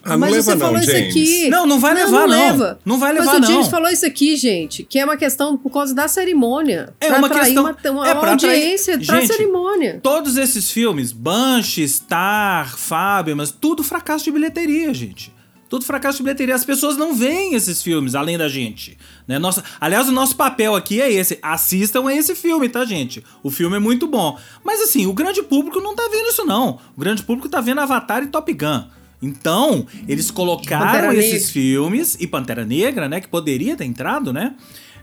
Ah, 0.05 0.11
não 0.11 0.19
Mas 0.21 0.31
leva 0.31 0.43
você 0.43 0.51
não, 0.55 0.61
falou 0.61 0.79
isso 0.81 0.91
James. 0.91 1.09
aqui. 1.11 1.49
Não, 1.51 1.67
não 1.67 1.81
vai 1.81 1.95
levar, 1.95 2.29
não. 2.29 2.29
leva. 2.29 2.79
Não 2.85 2.99
vai 2.99 3.13
levar, 3.13 3.27
Mas 3.41 3.43
o 3.43 3.47
James 3.53 3.65
não. 3.67 3.71
falou 3.71 3.91
isso 3.91 4.07
aqui, 4.07 4.37
gente, 4.37 4.85
que 4.85 4.99
é 4.99 5.05
uma 5.05 5.17
questão 5.17 5.57
por 5.57 5.71
causa 5.71 5.95
da 5.95 6.07
cerimônia. 6.07 6.95
É 7.01 7.09
Pra 7.09 7.19
uma 7.19 7.27
atrair 7.27 7.45
questão- 7.47 7.63
Uma, 7.65 8.01
uma 8.01 8.09
é 8.09 8.15
pra 8.15 8.33
atrair- 8.33 8.55
audiência 8.63 8.99
pra 8.99 9.21
Gente, 9.21 9.33
cerimônia. 9.35 10.01
Todos 10.03 10.37
esses 10.37 10.71
filmes, 10.71 11.11
Banshee, 11.13 11.89
Star, 11.89 12.77
Fábio, 12.77 13.37
mas 13.37 13.51
tudo 13.51 13.83
fracasso 13.83 14.25
de 14.25 14.31
bilheteria, 14.31 14.93
gente. 14.95 15.33
Tudo 15.69 15.85
fracasso 15.85 16.19
de 16.19 16.25
bilheteria. 16.25 16.55
As 16.55 16.65
pessoas 16.65 16.97
não 16.97 17.15
veem 17.15 17.55
esses 17.55 17.83
filmes, 17.83 18.15
além 18.15 18.39
da 18.39 18.49
gente. 18.49 18.97
Né? 19.27 19.39
Nossa, 19.39 19.63
aliás, 19.81 20.09
o 20.09 20.13
nosso 20.13 20.35
papel 20.35 20.75
aqui 20.75 21.01
é 21.01 21.13
esse. 21.13 21.39
Assistam 21.43 22.09
a 22.09 22.15
esse 22.15 22.35
filme, 22.35 22.69
tá, 22.69 22.85
gente? 22.85 23.23
O 23.43 23.51
filme 23.51 23.77
é 23.77 23.81
muito 23.81 24.07
bom. 24.07 24.39
Mas 24.65 24.81
assim, 24.81 25.07
o 25.07 25.13
grande 25.13 25.43
público 25.43 25.81
não 25.81 25.95
tá 25.95 26.09
vendo 26.11 26.29
isso, 26.29 26.45
não. 26.45 26.79
O 26.97 27.01
grande 27.01 27.23
público 27.23 27.49
tá 27.49 27.61
vendo 27.61 27.81
Avatar 27.81 28.23
e 28.23 28.29
Top 28.29 28.53
Gun. 28.53 28.85
Então, 29.21 29.87
eles 30.07 30.31
colocaram 30.31 31.13
esses 31.13 31.51
filmes, 31.51 32.17
e 32.21 32.27
Pantera 32.27 32.65
Negra, 32.65 33.09
né, 33.09 33.21
que 33.21 33.27
poderia 33.27 33.77
ter 33.77 33.85
entrado, 33.85 34.33
né, 34.33 34.55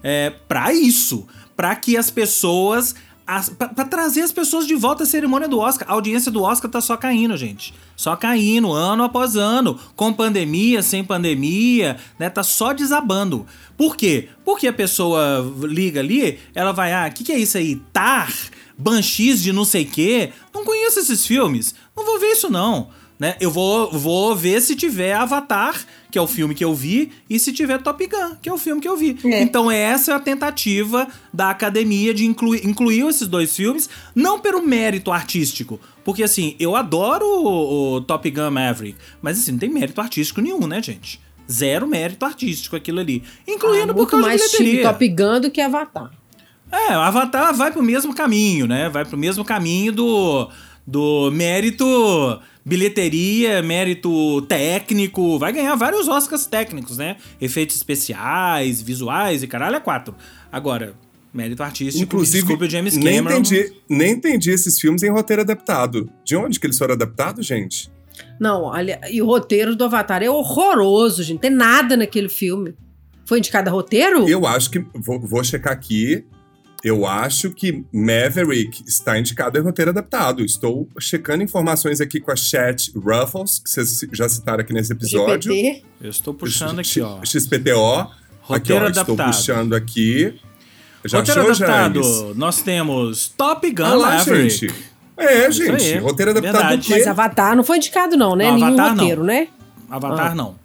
é, 0.01 0.30
pra 0.47 0.74
isso. 0.74 1.28
Pra 1.55 1.76
que 1.76 1.97
as 1.97 2.09
pessoas. 2.09 2.95
Pra 3.26 3.86
trazer 3.86 4.21
as 4.21 4.32
pessoas 4.32 4.67
de 4.67 4.76
volta 4.76 5.03
à 5.03 5.05
cerimônia 5.05 5.47
do 5.47 5.59
Oscar. 5.59 5.89
A 5.89 5.93
audiência 5.93 6.32
do 6.32 6.43
Oscar 6.43 6.69
tá 6.69 6.80
só 6.80 6.95
caindo, 6.95 7.36
gente. 7.36 7.73
Só 7.95 8.15
caindo, 8.15 8.71
ano 8.71 9.03
após 9.03 9.36
ano. 9.36 9.80
Com 9.95 10.13
pandemia, 10.13 10.84
sem 10.84 11.03
pandemia, 11.03 11.97
né? 12.19 12.30
Tá 12.30 12.43
só 12.43 12.71
desabando. 12.71 13.45
Por 13.76 13.97
quê? 13.97 14.30
Porque 14.43 14.67
a 14.67 14.73
pessoa 14.73 15.43
liga 15.63 15.99
ali, 15.99 16.39
ela 16.53 16.71
vai, 16.71 16.93
ah, 16.93 17.07
o 17.09 17.13
que, 17.13 17.23
que 17.23 17.32
é 17.32 17.39
isso 17.39 17.57
aí? 17.57 17.78
Tar? 17.91 18.32
Banshees 18.78 19.41
de 19.41 19.51
não 19.51 19.65
sei 19.65 19.86
quê? 19.86 20.32
Não 20.53 20.65
conheço 20.65 20.99
esses 20.99 21.26
filmes. 21.26 21.73
Não 21.95 22.05
vou 22.05 22.19
ver 22.19 22.34
isso, 22.34 22.49
não. 22.49 22.89
Né? 23.17 23.36
Eu 23.39 23.49
vou, 23.49 23.91
vou 23.91 24.36
ver 24.36 24.61
se 24.61 24.76
tiver 24.76 25.13
Avatar, 25.13 25.80
que 26.16 26.20
é 26.20 26.22
o 26.22 26.28
filme 26.28 26.55
que 26.55 26.63
eu 26.63 26.74
vi, 26.74 27.11
e 27.30 27.38
se 27.38 27.51
tiver 27.51 27.78
Top 27.82 28.07
Gun, 28.07 28.38
que 28.41 28.47
é 28.47 28.53
o 28.53 28.57
filme 28.57 28.80
que 28.80 28.88
eu 28.88 28.95
vi. 28.95 29.18
É. 29.26 29.41
Então 29.41 29.70
essa 29.70 30.13
é 30.13 30.16
a 30.16 30.20
tentativa 30.20 31.09
da 31.34 31.49
academia 31.49 32.13
de 32.13 32.26
incluir, 32.26 32.66
incluir 32.66 33.05
esses 33.05 33.28
dois 33.28 33.53
filmes, 33.53 33.89
não 34.16 34.39
pelo 34.39 34.66
mérito 34.66 35.11
artístico, 35.11 35.78
porque 36.05 36.24
assim, 36.24 36.55
eu 36.57 36.74
adoro 36.74 37.26
o, 37.26 37.95
o 37.95 38.01
Top 38.01 38.32
Gun 38.32 38.49
Maverick, 38.49 38.97
mas 39.22 39.38
assim, 39.38 39.51
não 39.51 39.59
tem 39.59 39.70
mérito 39.70 39.99
artístico 39.99 40.39
nenhum, 40.39 40.66
né, 40.66 40.82
gente? 40.82 41.20
Zero 41.51 41.86
mérito 41.86 42.24
artístico 42.24 42.78
aquilo 42.78 43.01
ali. 43.01 43.22
Incluindo 43.45 43.91
Ah, 43.91 43.95
por 43.95 44.09
causa 44.09 44.26
mais 44.26 44.41
de 44.41 44.57
bilheteria. 44.57 44.88
Top 44.89 45.09
Gun 45.09 45.41
do 45.41 45.51
que 45.51 45.59
Avatar. 45.59 46.11
É, 46.72 46.97
o 46.97 47.01
Avatar 47.01 47.53
vai 47.53 47.74
pro 47.74 47.84
mesmo 47.84 48.16
caminho, 48.16 48.68
né? 48.68 48.88
Vai 48.88 49.03
pro 49.03 49.18
mesmo 49.18 49.43
caminho 49.43 49.91
do, 49.91 50.49
do 50.88 51.30
mérito 51.32 51.86
bilheteria, 52.66 53.61
mérito 53.61 54.41
técnico. 54.43 55.38
Vai 55.38 55.53
ganhar 55.53 55.76
vários 55.76 56.07
Oscars 56.07 56.47
técnicos, 56.47 56.97
né? 56.97 57.18
Efeitos 57.39 57.76
especiais, 57.76 58.82
visuais 58.82 59.43
e 59.43 59.47
caralho, 59.47 59.76
é 59.76 59.80
quatro. 59.80 60.16
Agora, 60.51 60.95
mérito 61.34 61.61
artístico, 61.61 62.03
Inclusive, 62.03 62.39
desculpe 62.39 62.66
o 62.66 62.70
James 62.70 62.97
nem 62.97 63.18
Cameron. 63.18 63.38
entendi, 63.39 63.74
nem 63.88 64.11
entendi 64.13 64.49
esses 64.49 64.80
filmes 64.80 65.03
em 65.03 65.11
roteiro 65.11 65.43
adaptado. 65.43 66.09
De 66.24 66.36
onde 66.36 66.59
que 66.59 66.66
eles 66.66 66.78
foram 66.78 66.95
adaptados, 66.95 67.45
gente? 67.45 67.91
Não, 68.39 68.63
olha, 68.63 68.99
e 69.11 69.22
o 69.22 69.26
roteiro 69.26 69.76
do 69.76 69.84
Avatar 69.84 70.24
é 70.24 70.30
horroroso, 70.30 71.22
gente. 71.22 71.34
Não 71.36 71.41
tem 71.41 71.51
nada 71.51 71.95
naquele 71.95 72.30
filme. 72.30 72.74
Foi 73.26 73.39
indicado 73.39 73.70
a 73.70 73.74
roteiro? 73.74 74.28
Eu 74.30 74.45
acho 74.45 74.70
que. 74.70 74.80
Vou, 74.93 75.20
vou 75.20 75.43
checar 75.43 75.74
aqui. 75.74 76.26
Eu 76.88 77.03
acho 77.07 77.49
que 77.49 77.83
Maverick 77.91 78.83
está 78.86 79.17
indicado 79.17 79.57
em 79.57 79.61
roteiro 79.63 79.89
adaptado. 79.89 80.45
Estou 80.45 80.88
checando 80.99 81.41
informações 81.43 81.99
aqui 81.99 82.19
com 82.19 82.31
a 82.31 82.36
Chat 82.36 82.91
Ruffles, 82.95 83.57
que 83.57 83.71
vocês 83.71 84.05
já 84.13 84.29
citaram 84.29 84.59
aqui 84.59 84.71
nesse 84.71 84.93
episódio. 84.93 85.51
GPT. 85.51 85.83
Eu 85.99 86.11
estou 86.11 86.31
puxando 86.36 86.77
aqui, 86.77 87.01
ó. 87.01 87.25
XPTO. 87.25 88.01
aqui, 88.01 88.11
Roteiro 88.43 88.86
ó, 88.86 88.89
estou 88.89 89.03
adaptado. 89.15 89.25
puxando 89.36 89.73
aqui. 89.73 90.39
Já 91.05 91.17
Roteiro 91.17 91.41
achou, 91.41 91.53
adaptado, 91.65 92.03
James? 92.03 92.38
nós 92.38 92.61
temos 92.61 93.29
Top 93.29 93.67
Gun 93.71 93.83
Ah 93.83 93.95
lá, 93.95 94.17
Maverick. 94.17 94.49
gente. 94.67 94.73
É, 95.17 95.51
gente. 95.51 95.71
aí, 95.71 95.97
Roteiro 95.97 96.31
adaptado 96.31 96.53
verdade. 96.53 96.81
do 96.83 96.86
quê? 96.88 96.93
Mas 96.97 97.07
Avatar 97.07 97.55
não 97.55 97.63
foi 97.63 97.77
indicado, 97.77 98.15
não, 98.15 98.36
né? 98.36 98.45
Não, 98.45 98.55
Nenhum 98.55 98.67
Avatar 98.67 98.86
não. 98.95 98.95
roteiro, 99.03 99.23
né? 99.23 99.47
Avatar 99.89 100.31
Ah. 100.33 100.36
não. 100.36 100.55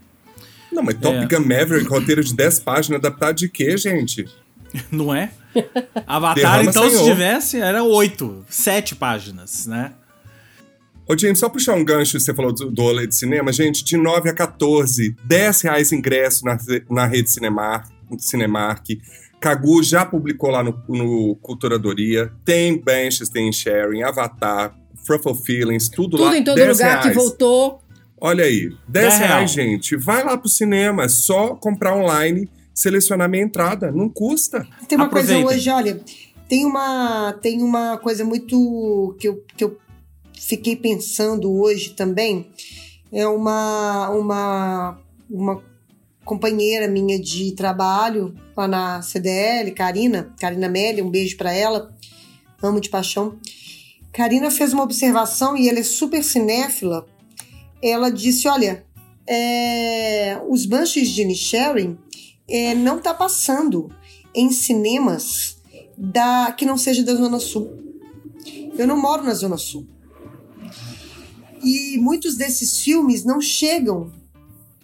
Não, 0.70 0.82
mas 0.82 0.96
Top 0.96 1.16
É. 1.16 1.24
Gun 1.26 1.40
Maverick, 1.46 1.88
roteiro 1.88 2.22
de 2.22 2.34
10 2.34 2.58
páginas, 2.58 2.98
adaptado 2.98 3.36
de 3.36 3.48
quê, 3.48 3.74
gente? 3.78 4.26
Não 4.92 5.12
é? 5.14 5.30
Avatar, 6.06 6.34
Derrama, 6.34 6.70
então, 6.70 6.84
se 6.88 6.96
senhor. 6.96 7.10
tivesse, 7.10 7.58
era 7.58 7.82
oito, 7.82 8.44
sete 8.48 8.94
páginas, 8.94 9.66
né? 9.66 9.92
Ô, 11.06 11.18
James, 11.18 11.40
só 11.40 11.48
puxar 11.48 11.74
um 11.74 11.84
gancho, 11.84 12.20
você 12.20 12.32
falou 12.32 12.52
do, 12.52 12.70
do 12.70 12.82
rolê 12.82 13.06
de 13.06 13.16
cinema, 13.16 13.52
gente, 13.52 13.82
de 13.82 13.96
9 13.96 14.30
a 14.30 14.32
14, 14.32 15.16
10 15.24 15.60
reais 15.62 15.90
ingresso 15.90 16.44
na, 16.44 16.56
na 16.88 17.04
rede 17.04 17.30
Cinemark, 17.30 17.88
Cinemark. 18.18 18.86
Cagu 19.40 19.82
já 19.82 20.04
publicou 20.04 20.50
lá 20.50 20.62
no, 20.62 20.80
no 20.88 21.34
Culturadoria. 21.36 22.30
Tem 22.44 22.80
Benches, 22.80 23.28
tem 23.28 23.50
Sharing, 23.50 24.02
Avatar, 24.02 24.72
Fruffle 25.04 25.34
Feelings, 25.34 25.88
tudo, 25.88 26.16
lá. 26.16 26.26
Tudo 26.26 26.36
em 26.36 26.44
todo 26.44 26.56
10 26.56 26.78
lugar 26.78 26.98
que 26.98 27.08
reais. 27.08 27.16
voltou. 27.16 27.82
Olha 28.20 28.44
aí, 28.44 28.68
10 28.68 28.78
10 28.86 29.18
reais, 29.18 29.50
gente. 29.50 29.96
Vai 29.96 30.22
lá 30.22 30.36
pro 30.36 30.48
cinema, 30.48 31.04
é 31.04 31.08
só 31.08 31.56
comprar 31.56 31.96
online, 31.96 32.48
selecionar 32.80 33.28
minha 33.28 33.44
entrada. 33.44 33.92
Não 33.92 34.08
custa. 34.08 34.66
Tem 34.88 34.96
uma 34.96 35.08
coisa 35.08 35.32
Aproveitem. 35.34 35.58
hoje, 35.58 35.70
olha, 35.70 36.00
tem 36.48 36.64
uma, 36.64 37.32
tem 37.34 37.62
uma 37.62 37.98
coisa 37.98 38.24
muito 38.24 39.14
que 39.20 39.28
eu, 39.28 39.44
que 39.56 39.64
eu 39.64 39.78
fiquei 40.32 40.74
pensando 40.74 41.52
hoje 41.52 41.90
também. 41.90 42.50
É 43.12 43.26
uma, 43.26 44.08
uma, 44.10 44.98
uma 45.28 45.62
companheira 46.24 46.88
minha 46.88 47.20
de 47.20 47.52
trabalho 47.52 48.34
lá 48.56 48.66
na 48.66 49.02
CDL, 49.02 49.72
Karina, 49.72 50.34
Karina 50.40 50.68
Melli, 50.68 51.02
um 51.02 51.10
beijo 51.10 51.36
pra 51.36 51.52
ela, 51.52 51.94
amo 52.62 52.80
de 52.80 52.88
paixão. 52.88 53.38
Karina 54.12 54.50
fez 54.50 54.72
uma 54.72 54.82
observação 54.82 55.56
e 55.56 55.68
ela 55.68 55.78
é 55.78 55.84
super 55.84 56.22
cinéfila. 56.24 57.06
Ela 57.82 58.10
disse: 58.10 58.48
Olha, 58.48 58.84
é, 59.26 60.40
os 60.48 60.66
Banshees 60.66 61.10
de 61.10 61.22
Inisherin 61.22 61.98
é, 62.50 62.74
não 62.74 63.00
tá 63.00 63.14
passando 63.14 63.90
em 64.34 64.50
cinemas 64.50 65.58
da 65.96 66.52
que 66.52 66.64
não 66.64 66.76
seja 66.76 67.02
da 67.02 67.14
Zona 67.14 67.38
Sul. 67.38 67.70
Eu 68.76 68.86
não 68.86 69.00
moro 69.00 69.22
na 69.22 69.34
Zona 69.34 69.56
Sul. 69.56 69.86
E 71.62 71.98
muitos 71.98 72.36
desses 72.36 72.80
filmes 72.80 73.24
não 73.24 73.40
chegam 73.40 74.10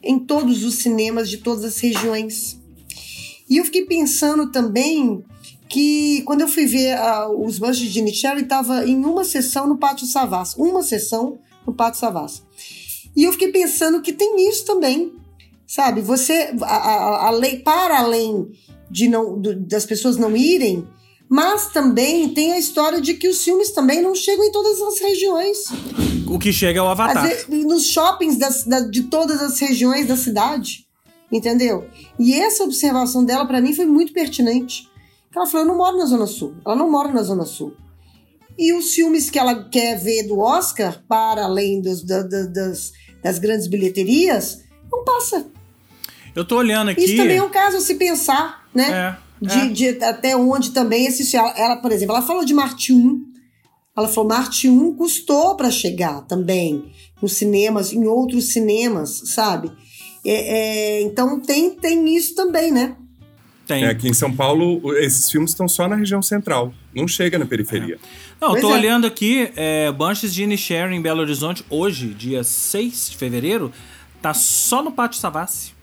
em 0.03 0.19
todos 0.19 0.63
os 0.63 0.77
cinemas 0.77 1.29
de 1.29 1.39
todas 1.39 1.65
as 1.65 1.79
regiões. 1.79 2.61
E 3.49 3.57
eu 3.57 3.65
fiquei 3.65 3.87
pensando 3.87 4.51
também 4.51 5.25
que 5.69 6.23
quando 6.23 6.43
eu 6.43 6.49
fui 6.49 6.67
ver 6.67 6.97
ah, 6.97 7.29
os 7.29 7.59
Banshees 7.59 7.93
de 7.93 7.99
Inisherin, 8.01 8.43
estava 8.43 8.87
em 8.87 9.05
uma 9.05 9.25
sessão 9.25 9.67
no 9.67 9.79
Pátio 9.79 10.07
Savas. 10.07 10.55
Uma 10.55 10.83
sessão 10.83 11.39
no 11.67 11.73
Pátio 11.73 12.01
Savas. 12.01 12.43
E 13.17 13.25
eu 13.25 13.33
fiquei 13.33 13.51
pensando 13.51 14.03
que 14.03 14.13
tem 14.13 14.49
isso 14.49 14.65
também. 14.65 15.13
Sabe, 15.67 16.01
você, 16.01 16.55
a, 16.63 16.67
a, 16.77 17.27
a 17.27 17.31
lei, 17.31 17.59
para 17.59 17.99
além 17.99 18.49
de 18.91 19.09
não, 19.09 19.39
do- 19.41 19.57
das 19.67 19.85
pessoas 19.85 20.17
não 20.17 20.37
irem, 20.37 20.87
mas 21.29 21.69
também 21.73 22.29
tem 22.29 22.53
a 22.53 22.59
história 22.59 23.01
de 23.01 23.15
que 23.15 23.29
os 23.29 23.43
filmes 23.43 23.73
também 23.73 24.01
não 24.01 24.15
chegam 24.15 24.45
em 24.45 24.53
todas 24.53 24.81
as 24.81 25.01
regiões. 25.01 25.59
O 26.29 26.39
que 26.39 26.53
chega 26.53 26.79
é 26.79 26.83
o 26.83 26.87
Avatar. 26.87 27.27
vezes, 27.27 27.47
nos 27.49 27.87
shoppings 27.87 28.37
das- 28.39 28.65
da- 28.65 28.81
de 28.89 29.05
todas 29.05 29.43
as 29.43 29.59
regiões 29.59 30.07
da 30.07 30.17
cidade. 30.17 30.87
Entendeu? 31.33 31.89
E 32.21 32.35
essa 32.35 32.63
observação 32.63 33.25
dela, 33.25 33.45
para 33.45 33.61
mim, 33.61 33.75
foi 33.75 33.85
muito 33.87 34.13
pertinente. 34.13 34.89
Ela 35.35 35.45
falou: 35.47 35.67
eu 35.67 35.69
não 35.73 35.77
moro 35.77 35.99
na 35.99 36.07
Zona 36.07 36.27
Sul. 36.29 36.55
Ela 36.65 36.77
não 36.77 36.89
mora 36.89 37.13
na 37.13 37.23
Zona 37.25 37.45
Sul. 37.45 37.75
E 38.57 38.73
os 38.73 38.95
filmes 38.95 39.29
que 39.29 39.37
ela 39.39 39.65
quer 39.69 39.99
ver 39.99 40.23
do 40.29 40.39
Oscar, 40.39 41.03
para 41.09 41.45
além 41.45 41.81
dos- 41.81 42.05
da- 42.05 42.23
da- 42.23 42.47
das, 42.47 42.93
das 43.23 43.41
grandes 43.41 43.67
bilheterias, 43.67 44.61
não 44.91 45.03
passa. 45.05 45.47
Eu 46.37 46.45
tô 46.45 46.59
olhando 46.59 46.91
aqui. 46.91 47.03
Isso 47.03 47.17
também 47.17 47.39
é 47.39 47.43
um 47.43 47.49
caso 47.49 47.79
a 47.79 47.81
se 47.81 47.95
pensar, 47.95 48.69
né? 48.75 49.17
É, 49.43 49.47
de, 49.47 49.59
é. 49.59 49.69
de 49.69 50.05
até 50.05 50.37
onde 50.37 50.71
também 50.71 51.07
esse 51.07 51.35
ela, 51.35 51.51
ela, 51.57 51.77
por 51.77 51.91
exemplo, 51.91 52.15
ela 52.15 52.25
falou 52.25 52.45
de 52.45 52.53
Marte 52.53 52.93
1. 52.93 53.25
Ela 53.97 54.07
falou 54.07 54.29
Marte 54.29 54.69
1 54.69 54.95
custou 54.95 55.57
para 55.57 55.71
chegar 55.71 56.21
também 56.27 56.93
nos 57.23 57.33
cinemas, 57.33 57.91
em 57.95 58.07
outros 58.07 58.53
cinemas, 58.53 59.23
sabe? 59.25 59.73
É, 60.23 60.99
é, 60.99 61.01
então 61.03 61.41
tem, 61.41 61.71
tem 61.71 62.15
isso 62.15 62.35
também, 62.35 62.71
né? 62.71 62.95
Tem. 63.67 63.85
É, 63.85 63.89
aqui 63.89 64.09
em 64.09 64.15
São 64.15 64.31
Paulo, 64.31 64.95
esses 64.99 65.31
filmes 65.31 65.53
estão 65.53 65.67
só 65.67 65.89
na 65.89 65.97
região 65.97 66.21
central. 66.21 66.73
Não 66.95 67.09
chega 67.09 67.39
na 67.39 67.47
periferia. 67.47 67.99
Não, 68.41 68.49
eu 68.49 68.53
Pois 68.53 68.63
tô 68.63 68.71
é. 68.71 68.75
olhando 68.75 69.07
aqui, 69.07 69.51
é, 69.57 69.91
Banshees 69.91 70.35
de 70.35 70.43
Inisherin 70.43 70.97
em 70.97 71.01
Belo 71.01 71.21
Horizonte, 71.21 71.65
hoje, 71.71 72.09
dia 72.09 72.45
6 72.45 73.11
de 73.11 73.17
fevereiro, 73.17 73.73
tá 74.21 74.35
só 74.35 74.83
no 74.83 74.93
Pátio 74.93 75.19
Savassi. 75.19 75.76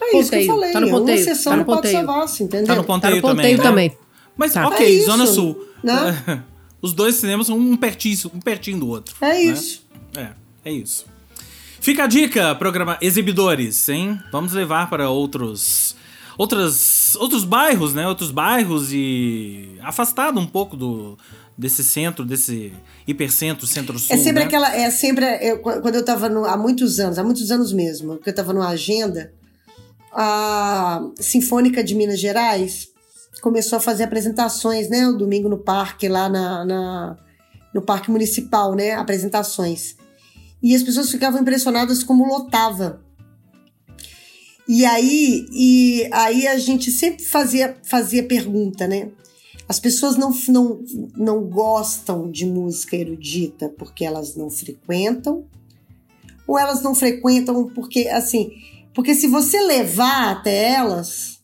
É 0.00 0.16
isso 0.18 0.30
que 0.30 0.36
eu 0.36 0.40
Ponteio, 0.40 0.46
falei. 0.46 0.72
tá 0.72 0.80
no 0.80 0.86
é 0.86 0.90
uma 0.90 0.98
ponteio, 1.00 1.24
sessão 1.24 1.52
tá 1.52 1.56
no 1.58 1.64
Pátio 1.64 1.82
ponteio. 1.82 2.06
Savassi, 2.06 2.42
entendeu? 2.44 2.66
Tá 2.66 2.74
no 2.76 2.80
Tá 2.82 2.86
ponteio, 2.86 3.16
no 3.16 3.22
ponteio 3.22 3.56
também, 3.56 3.56
né? 3.56 3.62
também. 3.62 3.98
Mas 4.36 4.52
Tá. 4.52 4.66
ok, 4.68 4.86
É 4.86 4.90
isso, 4.90 5.06
Zona 5.06 5.26
Sul. 5.26 5.64
né? 5.82 6.42
Os 6.80 6.92
dois 6.92 7.16
cinemas 7.16 7.46
são 7.48 7.58
um 7.58 7.76
pertinho, 7.76 8.30
um 8.34 8.40
pertinho 8.40 8.78
do 8.78 8.88
outro. 8.88 9.14
É 9.20 9.26
né? 9.32 9.42
isso. 9.42 9.84
É, 10.16 10.28
é 10.64 10.72
isso. 10.72 11.04
Fica 11.80 12.04
a 12.04 12.06
dica, 12.06 12.54
programa 12.54 12.96
exibidores, 13.00 13.88
hein? 13.88 14.20
Vamos 14.32 14.52
levar 14.52 14.88
para 14.88 15.10
outros 15.10 15.96
outras 16.36 17.16
outros 17.16 17.44
bairros, 17.44 17.92
né? 17.94 18.06
Outros 18.06 18.30
bairros 18.30 18.92
e 18.92 19.76
afastado 19.82 20.38
um 20.38 20.46
pouco 20.46 20.76
do 20.76 21.18
desse 21.56 21.82
centro, 21.82 22.24
desse 22.24 22.72
hipercentro, 23.06 23.66
centro-sul, 23.66 24.14
É 24.14 24.16
sempre 24.18 24.40
né? 24.40 24.46
aquela. 24.46 24.72
É 24.76 24.88
sempre. 24.90 25.24
eu- 25.42 25.58
quando 25.58 25.94
eu 25.96 26.00
estava 26.00 26.26
há 26.48 26.56
muitos 26.56 27.00
anos, 27.00 27.18
há 27.18 27.24
muitos 27.24 27.50
anos 27.50 27.72
mesmo, 27.72 28.16
que 28.18 28.28
eu 28.28 28.30
estava 28.30 28.52
numa 28.52 28.68
agenda, 28.68 29.32
a 30.12 31.00
Sinfônica 31.18 31.82
de 31.82 31.94
Minas 31.94 32.18
Gerais 32.20 32.88
começou 33.40 33.76
a 33.76 33.80
fazer 33.80 34.04
apresentações, 34.04 34.88
né? 34.88 35.06
O 35.08 35.16
domingo 35.16 35.48
no 35.48 35.58
parque, 35.58 36.08
lá 36.08 36.28
na, 36.28 36.64
na- 36.64 37.16
no 37.74 37.82
Parque 37.82 38.10
Municipal, 38.10 38.74
né? 38.74 38.92
Apresentações. 38.92 39.96
E 40.62 40.74
as 40.74 40.82
pessoas 40.82 41.10
ficavam 41.10 41.40
impressionadas 41.40 42.02
como 42.02 42.26
lotava. 42.26 43.00
E 44.66 44.84
aí, 44.84 45.46
e 45.52 46.08
aí 46.12 46.46
a 46.46 46.58
gente 46.58 46.90
sempre 46.90 47.24
fazia, 47.24 47.76
fazia 47.84 48.22
pergunta, 48.24 48.86
né? 48.86 49.08
As 49.68 49.78
pessoas 49.78 50.16
não, 50.16 50.32
não, 50.48 50.84
não 51.16 51.40
gostam 51.44 52.30
de 52.30 52.44
música 52.44 52.96
erudita 52.96 53.68
porque 53.78 54.04
elas 54.04 54.34
não 54.34 54.50
frequentam, 54.50 55.44
ou 56.46 56.58
elas 56.58 56.82
não 56.82 56.94
frequentam 56.94 57.68
porque, 57.74 58.08
assim, 58.08 58.50
porque 58.98 59.14
se 59.14 59.28
você 59.28 59.60
levar 59.60 60.32
até 60.32 60.72
elas, 60.72 61.38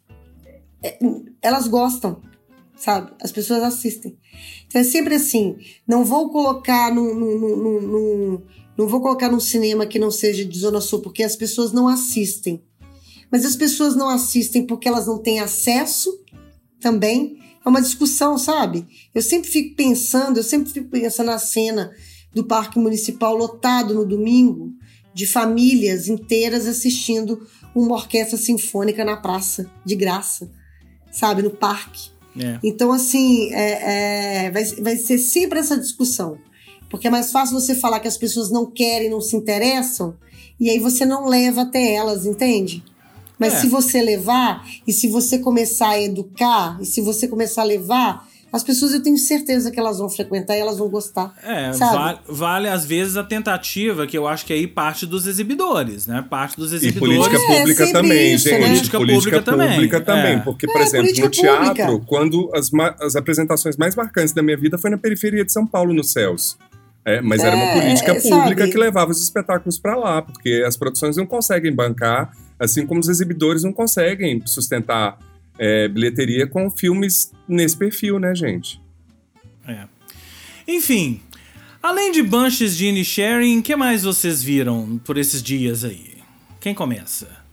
é, 0.83 0.99
elas 1.41 1.69
gostam, 1.69 2.21
sabe? 2.77 3.13
As 3.23 3.31
pessoas 3.31 3.63
assistem. 3.63 4.19
Então 4.67 4.81
é 4.81 4.85
sempre 4.85 5.15
assim, 5.15 5.55
não 5.87 6.05
vou 6.05 6.31
colocar 6.31 6.93
num, 6.93 7.15
num, 7.15 7.81
num, 7.81 8.43
não 8.77 8.89
vou 8.89 9.01
colocar 9.01 9.31
num 9.31 9.39
cinema 9.39 9.87
que 9.87 10.01
não 10.01 10.11
seja 10.11 10.45
de 10.45 10.59
Zona 10.59 10.81
Sul, 10.81 10.99
porque 10.99 11.23
as 11.23 11.37
pessoas 11.37 11.71
não 11.71 11.87
assistem. 11.87 12.61
Mas 13.31 13.45
as 13.45 13.55
pessoas 13.55 13.95
não 13.95 14.09
assistem 14.09 14.67
porque 14.67 14.89
elas 14.89 15.07
não 15.07 15.19
têm 15.19 15.39
acesso 15.39 16.11
também. 16.81 17.39
É 17.65 17.69
uma 17.69 17.81
discussão, 17.81 18.37
sabe? 18.37 18.85
Eu 19.15 19.23
sempre 19.23 19.49
fico 19.49 19.77
pensando, 19.77 20.39
eu 20.39 20.43
sempre 20.43 20.73
fico 20.73 20.89
pensando 20.89 21.27
na 21.27 21.39
cena 21.39 21.93
do 22.35 22.43
Parque 22.43 22.81
Municipal 22.81 23.37
lotado 23.37 23.95
no 23.95 24.05
domingo, 24.05 24.73
de 25.15 25.27
famílias 25.27 26.09
inteiras 26.09 26.67
assistindo 26.67 27.47
uma 27.75 27.95
orquestra 27.95 28.37
sinfônica 28.37 29.05
na 29.05 29.17
praça, 29.17 29.71
de 29.85 29.95
graça, 29.95 30.51
sabe? 31.11 31.43
No 31.43 31.51
parque. 31.51 32.11
É. 32.39 32.59
Então, 32.63 32.93
assim, 32.93 33.53
é, 33.53 34.47
é, 34.47 34.51
vai, 34.51 34.65
vai 34.65 34.97
ser 34.97 35.19
sempre 35.19 35.61
essa 35.61 35.79
discussão. 35.79 36.37
Porque 36.91 37.07
é 37.07 37.11
mais 37.11 37.31
fácil 37.31 37.59
você 37.59 37.75
falar 37.75 38.01
que 38.01 38.09
as 38.09 38.17
pessoas 38.17 38.51
não 38.51 38.71
querem, 38.71 39.11
não 39.11 39.21
se 39.21 39.37
interessam, 39.37 40.17
e 40.61 40.71
aí 40.71 40.79
você 40.79 41.05
não 41.05 41.27
leva 41.27 41.63
até 41.63 41.95
elas, 41.95 42.27
entende? 42.27 42.85
Mas 43.39 43.55
É. 43.55 43.61
se 43.63 43.69
você 43.69 44.01
levar, 44.01 44.65
e 44.87 44.93
se 44.93 45.09
você 45.09 45.39
começar 45.39 45.91
a 45.91 46.01
educar, 46.01 46.79
e 46.81 46.87
se 46.87 47.01
você 47.01 47.27
começar 47.27 47.63
a 47.63 47.65
levar, 47.65 48.29
as 48.55 48.63
pessoas 48.63 48.93
eu 48.95 49.03
tenho 49.03 49.19
certeza 49.19 49.71
que 49.71 49.79
elas 49.81 49.99
vão 49.99 50.09
frequentar 50.09 50.57
e 50.57 50.61
elas 50.61 50.79
vão 50.79 50.89
gostar. 50.89 51.35
É, 51.43 51.73
sabe? 51.73 51.97
vale, 51.97 52.19
vale 52.29 52.69
às 52.69 52.85
vezes 52.85 53.17
a 53.17 53.25
tentativa, 53.25 54.07
que 54.07 54.17
eu 54.17 54.29
acho 54.29 54.47
que 54.47 54.53
aí 54.53 54.67
parte 54.67 55.05
dos 55.07 55.27
exibidores, 55.27 56.07
né? 56.07 56.25
Parte 56.31 56.57
dos 56.57 56.73
E 56.73 56.77
exibidores. 56.77 57.17
política 57.19 57.37
É, 57.53 57.59
pública 57.59 57.93
também, 57.93 58.35
isso, 58.35 58.49
gente. 58.49 58.61
né? 58.61 58.67
Política 58.69 58.99
pública 58.99 59.43
também, 59.43 59.71
pública 59.71 60.01
também, 60.01 60.35
é. 60.35 60.39
Porque, 60.39 60.67
É, 60.67 60.73
por 60.73 60.81
exemplo, 60.81 61.07
política 61.07 61.27
no 61.27 61.31
teatro, 61.31 61.85
pública. 61.87 62.07
quando 62.07 62.51
as, 62.55 62.71
as 63.01 63.17
apresentações 63.17 63.77
mais 63.77 63.95
marcantes 63.97 64.33
da 64.33 64.43
minha 64.43 64.57
vida 64.57 64.79
foi 64.79 64.91
na 64.91 64.99
periferia 64.99 65.45
de 65.45 65.53
São 65.53 65.67
Paulo, 65.67 65.93
no 65.93 66.05
Céus. 66.05 66.57
É, 67.05 67.21
mas 67.21 67.43
era 67.43 67.55
uma 67.55 67.65
É, 67.67 67.81
política 67.83 68.13
é, 68.13 68.21
pública 68.21 68.61
sabe? 68.63 68.71
que 68.73 68.79
levava 68.79 69.11
os 69.11 69.21
espetáculos 69.23 69.79
para 69.79 69.95
lá, 69.97 70.23
porque 70.23 70.63
as 70.67 70.77
produções 70.77 71.17
não 71.17 71.27
conseguem 71.27 71.71
bancar, 71.75 72.33
assim 72.59 72.87
como 72.87 72.99
os 73.01 73.09
exibidores 73.09 73.63
não 73.63 73.73
conseguem 73.73 74.41
sustentar 74.47 75.19
é, 75.59 75.89
bilheteria 75.89 76.47
com 76.47 76.71
filmes 76.71 77.33
nesse 77.49 77.77
perfil, 77.77 78.19
né, 78.19 78.35
gente? 78.35 78.81
É. 79.67 79.85
Enfim, 80.67 81.21
além 81.83 82.13
de 82.13 82.23
Bunches 82.23 82.77
de 82.77 83.05
Sharing, 83.05 83.59
o 83.59 83.63
que 83.63 83.77
mais 83.77 84.03
vocês 84.03 84.43
viram 84.43 85.01
por 85.05 85.17
esses 85.19 85.43
dias 85.43 85.85
aí? 85.85 86.15
Quem 86.61 86.75
começa? 86.75 87.45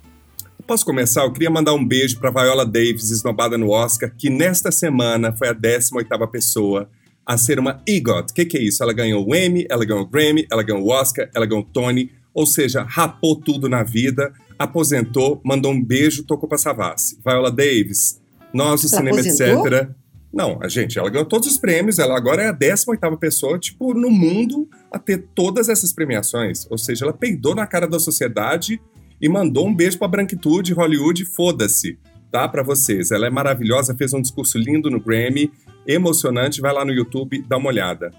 Posso 0.65 0.85
começar? 0.85 1.23
Eu 1.23 1.33
queria 1.33 1.49
mandar 1.49 1.73
um 1.73 1.85
beijo 1.85 2.17
para 2.19 2.31
Viola 2.31 2.65
Davis, 2.65 3.11
esnobada 3.11 3.57
no 3.57 3.71
Oscar, 3.71 4.13
que 4.17 4.29
nesta 4.29 4.71
semana 4.71 5.35
foi 5.35 5.49
a 5.49 5.53
18ª 5.53 6.27
pessoa 6.29 6.89
a 7.25 7.37
ser 7.37 7.59
uma 7.59 7.81
EGOT. 7.85 8.31
O 8.31 8.33
que, 8.33 8.45
que 8.45 8.57
é 8.57 8.61
isso? 8.61 8.81
Ela 8.81 8.93
ganhou 8.93 9.27
o 9.27 9.35
Emmy, 9.35 9.65
ela 9.69 9.83
ganhou 9.83 10.03
o 10.03 10.07
Grammy, 10.07 10.47
ela 10.49 10.63
ganhou 10.63 10.81
o 10.81 10.89
Oscar, 10.89 11.29
ela 11.35 11.45
ganhou 11.45 11.61
o 11.61 11.65
Tony, 11.65 12.11
ou 12.33 12.45
seja, 12.45 12.83
rapou 12.83 13.35
tudo 13.35 13.67
na 13.67 13.83
vida, 13.83 14.33
aposentou, 14.63 15.41
mandou 15.43 15.71
um 15.71 15.83
beijo, 15.83 16.23
tocou 16.23 16.47
pra 16.47 16.57
Savassi. 16.57 17.17
Viola 17.25 17.51
Davis, 17.51 18.21
nós, 18.53 18.83
o 18.83 18.87
Ela 18.87 18.97
cinema, 18.97 19.19
aposentou? 19.19 19.67
etc. 19.67 19.89
Não, 20.33 20.59
a 20.61 20.69
gente, 20.69 20.97
ela 20.97 21.09
ganhou 21.09 21.25
todos 21.25 21.47
os 21.47 21.57
prêmios, 21.57 21.99
ela 21.99 22.15
agora 22.15 22.43
é 22.43 22.47
a 22.47 22.53
18ª 22.53 23.17
pessoa, 23.17 23.59
tipo, 23.59 23.93
no 23.93 24.09
mundo 24.09 24.67
a 24.89 24.97
ter 24.97 25.25
todas 25.35 25.67
essas 25.67 25.91
premiações. 25.91 26.65
Ou 26.69 26.77
seja, 26.77 27.03
ela 27.03 27.13
peidou 27.13 27.53
na 27.53 27.67
cara 27.67 27.85
da 27.85 27.99
sociedade 27.99 28.81
e 29.21 29.27
mandou 29.27 29.67
um 29.67 29.75
beijo 29.75 29.99
pra 29.99 30.07
branquitude, 30.07 30.73
Hollywood, 30.73 31.25
foda-se, 31.25 31.99
tá? 32.31 32.47
Pra 32.47 32.63
vocês. 32.63 33.11
Ela 33.11 33.27
é 33.27 33.29
maravilhosa, 33.29 33.93
fez 33.95 34.13
um 34.13 34.21
discurso 34.21 34.57
lindo 34.57 34.89
no 34.89 35.01
Grammy, 35.01 35.51
emocionante, 35.85 36.61
vai 36.61 36.73
lá 36.73 36.85
no 36.85 36.93
YouTube, 36.93 37.43
dá 37.47 37.57
uma 37.57 37.67
olhada. 37.67 38.11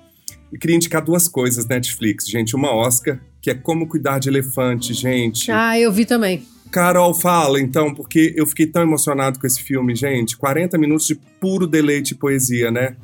E 0.53 0.59
queria 0.59 0.76
indicar 0.76 1.03
duas 1.03 1.26
coisas 1.26 1.66
Netflix, 1.66 2.26
gente. 2.28 2.55
Uma 2.55 2.74
Oscar, 2.74 3.18
que 3.43 3.51
é 3.51 3.55
Como 3.55 3.88
Cuidar 3.88 4.20
de 4.20 4.28
Elefante, 4.28 4.95
gente. 4.95 5.51
Ah, 5.51 5.76
eu 5.78 5.90
vi 5.90 6.07
também. 6.07 6.47
Carol, 6.70 7.12
fala 7.12 7.61
então, 7.61 7.93
porque 7.93 8.32
eu 8.36 8.47
fiquei 8.47 8.66
tão 8.66 8.80
emocionado 8.82 9.38
com 9.38 9.47
esse 9.47 9.61
filme, 9.61 9.95
gente. 9.97 10.36
40 10.36 10.78
minutos 10.78 11.07
de 11.09 11.16
puro 11.16 11.66
deleite 11.66 12.14
e 12.14 12.16
poesia, 12.16 12.70
né? 12.70 12.97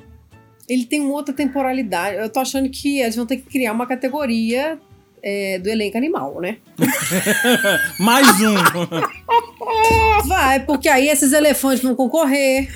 Ele 0.69 0.87
tem 0.87 1.01
uma 1.01 1.13
outra 1.13 1.35
temporalidade. 1.35 2.17
Eu 2.17 2.31
tô 2.31 2.39
achando 2.39 2.71
que 2.71 3.01
eles 3.01 3.17
vão 3.17 3.27
ter 3.27 3.39
que 3.39 3.51
criar 3.51 3.73
uma 3.73 3.87
categoria 3.87 4.79
é, 5.23 5.59
do 5.59 5.69
elenco 5.69 5.99
animal, 5.99 6.41
né? 6.41 6.59
Mais 7.99 8.41
um! 8.41 8.55
Vai, 10.27 10.65
porque 10.65 10.89
aí 10.89 11.09
esses 11.09 11.33
elefantes 11.33 11.83
vão 11.83 11.95
concorrer, 11.95 12.69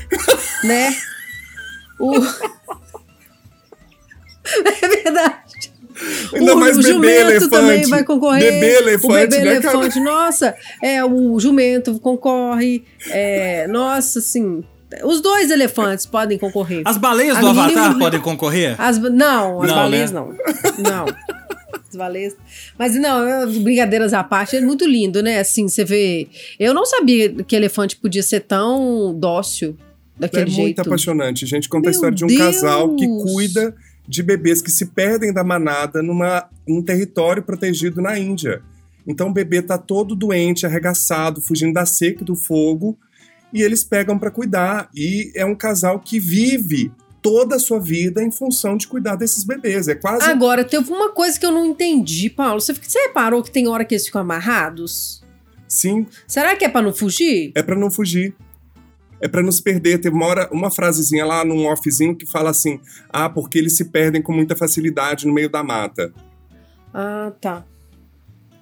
né? 0.64 0.94
O... 1.98 2.12
É 4.44 4.88
verdade. 4.88 5.51
Ainda 6.34 6.54
o, 6.54 6.58
mais 6.58 6.76
o 6.76 6.80
bebê 6.82 6.92
jumento 6.92 7.20
elefante. 7.20 7.50
também 7.50 7.86
vai 7.86 8.04
concorrer. 8.04 8.52
Bebê 8.52 8.76
elefante, 8.78 9.06
o 9.06 9.12
bebê 9.30 9.38
né, 9.40 9.60
cara? 9.60 9.76
elefante, 9.78 10.00
nossa, 10.00 10.54
é, 10.82 11.04
o 11.04 11.38
jumento 11.40 11.98
concorre. 12.00 12.84
é, 13.10 13.66
nossa, 13.68 14.18
assim, 14.18 14.62
os 15.04 15.20
dois 15.20 15.50
elefantes 15.50 16.04
podem 16.06 16.38
concorrer. 16.38 16.82
As 16.84 16.96
baleias 16.98 17.36
A 17.36 17.40
do 17.40 17.48
Avatar 17.48 17.98
podem 17.98 18.20
concorrer? 18.20 18.74
As, 18.80 18.98
não, 18.98 19.62
as 19.62 19.68
Não, 19.68 19.76
baleias 19.76 20.10
né? 20.12 20.20
não. 20.20 20.28
Não. 20.78 21.06
As 21.88 21.96
baleias. 21.96 22.36
Mas 22.78 22.94
não, 22.94 23.26
eu- 23.28 23.60
brincadeiras 23.60 24.12
à 24.14 24.22
parte, 24.24 24.56
é 24.56 24.60
muito 24.60 24.86
lindo, 24.86 25.22
né? 25.22 25.38
Assim, 25.40 25.68
você 25.68 25.84
vê. 25.84 26.26
Eu 26.58 26.72
não 26.74 26.84
sabia 26.86 27.30
que 27.44 27.54
elefante 27.56 27.96
podia 27.96 28.22
ser 28.22 28.40
tão 28.40 29.14
dócil 29.18 29.76
É 30.18 30.20
daquele 30.22 30.44
muito 30.50 30.54
jeito. 30.56 30.80
apaixonante. 30.80 31.44
gente 31.46 31.68
conta 31.68 31.88
a 31.88 31.90
Meu 31.90 31.92
história 31.92 32.14
de 32.16 32.24
um 32.24 32.28
Deus! 32.28 32.40
casal 32.40 32.94
que 32.96 33.06
cuida 33.06 33.74
de 34.06 34.22
bebês 34.22 34.60
que 34.60 34.70
se 34.70 34.86
perdem 34.86 35.32
da 35.32 35.44
manada 35.44 36.02
numa, 36.02 36.48
num 36.66 36.82
território 36.82 37.42
protegido 37.42 38.00
na 38.02 38.18
Índia. 38.18 38.62
Então 39.06 39.28
o 39.28 39.32
bebê 39.32 39.62
tá 39.62 39.78
todo 39.78 40.14
doente, 40.14 40.66
arregaçado, 40.66 41.40
fugindo 41.40 41.72
da 41.72 41.86
seca 41.86 42.22
e 42.22 42.24
do 42.24 42.34
fogo, 42.34 42.96
e 43.52 43.62
eles 43.62 43.84
pegam 43.84 44.18
para 44.18 44.30
cuidar. 44.30 44.88
E 44.94 45.32
é 45.34 45.44
um 45.44 45.54
casal 45.54 46.00
que 46.00 46.18
vive 46.18 46.92
toda 47.20 47.56
a 47.56 47.58
sua 47.58 47.78
vida 47.80 48.22
em 48.22 48.30
função 48.30 48.76
de 48.76 48.86
cuidar 48.88 49.14
desses 49.16 49.44
bebês. 49.44 49.86
É 49.88 49.94
quase 49.94 50.24
Agora, 50.24 50.64
teve 50.64 50.90
uma 50.92 51.10
coisa 51.10 51.38
que 51.38 51.46
eu 51.46 51.52
não 51.52 51.64
entendi, 51.64 52.28
Paulo. 52.28 52.60
Você, 52.60 52.72
você 52.72 52.98
reparou 52.98 53.42
que 53.42 53.50
tem 53.50 53.68
hora 53.68 53.84
que 53.84 53.94
eles 53.94 54.06
ficam 54.06 54.20
amarrados? 54.20 55.22
sim, 55.68 56.06
Será 56.26 56.54
que 56.54 56.64
é 56.66 56.68
pra 56.68 56.82
não 56.82 56.92
fugir? 56.92 57.52
é 57.54 57.62
para 57.62 57.76
não 57.76 57.90
fugir. 57.90 58.34
É 59.22 59.28
para 59.28 59.40
não 59.42 59.52
se 59.52 59.62
perder. 59.62 59.98
Teve 59.98 60.14
uma 60.16 60.26
hora, 60.26 60.48
uma 60.52 60.70
frasezinha 60.70 61.24
lá 61.24 61.44
num 61.44 61.66
offzinho 61.66 62.14
que 62.16 62.26
fala 62.26 62.50
assim: 62.50 62.80
"Ah, 63.08 63.30
porque 63.30 63.56
eles 63.56 63.76
se 63.76 63.84
perdem 63.86 64.20
com 64.20 64.32
muita 64.32 64.56
facilidade 64.56 65.26
no 65.26 65.32
meio 65.32 65.48
da 65.48 65.62
mata". 65.62 66.12
Ah, 66.92 67.32
tá. 67.40 67.64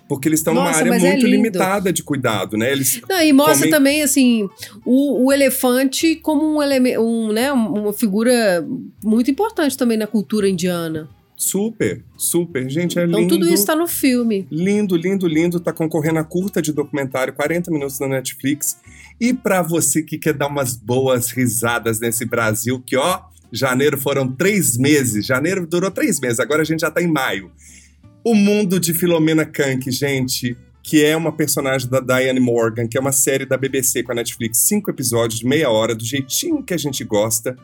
Porque 0.06 0.28
eles 0.28 0.40
estão 0.40 0.52
numa 0.52 0.70
área 0.70 0.88
é 0.92 0.98
muito 0.98 1.14
lindo. 1.24 1.26
limitada 1.28 1.92
de 1.92 2.02
cuidado, 2.02 2.56
né? 2.56 2.72
Eles 2.72 3.00
Não, 3.08 3.22
e 3.22 3.32
mostra 3.32 3.58
Comem- 3.58 3.70
também, 3.70 4.02
assim, 4.02 4.48
o, 4.84 5.26
o 5.26 5.32
elefante 5.32 6.16
como 6.16 6.56
um, 6.56 6.61
eleme- 6.62 6.98
um, 6.98 7.32
né, 7.32 7.52
uma 7.52 7.92
figura 7.92 8.66
muito 9.04 9.30
importante 9.30 9.76
também 9.78 9.96
na 9.96 10.08
cultura 10.08 10.48
indiana. 10.48 11.08
Super, 11.41 12.05
super. 12.18 12.68
Gente, 12.68 12.99
é 12.99 13.07
Então 13.07 13.20
lindo. 13.20 13.34
tudo 13.38 13.51
isso 13.51 13.64
tá 13.64 13.74
no 13.74 13.86
filme. 13.86 14.47
Lindo, 14.53 14.95
lindo, 14.95 15.26
lindo. 15.26 15.59
Tá 15.59 15.72
concorrendo 15.72 16.18
a 16.18 16.24
curta 16.24 16.61
de 16.61 16.70
documentário, 16.70 17.32
40 17.32 17.70
minutos 17.70 17.99
na 17.99 18.07
Netflix. 18.07 18.76
E 19.18 19.32
pra 19.32 19.62
você 19.62 20.03
que 20.03 20.18
quer 20.18 20.34
dar 20.34 20.49
umas 20.49 20.76
boas 20.76 21.30
risadas 21.30 21.99
nesse 21.99 22.26
Brasil, 22.26 22.78
que 22.84 22.95
ó, 22.95 23.22
janeiro 23.51 23.97
foram 23.97 24.30
três 24.30 24.76
meses. 24.76 25.24
Janeiro 25.24 25.66
durou 25.66 25.91
três 25.91 26.20
meses, 26.20 26.38
agora 26.41 26.61
a 26.61 26.64
gente 26.64 26.80
já 26.80 26.91
tá 26.91 27.01
em 27.01 27.11
maio. 27.11 27.51
O 28.22 28.34
Mundo 28.34 28.78
de 28.78 28.93
Filomena 28.93 29.47
Kank, 29.47 29.91
gente, 29.91 30.59
que 30.82 31.03
é 31.03 31.16
uma 31.16 31.32
personagem 31.32 31.88
da 31.88 32.01
Diane 32.01 32.38
Morgan, 32.38 32.86
que 32.86 32.99
é 32.99 33.01
uma 33.01 33.12
série 33.12 33.47
da 33.47 33.57
BBC 33.57 34.03
com 34.03 34.12
a 34.12 34.14
Netflix, 34.14 34.59
cinco 34.59 34.91
episódios 34.91 35.41
de 35.41 35.47
meia 35.47 35.70
hora, 35.70 35.95
do 35.95 36.05
jeitinho 36.05 36.62
que 36.62 36.74
a 36.74 36.78
gente 36.78 37.03
gosta, 37.03 37.57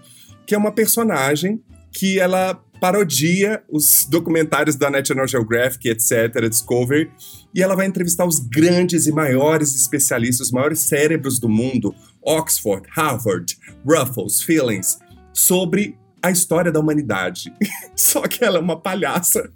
que 0.46 0.54
é 0.54 0.58
uma 0.58 0.72
personagem 0.72 1.60
que 1.92 2.18
ela 2.18 2.54
parodia 2.80 3.62
os 3.68 4.06
documentários 4.08 4.76
da 4.76 4.90
National 4.90 5.26
Geographic, 5.26 5.88
etc., 5.88 6.48
Discovery, 6.48 7.10
e 7.54 7.62
ela 7.62 7.74
vai 7.74 7.86
entrevistar 7.86 8.26
os 8.26 8.38
grandes 8.38 9.06
e 9.06 9.12
maiores 9.12 9.74
especialistas, 9.74 10.48
os 10.48 10.52
maiores 10.52 10.80
cérebros 10.80 11.38
do 11.38 11.48
mundo, 11.48 11.94
Oxford, 12.22 12.86
Harvard, 12.90 13.56
Ruffles, 13.84 14.42
Feelings, 14.42 14.98
sobre 15.32 15.96
a 16.22 16.30
história 16.30 16.72
da 16.72 16.80
humanidade. 16.80 17.52
Só 17.94 18.22
que 18.22 18.44
ela 18.44 18.58
é 18.58 18.60
uma 18.60 18.78
palhaça. 18.78 19.50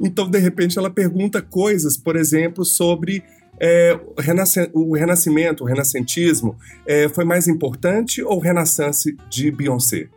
Então, 0.00 0.30
de 0.30 0.38
repente, 0.38 0.78
ela 0.78 0.90
pergunta 0.90 1.42
coisas, 1.42 1.96
por 1.96 2.16
exemplo, 2.16 2.64
sobre 2.64 3.22
é, 3.60 3.98
o, 4.16 4.20
renasc 4.20 4.56
o 4.72 4.94
renascimento, 4.94 5.64
o 5.64 5.66
renascentismo, 5.66 6.56
é, 6.86 7.08
foi 7.08 7.24
mais 7.24 7.48
importante 7.48 8.22
ou 8.22 8.36
o 8.36 8.40
renaissance 8.40 9.16
de 9.28 9.50
Beyoncé? 9.50 10.08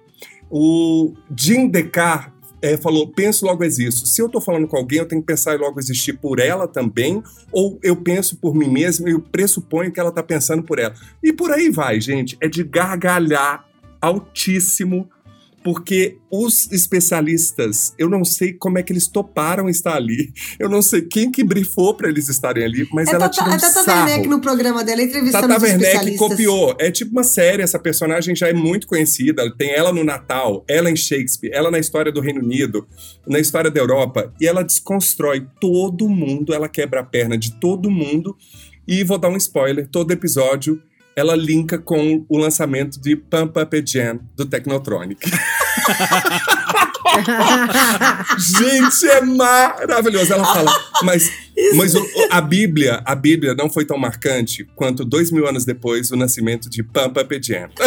O 0.50 1.14
Jim 1.36 1.68
Descartes 1.68 2.35
é, 2.66 2.76
falou: 2.78 3.08
penso, 3.08 3.46
logo 3.46 3.64
existo. 3.64 4.08
Se 4.08 4.20
eu 4.20 4.26
estou 4.26 4.42
falando 4.42 4.68
com 4.68 4.76
alguém, 4.76 4.98
eu 4.98 5.08
tenho 5.08 5.22
que 5.22 5.28
pensar 5.28 5.54
e 5.54 5.58
logo 5.58 5.80
existir 5.80 6.14
por 6.14 6.40
ela 6.40 6.68
também, 6.68 7.22
ou 7.52 7.80
eu 7.84 7.96
penso 7.96 8.38
por 8.38 8.56
mim 8.56 8.68
mesmo 8.68 9.08
e 9.08 9.12
eu 9.12 9.22
pressuponho 9.22 9.92
que 9.92 10.00
ela 10.00 10.10
está 10.10 10.24
pensando 10.24 10.64
por 10.64 10.80
ela. 10.80 10.96
E 11.24 11.32
por 11.32 11.52
aí 11.52 11.70
vai, 11.70 12.02
gente. 12.02 12.36
É 12.42 12.48
de 12.48 12.64
gargalhar 12.64 13.66
altíssimo 14.02 15.08
porque 15.66 16.20
os 16.30 16.72
especialistas, 16.72 17.96
eu 17.98 18.08
não 18.08 18.24
sei 18.24 18.54
como 18.54 18.78
é 18.78 18.84
que 18.84 18.94
eles 18.94 19.08
toparam 19.08 19.68
estar 19.68 19.96
ali. 19.96 20.32
Eu 20.60 20.70
não 20.70 20.80
sei 20.80 21.02
quem 21.02 21.32
que 21.32 21.44
brifou 21.44 21.96
para 21.96 22.08
eles 22.08 22.30
estarem 22.30 22.64
ali, 22.64 22.88
mas 22.94 23.08
é 23.08 23.16
ela 23.16 23.28
tira 23.28 23.50
um 23.50 23.54
a 23.54 23.58
Tata 23.58 23.82
sarro. 23.82 24.08
Werneck 24.08 24.30
no 24.30 24.40
programa 24.40 24.84
dela 24.84 25.02
entrevistando 25.02 25.48
Tata 25.48 25.58
os 25.58 25.64
Werneck 25.64 26.18
copiou. 26.18 26.76
É 26.78 26.92
tipo 26.92 27.14
uma 27.14 27.24
série, 27.24 27.64
essa 27.64 27.80
personagem 27.80 28.36
já 28.36 28.48
é 28.48 28.54
muito 28.54 28.86
conhecida. 28.86 29.52
Tem 29.58 29.72
ela 29.72 29.92
no 29.92 30.04
Natal, 30.04 30.64
ela 30.68 30.92
em 30.92 30.96
Shakespeare, 30.96 31.50
ela 31.52 31.72
na 31.72 31.80
história 31.80 32.12
do 32.12 32.22
Reino 32.22 32.42
Unido, 32.42 32.88
na 33.26 33.40
história 33.40 33.72
da 33.72 33.80
Europa. 33.80 34.32
E 34.40 34.48
ela 34.48 34.64
desconstrói 34.64 35.48
todo 35.60 36.08
mundo, 36.08 36.54
ela 36.54 36.70
quebra 36.70 37.00
a 37.00 37.04
perna 37.04 37.36
de 37.36 37.60
todo 37.60 37.90
mundo. 37.90 38.38
E 38.88 39.04
vou 39.04 39.18
dar 39.18 39.30
um 39.30 39.38
spoiler: 39.38 39.88
todo 39.88 40.12
episódio 40.12 40.80
ela 41.16 41.36
linka 41.36 41.78
com 41.78 42.26
o 42.28 42.38
lançamento 42.38 43.00
de 43.00 43.16
Pump 43.16 43.58
Up 43.60 43.78
a 43.78 43.84
Jam 43.86 44.20
do 44.36 44.46
Technotronic. 44.46 45.20
Gente, 48.38 49.08
é 49.08 49.22
maravilhoso. 49.22 50.34
Ela 50.34 50.44
fala, 50.46 50.72
mas, 51.04 51.32
mas 51.76 51.96
o- 51.96 52.06
a 52.30 52.42
Bíblia, 52.42 53.02
a 53.06 53.16
Bíblia 53.16 53.56
não 53.56 53.70
foi 53.70 53.86
tão 53.86 53.98
marcante 53.98 54.68
quanto 54.76 55.06
dois 55.06 55.32
mil 55.32 55.48
anos 55.48 55.64
depois 55.64 56.12
o 56.12 56.18
nascimento 56.18 56.70
de 56.70 56.84
Pump 56.84 57.18
Up 57.20 57.36
a 57.36 57.42
Jam. 57.42 57.70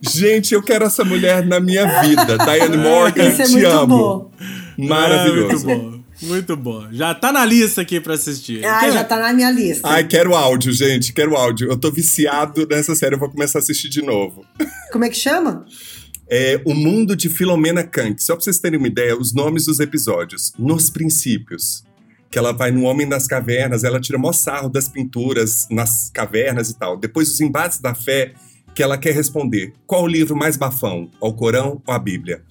Gente, 0.00 0.54
eu 0.54 0.62
quero 0.62 0.84
essa 0.84 1.04
mulher 1.04 1.44
na 1.44 1.58
minha 1.58 2.02
vida. 2.02 2.38
Diane 2.38 2.76
Morgan, 2.76 3.28
Isso 3.28 3.42
é 3.42 3.44
te 3.46 3.52
muito 3.52 3.66
amo. 3.66 3.98
bom. 3.98 4.30
Maravilhoso. 4.78 5.66
Ah, 5.70 5.98
muito 6.22 6.56
bom. 6.56 6.86
Já 6.92 7.14
tá 7.14 7.32
na 7.32 7.44
lista 7.44 7.80
aqui 7.82 8.00
pra 8.00 8.14
assistir. 8.14 8.64
Ah, 8.64 8.80
Quer- 8.80 8.92
já 8.92 9.04
tá 9.04 9.16
na 9.18 9.32
minha 9.32 9.50
lista. 9.50 9.86
Ai, 9.88 10.06
quero 10.06 10.34
áudio, 10.34 10.72
gente. 10.72 11.12
Quero 11.12 11.36
áudio. 11.36 11.68
Eu 11.70 11.76
tô 11.76 11.90
viciado 11.90 12.66
nessa 12.68 12.94
série, 12.94 13.14
eu 13.14 13.18
vou 13.18 13.30
começar 13.30 13.58
a 13.58 13.62
assistir 13.62 13.88
de 13.88 14.02
novo. 14.02 14.44
Como 14.92 15.04
é 15.04 15.08
que 15.08 15.16
chama? 15.16 15.64
É 16.28 16.60
O 16.64 16.74
Mundo 16.74 17.14
de 17.14 17.28
Filomena 17.28 17.84
Kank. 17.84 18.20
Só 18.22 18.34
pra 18.34 18.42
vocês 18.44 18.58
terem 18.58 18.78
uma 18.78 18.88
ideia, 18.88 19.16
os 19.16 19.32
nomes 19.32 19.66
dos 19.66 19.78
episódios. 19.80 20.52
Nos 20.58 20.90
princípios. 20.90 21.84
Que 22.28 22.38
ela 22.38 22.52
vai 22.52 22.72
no 22.72 22.82
Homem 22.82 23.08
das 23.08 23.26
Cavernas, 23.28 23.84
ela 23.84 24.00
tira 24.00 24.18
mó 24.18 24.32
sarro 24.32 24.68
das 24.68 24.88
pinturas 24.88 25.68
nas 25.70 26.10
cavernas 26.12 26.68
e 26.70 26.74
tal. 26.76 26.96
Depois, 26.98 27.30
os 27.30 27.40
embates 27.40 27.78
da 27.78 27.94
fé, 27.94 28.34
que 28.76 28.82
ela 28.82 28.98
quer 28.98 29.12
responder. 29.14 29.72
Qual 29.86 30.02
o 30.04 30.06
livro 30.06 30.36
mais 30.36 30.56
bafão? 30.56 31.10
O 31.18 31.32
Corão 31.32 31.80
ou 31.86 31.94
a 31.94 31.98
Bíblia? 31.98 32.42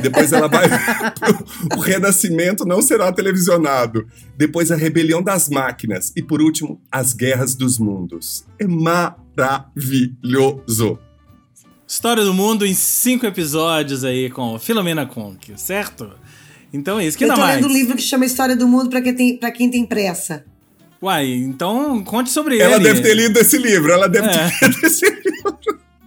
Depois 0.00 0.32
ela 0.32 0.48
vai 0.48 0.66
pro 1.14 1.76
o 1.76 1.80
Renascimento 1.80 2.64
não 2.64 2.80
será 2.80 3.12
televisionado. 3.12 4.06
Depois 4.36 4.72
a 4.72 4.76
Rebelião 4.76 5.22
das 5.22 5.48
Máquinas. 5.50 6.10
E 6.16 6.22
por 6.22 6.40
último, 6.40 6.80
As 6.90 7.12
Guerras 7.12 7.54
dos 7.54 7.78
Mundos. 7.78 8.46
É 8.58 8.66
maravilhoso. 9.84 10.98
História 11.86 12.24
do 12.24 12.32
Mundo 12.32 12.64
em 12.64 12.72
cinco 12.72 13.26
episódios 13.26 14.04
aí 14.04 14.30
com 14.30 14.58
Filomena 14.58 15.04
Conk, 15.04 15.52
certo? 15.60 16.10
Então 16.72 16.98
é 16.98 17.06
isso. 17.06 17.18
Que 17.18 17.24
eu 17.26 17.34
tô 17.34 17.40
mais? 17.40 17.56
lendo 17.56 17.68
um 17.70 17.72
livro 17.72 17.94
que 17.94 18.02
chama 18.02 18.24
História 18.24 18.56
do 18.56 18.66
Mundo 18.66 18.88
pra 18.88 19.02
quem 19.02 19.14
tem, 19.14 19.36
pra 19.36 19.50
quem 19.52 19.70
tem 19.70 19.84
pressa. 19.84 20.44
Uai, 21.02 21.26
então 21.34 22.02
conte 22.02 22.30
sobre 22.30 22.58
Ela 22.58 22.76
ele. 22.76 22.84
deve 22.84 23.02
ter 23.02 23.12
lido 23.14 23.38
esse 23.38 23.58
livro, 23.58 23.92
ela 23.92 24.08
deve 24.08 24.26
É. 24.26 24.48
ter 24.48 24.64
lido 24.72 24.86
esse 24.86 25.04
livro. 25.04 25.58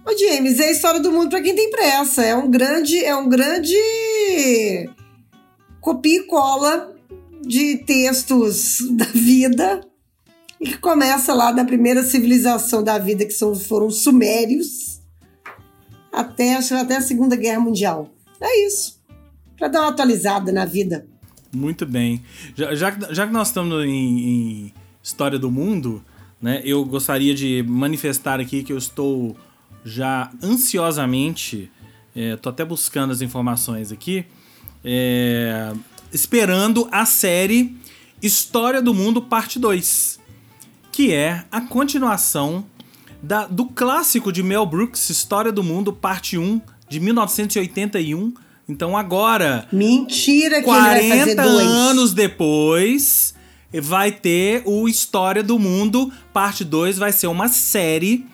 Ô, 0.08 0.16
James, 0.16 0.58
é 0.58 0.68
a 0.68 0.72
história 0.72 1.00
do 1.00 1.12
mundo 1.12 1.28
pra 1.28 1.42
quem 1.42 1.54
tem 1.54 1.70
pressa. 1.70 2.24
É 2.24 2.34
um 2.34 2.50
grande, 2.50 3.04
é 3.04 3.14
um 3.14 3.28
grande 3.28 3.76
copia 5.82 6.20
e 6.20 6.24
cola 6.24 6.96
de 7.42 7.76
textos 7.84 8.78
da 8.92 9.04
vida 9.04 9.82
e 10.58 10.64
que 10.64 10.78
começa 10.78 11.34
lá 11.34 11.52
da 11.52 11.62
primeira 11.62 12.02
civilização 12.02 12.82
da 12.82 12.98
vida, 12.98 13.26
que 13.26 13.32
são, 13.32 13.54
foram 13.54 13.88
os 13.88 14.02
sumérios, 14.02 15.02
até, 16.10 16.56
até 16.56 16.96
a 16.96 17.02
Segunda 17.02 17.36
Guerra 17.36 17.60
Mundial. 17.60 18.10
É 18.40 18.66
isso. 18.66 18.98
Pra 19.58 19.68
dar 19.68 19.82
uma 19.82 19.90
atualizada 19.90 20.50
na 20.50 20.64
vida. 20.64 21.06
Muito 21.52 21.84
bem. 21.84 22.22
Já, 22.56 22.74
já, 22.74 22.98
já 23.10 23.26
que 23.26 23.32
nós 23.32 23.48
estamos 23.48 23.84
em, 23.84 24.20
em 24.20 24.74
História 25.02 25.38
do 25.38 25.50
Mundo, 25.50 26.02
né, 26.40 26.62
eu 26.64 26.82
gostaria 26.86 27.34
de 27.34 27.62
manifestar 27.68 28.40
aqui 28.40 28.62
que 28.62 28.72
eu 28.72 28.78
estou 28.78 29.36
já 29.84 30.30
ansiosamente, 30.42 31.70
é, 32.14 32.36
tô 32.36 32.48
até 32.48 32.64
buscando 32.64 33.12
as 33.12 33.20
informações 33.20 33.90
aqui, 33.92 34.24
é, 34.84 35.72
esperando 36.12 36.88
a 36.90 37.04
série 37.04 37.76
História 38.22 38.82
do 38.82 38.92
Mundo 38.92 39.22
Parte 39.22 39.58
2, 39.58 40.18
que 40.90 41.12
é 41.12 41.44
a 41.52 41.60
continuação 41.60 42.64
da- 43.22 43.46
do 43.46 43.66
clássico 43.66 44.32
de 44.32 44.42
Mel 44.42 44.66
Brooks, 44.66 45.08
História 45.10 45.52
do 45.52 45.62
Mundo 45.62 45.92
Parte 45.92 46.36
1, 46.38 46.60
de 46.88 46.98
1981. 47.00 48.32
Então 48.68 48.96
agora, 48.96 49.66
Mentira 49.72 50.60
que 50.62 50.68
ele 50.68 50.78
vai 50.80 51.08
fazer 51.08 51.34
40 51.36 51.42
dois. 51.42 51.66
anos 51.66 52.12
depois, 52.12 53.34
vai 53.82 54.10
ter 54.12 54.62
o 54.66 54.88
História 54.88 55.42
do 55.42 55.58
Mundo, 55.58 56.12
parte 56.32 56.64
2, 56.64 56.98
vai 56.98 57.12
ser 57.12 57.26
uma 57.28 57.48
série 57.48 58.26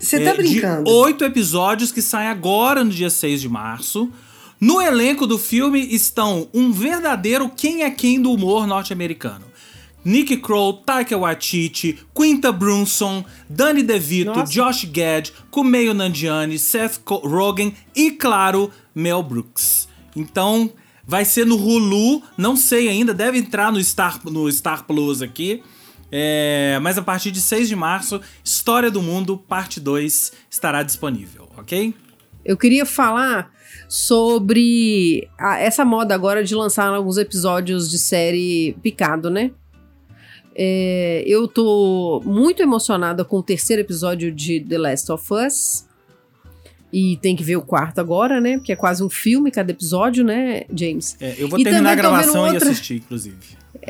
Você 0.00 0.18
tá 0.18 0.30
é, 0.30 0.34
brincando? 0.34 0.84
de 0.84 0.90
oito 0.90 1.24
episódios 1.24 1.92
que 1.92 2.00
sai 2.00 2.26
agora 2.26 2.82
no 2.82 2.90
dia 2.90 3.10
6 3.10 3.40
de 3.40 3.48
março. 3.48 4.10
No 4.58 4.80
elenco 4.80 5.26
do 5.26 5.38
filme 5.38 5.80
estão 5.94 6.48
um 6.52 6.72
verdadeiro 6.72 7.50
quem 7.54 7.82
é 7.82 7.90
quem 7.90 8.20
do 8.20 8.32
humor 8.32 8.66
norte-americano. 8.66 9.44
Nick 10.02 10.38
Kroll, 10.38 10.74
Taika 10.78 11.16
Waititi, 11.16 11.98
Quinta 12.14 12.50
Brunson, 12.50 13.24
Danny 13.48 13.82
DeVito, 13.82 14.30
Nossa. 14.30 14.50
Josh 14.50 14.86
Gad, 14.86 15.30
Kumail 15.50 15.92
Nanjiani, 15.92 16.58
Seth 16.58 17.00
Rogen 17.06 17.74
e, 17.94 18.10
claro, 18.12 18.70
Mel 18.94 19.22
Brooks. 19.22 19.86
Então, 20.16 20.72
vai 21.06 21.24
ser 21.24 21.44
no 21.44 21.56
Hulu, 21.56 22.22
não 22.36 22.56
sei 22.56 22.88
ainda, 22.88 23.12
deve 23.12 23.38
entrar 23.38 23.70
no 23.70 23.82
Star, 23.82 24.20
no 24.24 24.50
Star 24.50 24.84
Plus 24.86 25.20
aqui. 25.20 25.62
É, 26.12 26.78
mas 26.82 26.98
a 26.98 27.02
partir 27.02 27.30
de 27.30 27.40
6 27.40 27.68
de 27.68 27.76
março, 27.76 28.20
História 28.44 28.90
do 28.90 29.00
Mundo, 29.00 29.36
parte 29.38 29.78
2, 29.80 30.32
estará 30.50 30.82
disponível, 30.82 31.48
ok? 31.56 31.94
Eu 32.44 32.56
queria 32.56 32.84
falar 32.86 33.50
sobre 33.88 35.28
a- 35.38 35.58
essa 35.58 35.84
moda 35.84 36.14
agora 36.14 36.42
de 36.42 36.54
lançar 36.54 36.86
alguns 36.88 37.16
episódios 37.18 37.90
de 37.90 37.98
série 37.98 38.76
picado, 38.82 39.28
né? 39.30 39.50
É, 40.54 41.22
eu 41.26 41.46
tô 41.46 42.20
muito 42.24 42.60
emocionada 42.62 43.24
com 43.24 43.38
o 43.38 43.42
terceiro 43.42 43.82
episódio 43.82 44.32
de 44.32 44.60
The 44.60 44.78
Last 44.78 45.12
of 45.12 45.32
Us. 45.32 45.86
E 46.92 47.18
tem 47.18 47.36
que 47.36 47.44
ver 47.44 47.54
o 47.56 47.62
quarto 47.62 48.00
agora, 48.00 48.40
né? 48.40 48.56
Porque 48.56 48.72
é 48.72 48.76
quase 48.76 49.00
um 49.02 49.08
filme 49.08 49.50
cada 49.52 49.70
episódio, 49.70 50.24
né, 50.24 50.62
James? 50.74 51.16
É, 51.20 51.36
eu 51.38 51.48
vou 51.48 51.56
E 51.58 51.62
terminar 51.62 51.92
a 51.92 51.94
gravação 51.94 52.48
e 52.48 52.50
outra- 52.54 52.68
assistir, 52.68 52.96
inclusive. 52.96 53.36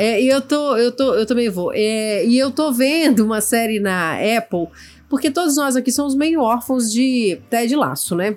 É, 0.03 0.23
e 0.23 0.29
eu 0.29 0.41
tô, 0.41 0.77
eu 0.77 0.91
tô, 0.93 1.15
eu 1.15 1.27
também 1.27 1.49
vou. 1.51 1.73
É, 1.75 2.25
e 2.25 2.39
eu 2.39 2.51
tô 2.51 2.73
vendo 2.73 3.21
uma 3.25 3.41
série 3.41 3.79
na 3.79 4.15
Apple, 4.15 4.67
porque 5.09 5.31
todos 5.31 5.57
nós 5.57 5.77
aqui 5.77 5.93
somos 5.93 6.15
meio 6.15 6.41
órfãos 6.41 6.91
de 6.91 7.39
Ted 7.51 7.75
Laço, 7.77 8.15
né? 8.17 8.37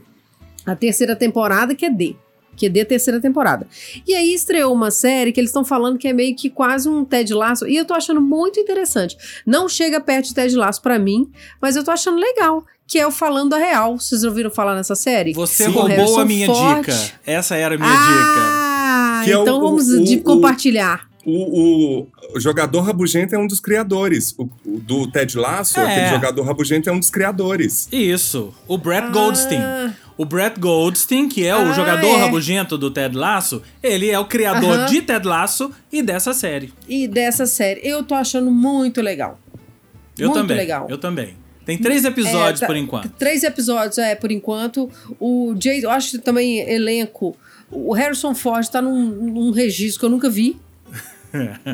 A 0.66 0.76
terceira 0.76 1.16
temporada 1.16 1.74
que 1.74 1.86
é 1.86 1.90
D. 1.90 2.16
que 2.56 2.70
dê 2.70 2.82
a 2.82 2.86
terceira 2.86 3.20
temporada. 3.20 3.66
E 4.08 4.14
aí 4.14 4.32
estreou 4.34 4.72
uma 4.74 4.92
série 4.92 5.32
que 5.32 5.40
eles 5.40 5.50
estão 5.50 5.66
falando 5.66 5.98
que 5.98 6.08
é 6.08 6.14
meio 6.14 6.36
que 6.36 6.50
quase 6.52 6.88
um 6.88 7.04
Ted 7.04 7.34
Lasso, 7.34 7.68
e 7.68 7.76
eu 7.78 7.84
tô 7.86 7.94
achando 7.96 8.22
muito 8.22 8.60
interessante. 8.60 9.18
Não 9.46 9.68
chega 9.68 10.00
perto 10.00 10.28
de 10.28 10.34
Ted 10.36 10.56
Lasso 10.56 10.80
para 10.82 11.00
mim, 11.00 11.32
mas 11.62 11.76
eu 11.76 11.84
tô 11.84 11.90
achando 11.92 12.18
legal. 12.20 12.64
Que 12.86 13.00
é 13.00 13.08
o 13.08 13.12
Falando 13.12 13.54
a 13.54 13.58
Real. 13.58 13.98
Vocês 13.98 14.24
ouviram 14.26 14.52
falar 14.52 14.76
nessa 14.76 14.94
série? 14.94 15.34
Você 15.34 15.66
Com 15.72 15.80
roubou 15.80 16.20
a 16.20 16.26
minha 16.26 16.46
Ford. 16.46 16.82
dica. 16.86 16.94
Essa 17.26 17.56
era 17.56 17.74
a 17.76 17.78
minha 17.78 17.90
Ah, 17.90 19.22
Que 19.24 19.32
é 19.32 19.38
o- 19.38 19.42
então 19.42 19.60
vamos 19.62 19.88
o- 19.88 20.04
de 20.04 20.18
o- 20.18 20.22
compartilhar. 20.22 21.08
O, 21.26 22.02
o- 22.02 22.08
o 22.36 22.40
jogador 22.40 22.82
rabugento 22.82 23.34
é 23.34 23.38
um 23.40 23.48
dos 23.48 23.60
criadores. 23.60 24.34
O, 24.38 24.44
o 24.66 24.80
do 24.80 25.10
Ted 25.10 25.38
Lasso, 25.38 25.80
É. 25.80 25.84
aquele 25.92 26.10
jogador 26.10 26.44
rabugento 26.44 26.90
é 26.90 26.94
um 26.94 27.00
dos 27.00 27.10
criadores. 27.10 27.88
Isso. 27.92 28.54
O 28.68 28.78
Brett 28.78 29.08
Ah. 29.08 29.12
Goldstein. 29.12 29.62
O 30.18 30.26
Brett 30.26 30.60
Goldstein, 30.60 31.28
que 31.30 31.46
é 31.46 31.56
o 31.56 31.70
Ah, 31.70 31.74
jogador 31.74 32.08
é. 32.08 32.18
rabugento 32.18 32.78
do 32.78 32.92
Ted 32.92 33.16
Lasso, 33.18 33.62
ele 33.82 34.10
é 34.10 34.20
o 34.20 34.26
criador 34.26 34.80
Aham. 34.80 34.86
de 34.88 35.02
Ted 35.02 35.26
Lasso 35.28 35.72
e 35.92 36.02
dessa 36.04 36.34
série. 36.34 36.74
E 36.88 37.08
dessa 37.08 37.46
série, 37.46 37.80
eu 37.84 38.04
tô 38.04 38.14
achando 38.14 38.52
muito 38.52 39.02
legal. 39.02 39.40
Eu 40.20 40.28
Muito 40.30 40.42
também. 40.42 40.58
legal. 40.58 40.88
Eu 40.90 40.98
também. 40.98 41.36
Tem 41.66 41.78
três 41.78 42.04
episódios 42.04 42.62
É, 42.62 42.66
tá- 42.66 42.68
por 42.68 42.76
enquanto. 42.76 43.10
Três 43.18 43.42
episódios, 43.44 43.98
é, 43.98 44.14
por 44.16 44.30
enquanto. 44.32 44.90
O 45.20 45.56
Jay, 45.58 45.84
eu 45.84 45.90
acho 45.90 46.12
que 46.12 46.18
também 46.20 46.60
elenco. 46.70 47.36
O 47.72 47.94
Harrison 47.94 48.36
Ford 48.36 48.68
tá 48.68 48.82
num, 48.82 49.06
num 49.10 49.52
registro 49.52 50.02
que 50.02 50.06
eu 50.06 50.10
nunca 50.10 50.30
vi. 50.30 50.58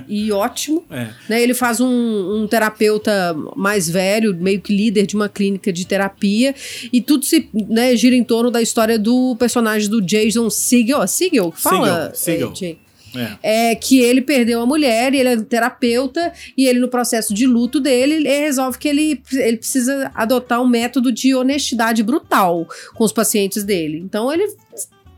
E 0.08 0.32
ótimo. 0.32 0.86
É. 0.90 1.10
Né, 1.28 1.42
ele 1.42 1.54
faz 1.54 1.80
um, 1.80 1.88
um 1.88 2.48
terapeuta 2.48 3.36
mais 3.56 3.90
velho, 3.90 4.36
meio 4.36 4.62
que 4.62 4.76
líder 4.76 5.06
de 5.06 5.16
uma 5.16 5.28
clínica 5.28 5.72
de 5.72 5.86
terapia. 5.86 6.56
E 6.92 7.02
tudo 7.02 7.26
se 7.26 7.50
né, 7.54 7.96
gira 7.96 8.16
em 8.16 8.24
torno 8.24 8.50
da 8.50 8.62
história 8.62 8.98
do 8.98 9.36
personagem 9.38 9.90
do 9.90 10.02
Jason 10.02 10.50
Segel. 10.50 11.06
Segel? 11.08 11.52
Fala, 11.52 12.12
Segel, 12.14 12.54
Jay. 12.56 12.78
É. 13.16 13.72
é 13.72 13.76
que 13.76 14.00
ele 14.00 14.22
perdeu 14.22 14.62
a 14.62 14.68
mulher, 14.68 15.14
e 15.14 15.18
ele 15.18 15.30
é 15.30 15.38
terapeuta, 15.38 16.32
e 16.56 16.68
ele, 16.68 16.80
no 16.80 16.88
processo 16.88 17.34
de 17.34 17.48
luto 17.48 17.80
dele, 17.80 18.16
ele 18.16 18.30
resolve 18.30 18.78
que 18.78 18.88
ele, 18.88 19.20
ele 19.34 19.58
precisa 19.58 20.12
adotar 20.14 20.62
um 20.62 20.68
método 20.68 21.12
de 21.12 21.34
honestidade 21.34 22.04
brutal 22.04 22.68
com 22.94 23.04
os 23.04 23.12
pacientes 23.12 23.64
dele. 23.64 23.98
Então 23.98 24.32
ele 24.32 24.48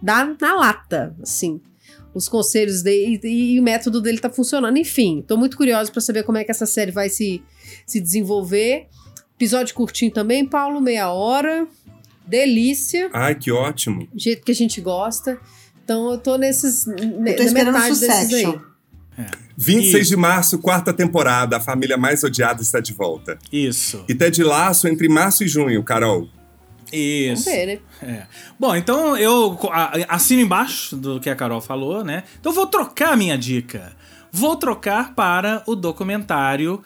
dá 0.01 0.33
na 0.39 0.55
lata, 0.55 1.13
assim, 1.21 1.59
os 2.13 2.27
conselhos 2.27 2.81
dele, 2.81 3.19
e, 3.23 3.53
e 3.55 3.59
o 3.59 3.63
método 3.63 4.01
dele 4.01 4.19
tá 4.19 4.29
funcionando. 4.29 4.77
Enfim, 4.77 5.23
tô 5.27 5.37
muito 5.37 5.55
curiosa 5.57 5.91
para 5.91 6.01
saber 6.01 6.23
como 6.23 6.37
é 6.37 6.43
que 6.43 6.51
essa 6.51 6.65
série 6.65 6.91
vai 6.91 7.09
se, 7.09 7.41
se 7.85 7.99
desenvolver. 7.99 8.87
Episódio 9.35 9.73
curtinho 9.73 10.11
também, 10.11 10.45
Paulo, 10.45 10.79
meia 10.81 11.11
hora. 11.11 11.67
Delícia, 12.27 13.09
Ai, 13.11 13.35
que 13.35 13.51
ótimo. 13.51 14.07
do 14.13 14.19
jeito 14.19 14.43
que 14.43 14.51
a 14.51 14.55
gente 14.55 14.79
gosta. 14.79 15.39
Então 15.83 16.11
eu 16.11 16.17
tô 16.17 16.37
nesses. 16.37 16.85
Eu 16.87 16.93
na 17.19 17.33
tô 17.33 17.43
esperando 17.43 17.73
metade 17.73 17.99
desses 17.99 18.33
aí. 18.33 18.43
Succession. 18.45 18.59
26 19.57 20.07
E- 20.07 20.09
de 20.09 20.15
março, 20.15 20.59
quarta 20.59 20.93
temporada. 20.93 21.57
A 21.57 21.59
família 21.59 21.97
mais 21.97 22.23
odiada 22.23 22.61
está 22.61 22.79
de 22.79 22.93
volta. 22.93 23.37
Isso. 23.51 24.03
E 24.07 24.15
Ted 24.15 24.41
Lasso 24.43 24.87
entre 24.87 25.09
março 25.09 25.43
e 25.43 25.47
junho, 25.47 25.83
Carol. 25.83 26.29
Isso. 26.91 27.45
Vamos 27.45 27.59
ver, 27.59 27.65
né? 27.65 27.79
É. 28.01 28.27
Bom, 28.59 28.75
então 28.75 29.17
eu 29.17 29.57
assino 30.07 30.41
embaixo 30.41 30.95
do 30.95 31.19
que 31.19 31.29
a 31.29 31.35
Carol 31.35 31.61
falou, 31.61 32.03
né? 32.03 32.23
Então 32.39 32.51
eu 32.51 32.55
vou 32.55 32.67
trocar 32.67 33.13
a 33.13 33.17
minha 33.17 33.37
dica. 33.37 33.93
Vou 34.31 34.55
trocar 34.55 35.13
para 35.13 35.61
o 35.67 35.75
documentário 35.75 36.81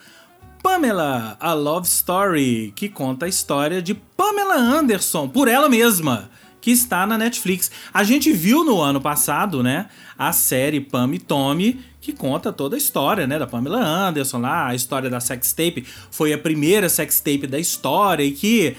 Pamela, 0.65 1.37
a 1.39 1.53
Love 1.53 1.85
Story, 1.85 2.73
que 2.75 2.89
conta 2.89 3.27
a 3.27 3.29
história 3.29 3.83
de 3.83 3.93
Pamela 3.93 4.55
Anderson, 4.55 5.27
por 5.27 5.47
ela 5.47 5.69
mesma, 5.69 6.27
que 6.59 6.71
está 6.71 7.05
na 7.05 7.19
Netflix. 7.19 7.69
A 7.93 8.03
gente 8.03 8.31
viu 8.31 8.63
no 8.63 8.81
ano 8.81 8.99
passado, 8.99 9.61
né, 9.61 9.85
a 10.17 10.33
série 10.33 10.81
Pam 10.81 11.13
e 11.13 11.19
Tommy, 11.19 11.85
que 12.01 12.11
conta 12.11 12.51
toda 12.51 12.75
a 12.75 12.79
história, 12.79 13.27
né, 13.27 13.37
da 13.37 13.45
Pamela 13.45 13.79
Anderson 13.79 14.39
lá, 14.39 14.65
a 14.65 14.73
história 14.73 15.07
da 15.07 15.19
sextape. 15.19 15.85
Foi 16.09 16.33
a 16.33 16.37
primeira 16.37 16.89
sextape 16.89 17.45
da 17.45 17.59
história 17.59 18.23
e 18.23 18.31
que 18.31 18.75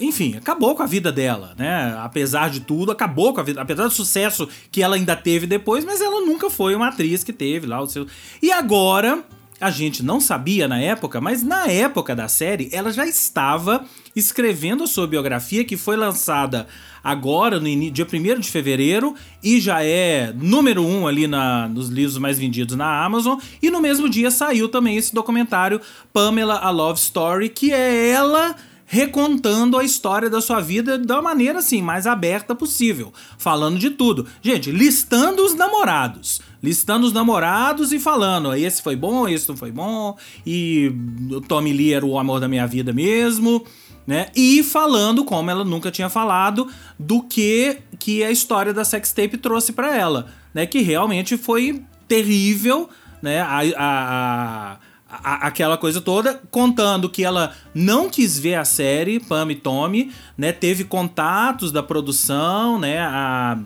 enfim, 0.00 0.34
acabou 0.36 0.74
com 0.74 0.82
a 0.82 0.86
vida 0.86 1.12
dela, 1.12 1.54
né? 1.58 1.94
Apesar 2.02 2.48
de 2.50 2.60
tudo, 2.60 2.90
acabou 2.90 3.32
com 3.34 3.40
a 3.40 3.44
vida, 3.44 3.60
apesar 3.60 3.84
do 3.84 3.90
sucesso 3.92 4.48
que 4.72 4.82
ela 4.82 4.96
ainda 4.96 5.14
teve 5.14 5.46
depois, 5.46 5.84
mas 5.84 6.00
ela 6.00 6.20
nunca 6.22 6.48
foi 6.50 6.74
uma 6.74 6.88
atriz 6.88 7.22
que 7.22 7.32
teve 7.32 7.66
lá 7.66 7.80
o 7.80 7.86
seu. 7.86 8.06
E 8.42 8.50
agora, 8.50 9.22
a 9.60 9.70
gente 9.70 10.02
não 10.02 10.20
sabia 10.20 10.66
na 10.66 10.80
época, 10.80 11.20
mas 11.20 11.42
na 11.42 11.66
época 11.66 12.16
da 12.16 12.28
série, 12.28 12.70
ela 12.72 12.90
já 12.92 13.06
estava 13.06 13.84
escrevendo 14.16 14.82
a 14.84 14.86
sua 14.86 15.06
biografia, 15.06 15.64
que 15.64 15.76
foi 15.76 15.96
lançada 15.96 16.66
agora, 17.04 17.60
no 17.60 17.68
ini- 17.68 17.90
dia 17.90 18.06
1 18.06 18.40
de 18.40 18.48
fevereiro, 18.50 19.14
e 19.42 19.60
já 19.60 19.84
é 19.84 20.32
número 20.34 20.82
um 20.84 21.06
ali 21.06 21.26
na, 21.26 21.68
nos 21.68 21.88
livros 21.88 22.16
mais 22.18 22.38
vendidos 22.38 22.74
na 22.74 23.04
Amazon. 23.04 23.38
E 23.62 23.70
no 23.70 23.80
mesmo 23.80 24.08
dia 24.08 24.30
saiu 24.30 24.68
também 24.68 24.96
esse 24.96 25.14
documentário, 25.14 25.80
Pamela, 26.12 26.56
a 26.58 26.70
Love 26.70 26.98
Story, 26.98 27.48
que 27.50 27.70
é 27.72 28.08
ela 28.10 28.56
recontando 28.92 29.78
a 29.78 29.84
história 29.84 30.28
da 30.28 30.40
sua 30.40 30.60
vida 30.60 30.98
da 30.98 31.22
maneira 31.22 31.60
assim 31.60 31.80
mais 31.80 32.08
aberta 32.08 32.56
possível, 32.56 33.12
falando 33.38 33.78
de 33.78 33.90
tudo. 33.90 34.26
Gente, 34.42 34.72
listando 34.72 35.44
os 35.44 35.54
namorados, 35.54 36.40
listando 36.60 37.06
os 37.06 37.12
namorados 37.12 37.92
e 37.92 38.00
falando, 38.00 38.52
esse 38.52 38.82
foi 38.82 38.96
bom, 38.96 39.28
esse 39.28 39.48
não 39.48 39.56
foi 39.56 39.70
bom, 39.70 40.18
e 40.44 40.92
o 41.30 41.40
Tommy 41.40 41.72
Lee 41.72 41.94
era 41.94 42.04
o 42.04 42.18
amor 42.18 42.40
da 42.40 42.48
minha 42.48 42.66
vida 42.66 42.92
mesmo, 42.92 43.64
né? 44.04 44.26
E 44.34 44.60
falando 44.64 45.24
como 45.24 45.48
ela 45.52 45.64
nunca 45.64 45.88
tinha 45.92 46.08
falado 46.10 46.66
do 46.98 47.22
que 47.22 47.78
que 47.96 48.24
a 48.24 48.30
história 48.32 48.74
da 48.74 48.84
sextape 48.84 49.36
trouxe 49.38 49.72
pra 49.72 49.96
ela, 49.96 50.26
né? 50.52 50.66
Que 50.66 50.80
realmente 50.80 51.36
foi 51.36 51.80
terrível, 52.08 52.88
né? 53.22 53.40
A, 53.40 53.60
a, 53.60 53.62
a- 53.78 54.76
a- 55.10 55.46
aquela 55.46 55.76
coisa 55.76 56.00
toda, 56.00 56.40
contando 56.50 57.08
que 57.08 57.24
ela 57.24 57.52
não 57.74 58.08
quis 58.08 58.38
ver 58.38 58.54
a 58.54 58.64
série 58.64 59.18
Pam 59.20 59.50
e 59.50 59.54
Tommy, 59.54 60.12
né? 60.36 60.52
Teve 60.52 60.84
contatos 60.84 61.72
da 61.72 61.82
produção, 61.82 62.78
né? 62.78 62.98
A, 63.00 63.58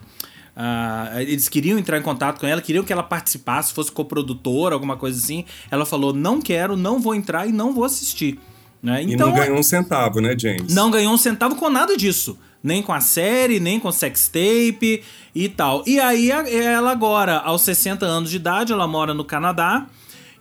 a- 0.57 1.23
eles 1.23 1.49
queriam 1.49 1.79
entrar 1.79 1.99
em 1.99 2.03
contato 2.03 2.41
com 2.41 2.47
ela, 2.47 2.61
queriam 2.63 2.85
que 2.85 2.93
ela 2.93 3.03
participasse, 3.03 3.73
fosse 3.73 3.91
coprodutora, 3.93 4.75
alguma 4.75 4.97
coisa 4.97 5.19
assim. 5.19 5.45
Ela 5.71 5.85
falou: 5.85 6.13
não 6.13 6.41
quero, 6.41 6.77
não 6.77 7.01
vou 7.01 7.15
entrar 7.15 7.47
e 7.47 7.53
não 7.53 7.73
vou 7.75 7.85
assistir. 7.85 8.39
Né? 8.83 9.03
e 9.03 9.15
Então, 9.15 9.29
não 9.29 9.35
ganhou 9.35 9.59
um 9.59 9.63
centavo, 9.63 10.21
né, 10.21 10.35
James? 10.39 10.75
não 10.75 10.91
ganhou 10.91 11.15
um 11.15 11.17
centavo 11.17 11.57
com 11.57 11.71
nada 11.71 11.97
disso. 11.97 12.39
Nem 12.63 12.83
com 12.83 12.93
a 12.93 13.01
série, 13.01 13.59
nem 13.61 13.79
com 13.81 13.91
sextape 13.93 15.03
e 15.35 15.49
tal. 15.51 15.83
E 15.87 15.99
aí 16.01 16.31
ela 16.31 16.91
agora, 16.93 17.39
aos 17.39 17.61
60 17.63 18.07
anos 18.07 18.31
de 18.31 18.37
idade, 18.37 18.73
ela 18.73 18.87
mora 18.87 19.13
no 19.13 19.25
Canadá 19.25 19.87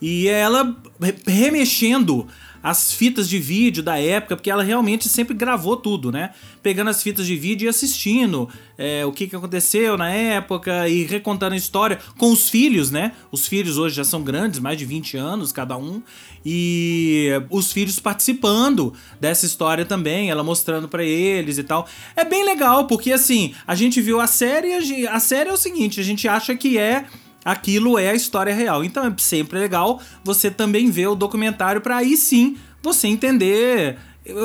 e 0.05 0.27
ela 0.27 0.75
re- 1.01 1.15
remexendo 1.25 2.27
as 2.61 2.93
fitas 2.93 3.27
de 3.27 3.39
vídeo 3.39 3.83
da 3.83 3.97
época, 3.99 4.37
porque 4.37 4.49
ela 4.49 4.63
realmente 4.63 5.09
sempre 5.09 5.35
gravou 5.35 5.75
tudo, 5.75 6.11
né? 6.13 6.29
Pegando 6.61 6.89
as 6.89 7.03
fitas 7.03 7.25
de 7.27 7.35
vídeo 7.35 7.65
e 7.65 7.69
assistindo 7.69 8.47
é, 8.77 9.05
o 9.05 9.11
que, 9.11 9.27
que 9.27 9.35
aconteceu 9.35 9.97
na 9.97 10.09
época 10.09 10.87
e 10.87 11.03
recontando 11.03 11.55
a 11.55 11.57
história 11.57 11.99
com 12.17 12.31
os 12.31 12.49
filhos, 12.49 12.89
né? 12.89 13.11
Os 13.33 13.47
filhos 13.47 13.77
hoje 13.77 13.95
já 13.95 14.03
são 14.05 14.23
grandes, 14.23 14.59
mais 14.61 14.77
de 14.77 14.85
20 14.85 15.17
anos 15.17 15.51
cada 15.51 15.77
um, 15.77 16.01
e 16.45 17.29
os 17.49 17.71
filhos 17.73 17.99
participando 17.99 18.93
dessa 19.19 19.45
história 19.45 19.85
também, 19.85 20.29
ela 20.29 20.43
mostrando 20.43 20.87
pra 20.87 21.03
eles 21.03 21.57
e 21.57 21.63
tal. 21.63 21.87
É 22.15 22.23
bem 22.23 22.45
legal, 22.45 22.87
porque 22.87 23.11
assim, 23.11 23.53
a 23.67 23.75
gente 23.75 23.99
viu 24.01 24.19
a 24.21 24.27
série, 24.27 25.07
a 25.07 25.19
série 25.19 25.49
é 25.49 25.53
o 25.53 25.57
seguinte, 25.57 25.99
a 25.99 26.03
gente 26.03 26.27
acha 26.29 26.55
que 26.55 26.77
é 26.77 27.05
aquilo 27.43 27.97
é 27.97 28.09
a 28.09 28.15
história 28.15 28.53
real. 28.53 28.83
Então 28.83 29.05
é 29.05 29.13
sempre 29.17 29.59
legal 29.59 30.01
você 30.23 30.49
também 30.49 30.89
ver 30.89 31.07
o 31.07 31.15
documentário 31.15 31.81
pra 31.81 31.97
aí 31.97 32.15
sim 32.17 32.57
você 32.81 33.07
entender, 33.07 33.97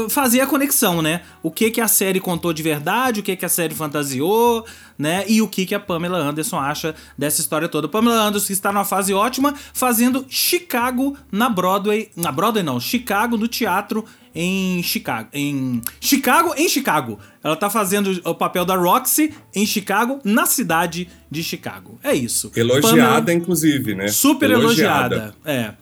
fazer 0.08 0.40
a 0.40 0.46
conexão, 0.46 1.00
né? 1.00 1.22
O 1.42 1.50
que 1.50 1.70
que 1.70 1.80
a 1.80 1.86
série 1.88 2.20
contou 2.20 2.52
de 2.52 2.62
verdade, 2.62 3.20
o 3.20 3.22
que 3.22 3.36
que 3.36 3.44
a 3.44 3.48
série 3.48 3.74
fantasiou, 3.74 4.64
né? 4.98 5.24
E 5.28 5.40
o 5.40 5.46
que 5.48 5.64
que 5.64 5.74
a 5.74 5.80
Pamela 5.80 6.18
Anderson 6.18 6.58
acha 6.58 6.94
dessa 7.16 7.40
história 7.40 7.68
toda. 7.68 7.88
Pamela 7.88 8.20
Anderson 8.22 8.52
está 8.52 8.72
numa 8.72 8.84
fase 8.84 9.14
ótima, 9.14 9.54
fazendo 9.72 10.26
Chicago 10.28 11.16
na 11.30 11.48
Broadway, 11.48 12.10
na 12.16 12.32
Broadway 12.32 12.62
não, 12.64 12.80
Chicago 12.80 13.36
no 13.36 13.46
teatro 13.46 14.04
em 14.34 14.82
Chicago, 14.82 15.28
em 15.32 15.80
Chicago, 16.00 16.54
em 16.56 16.68
Chicago. 16.68 17.18
Ela 17.42 17.56
tá 17.56 17.70
fazendo 17.70 18.20
o 18.24 18.34
papel 18.34 18.64
da 18.64 18.76
Roxy 18.76 19.32
em 19.54 19.64
Chicago, 19.66 20.20
na 20.24 20.46
cidade 20.46 21.08
de 21.30 21.42
Chicago. 21.42 21.98
É 22.02 22.14
isso. 22.14 22.50
Elogiada, 22.54 22.96
Pamela- 22.96 23.32
inclusive, 23.32 23.94
né? 23.94 24.08
Super 24.08 24.50
elogiada. 24.50 25.34
É. 25.44 25.72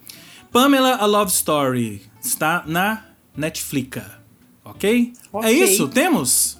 Pamela 0.53 0.97
A 0.97 1.07
Love 1.07 1.30
Story 1.32 2.03
está 2.22 2.62
na 2.66 3.03
Netflix. 3.37 4.03
Ok? 4.64 5.12
Ok. 5.32 5.49
É 5.49 5.53
isso? 5.53 5.89
Temos? 5.89 6.59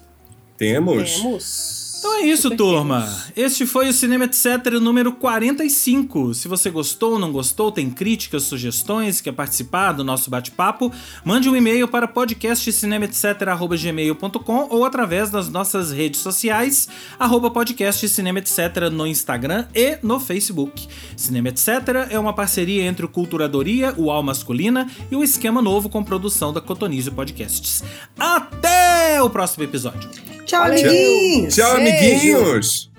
Temos. 0.57 1.15
Temos. 1.17 1.86
Então 1.97 2.19
é 2.19 2.27
isso, 2.27 2.43
Super 2.43 2.57
turma. 2.57 3.11
Este 3.35 3.65
foi 3.65 3.89
o 3.89 3.93
Cinema 3.93 4.25
Etc. 4.25 4.45
número 4.79 5.11
45. 5.13 6.35
Se 6.35 6.47
você 6.47 6.69
gostou 6.69 7.13
ou 7.13 7.19
não 7.19 7.31
gostou, 7.31 7.71
tem 7.71 7.89
críticas, 7.89 8.43
sugestões, 8.43 9.19
quer 9.19 9.31
participar 9.31 9.93
do 9.93 10.03
nosso 10.03 10.29
bate-papo, 10.29 10.93
mande 11.25 11.49
um 11.49 11.55
e-mail 11.55 11.87
para 11.87 12.07
podcastcinemaetc.gmail.com 12.07 14.67
ou 14.69 14.85
através 14.85 15.31
das 15.31 15.49
nossas 15.49 15.91
redes 15.91 16.19
sociais, 16.19 16.87
arroba 17.17 17.49
podcast 17.49 18.07
Cinema 18.07 18.37
Etc. 18.39 18.59
no 18.91 19.07
Instagram 19.07 19.65
e 19.73 19.97
no 20.03 20.19
Facebook. 20.19 20.87
Cinema 21.15 21.47
Etc. 21.49 21.67
é 22.11 22.19
uma 22.19 22.33
parceria 22.33 22.83
entre 22.83 23.03
o 23.05 23.09
Culturadoria, 23.09 23.95
o 23.97 24.11
Al 24.11 24.21
Masculina 24.21 24.87
e 25.09 25.15
o 25.15 25.23
Esquema 25.23 25.63
Novo 25.63 25.89
com 25.89 26.03
produção 26.03 26.53
da 26.53 26.61
Cotonizio 26.61 27.11
Podcasts. 27.11 27.83
Até 28.19 29.19
o 29.21 29.29
próximo 29.29 29.63
episódio! 29.63 30.36
Tchau, 30.47 30.61
Valeu. 30.61 30.79
amiguinhos! 30.79 31.55
Tchau, 31.55 31.75
Beijo. 31.75 31.81
amiguinhos! 31.81 32.89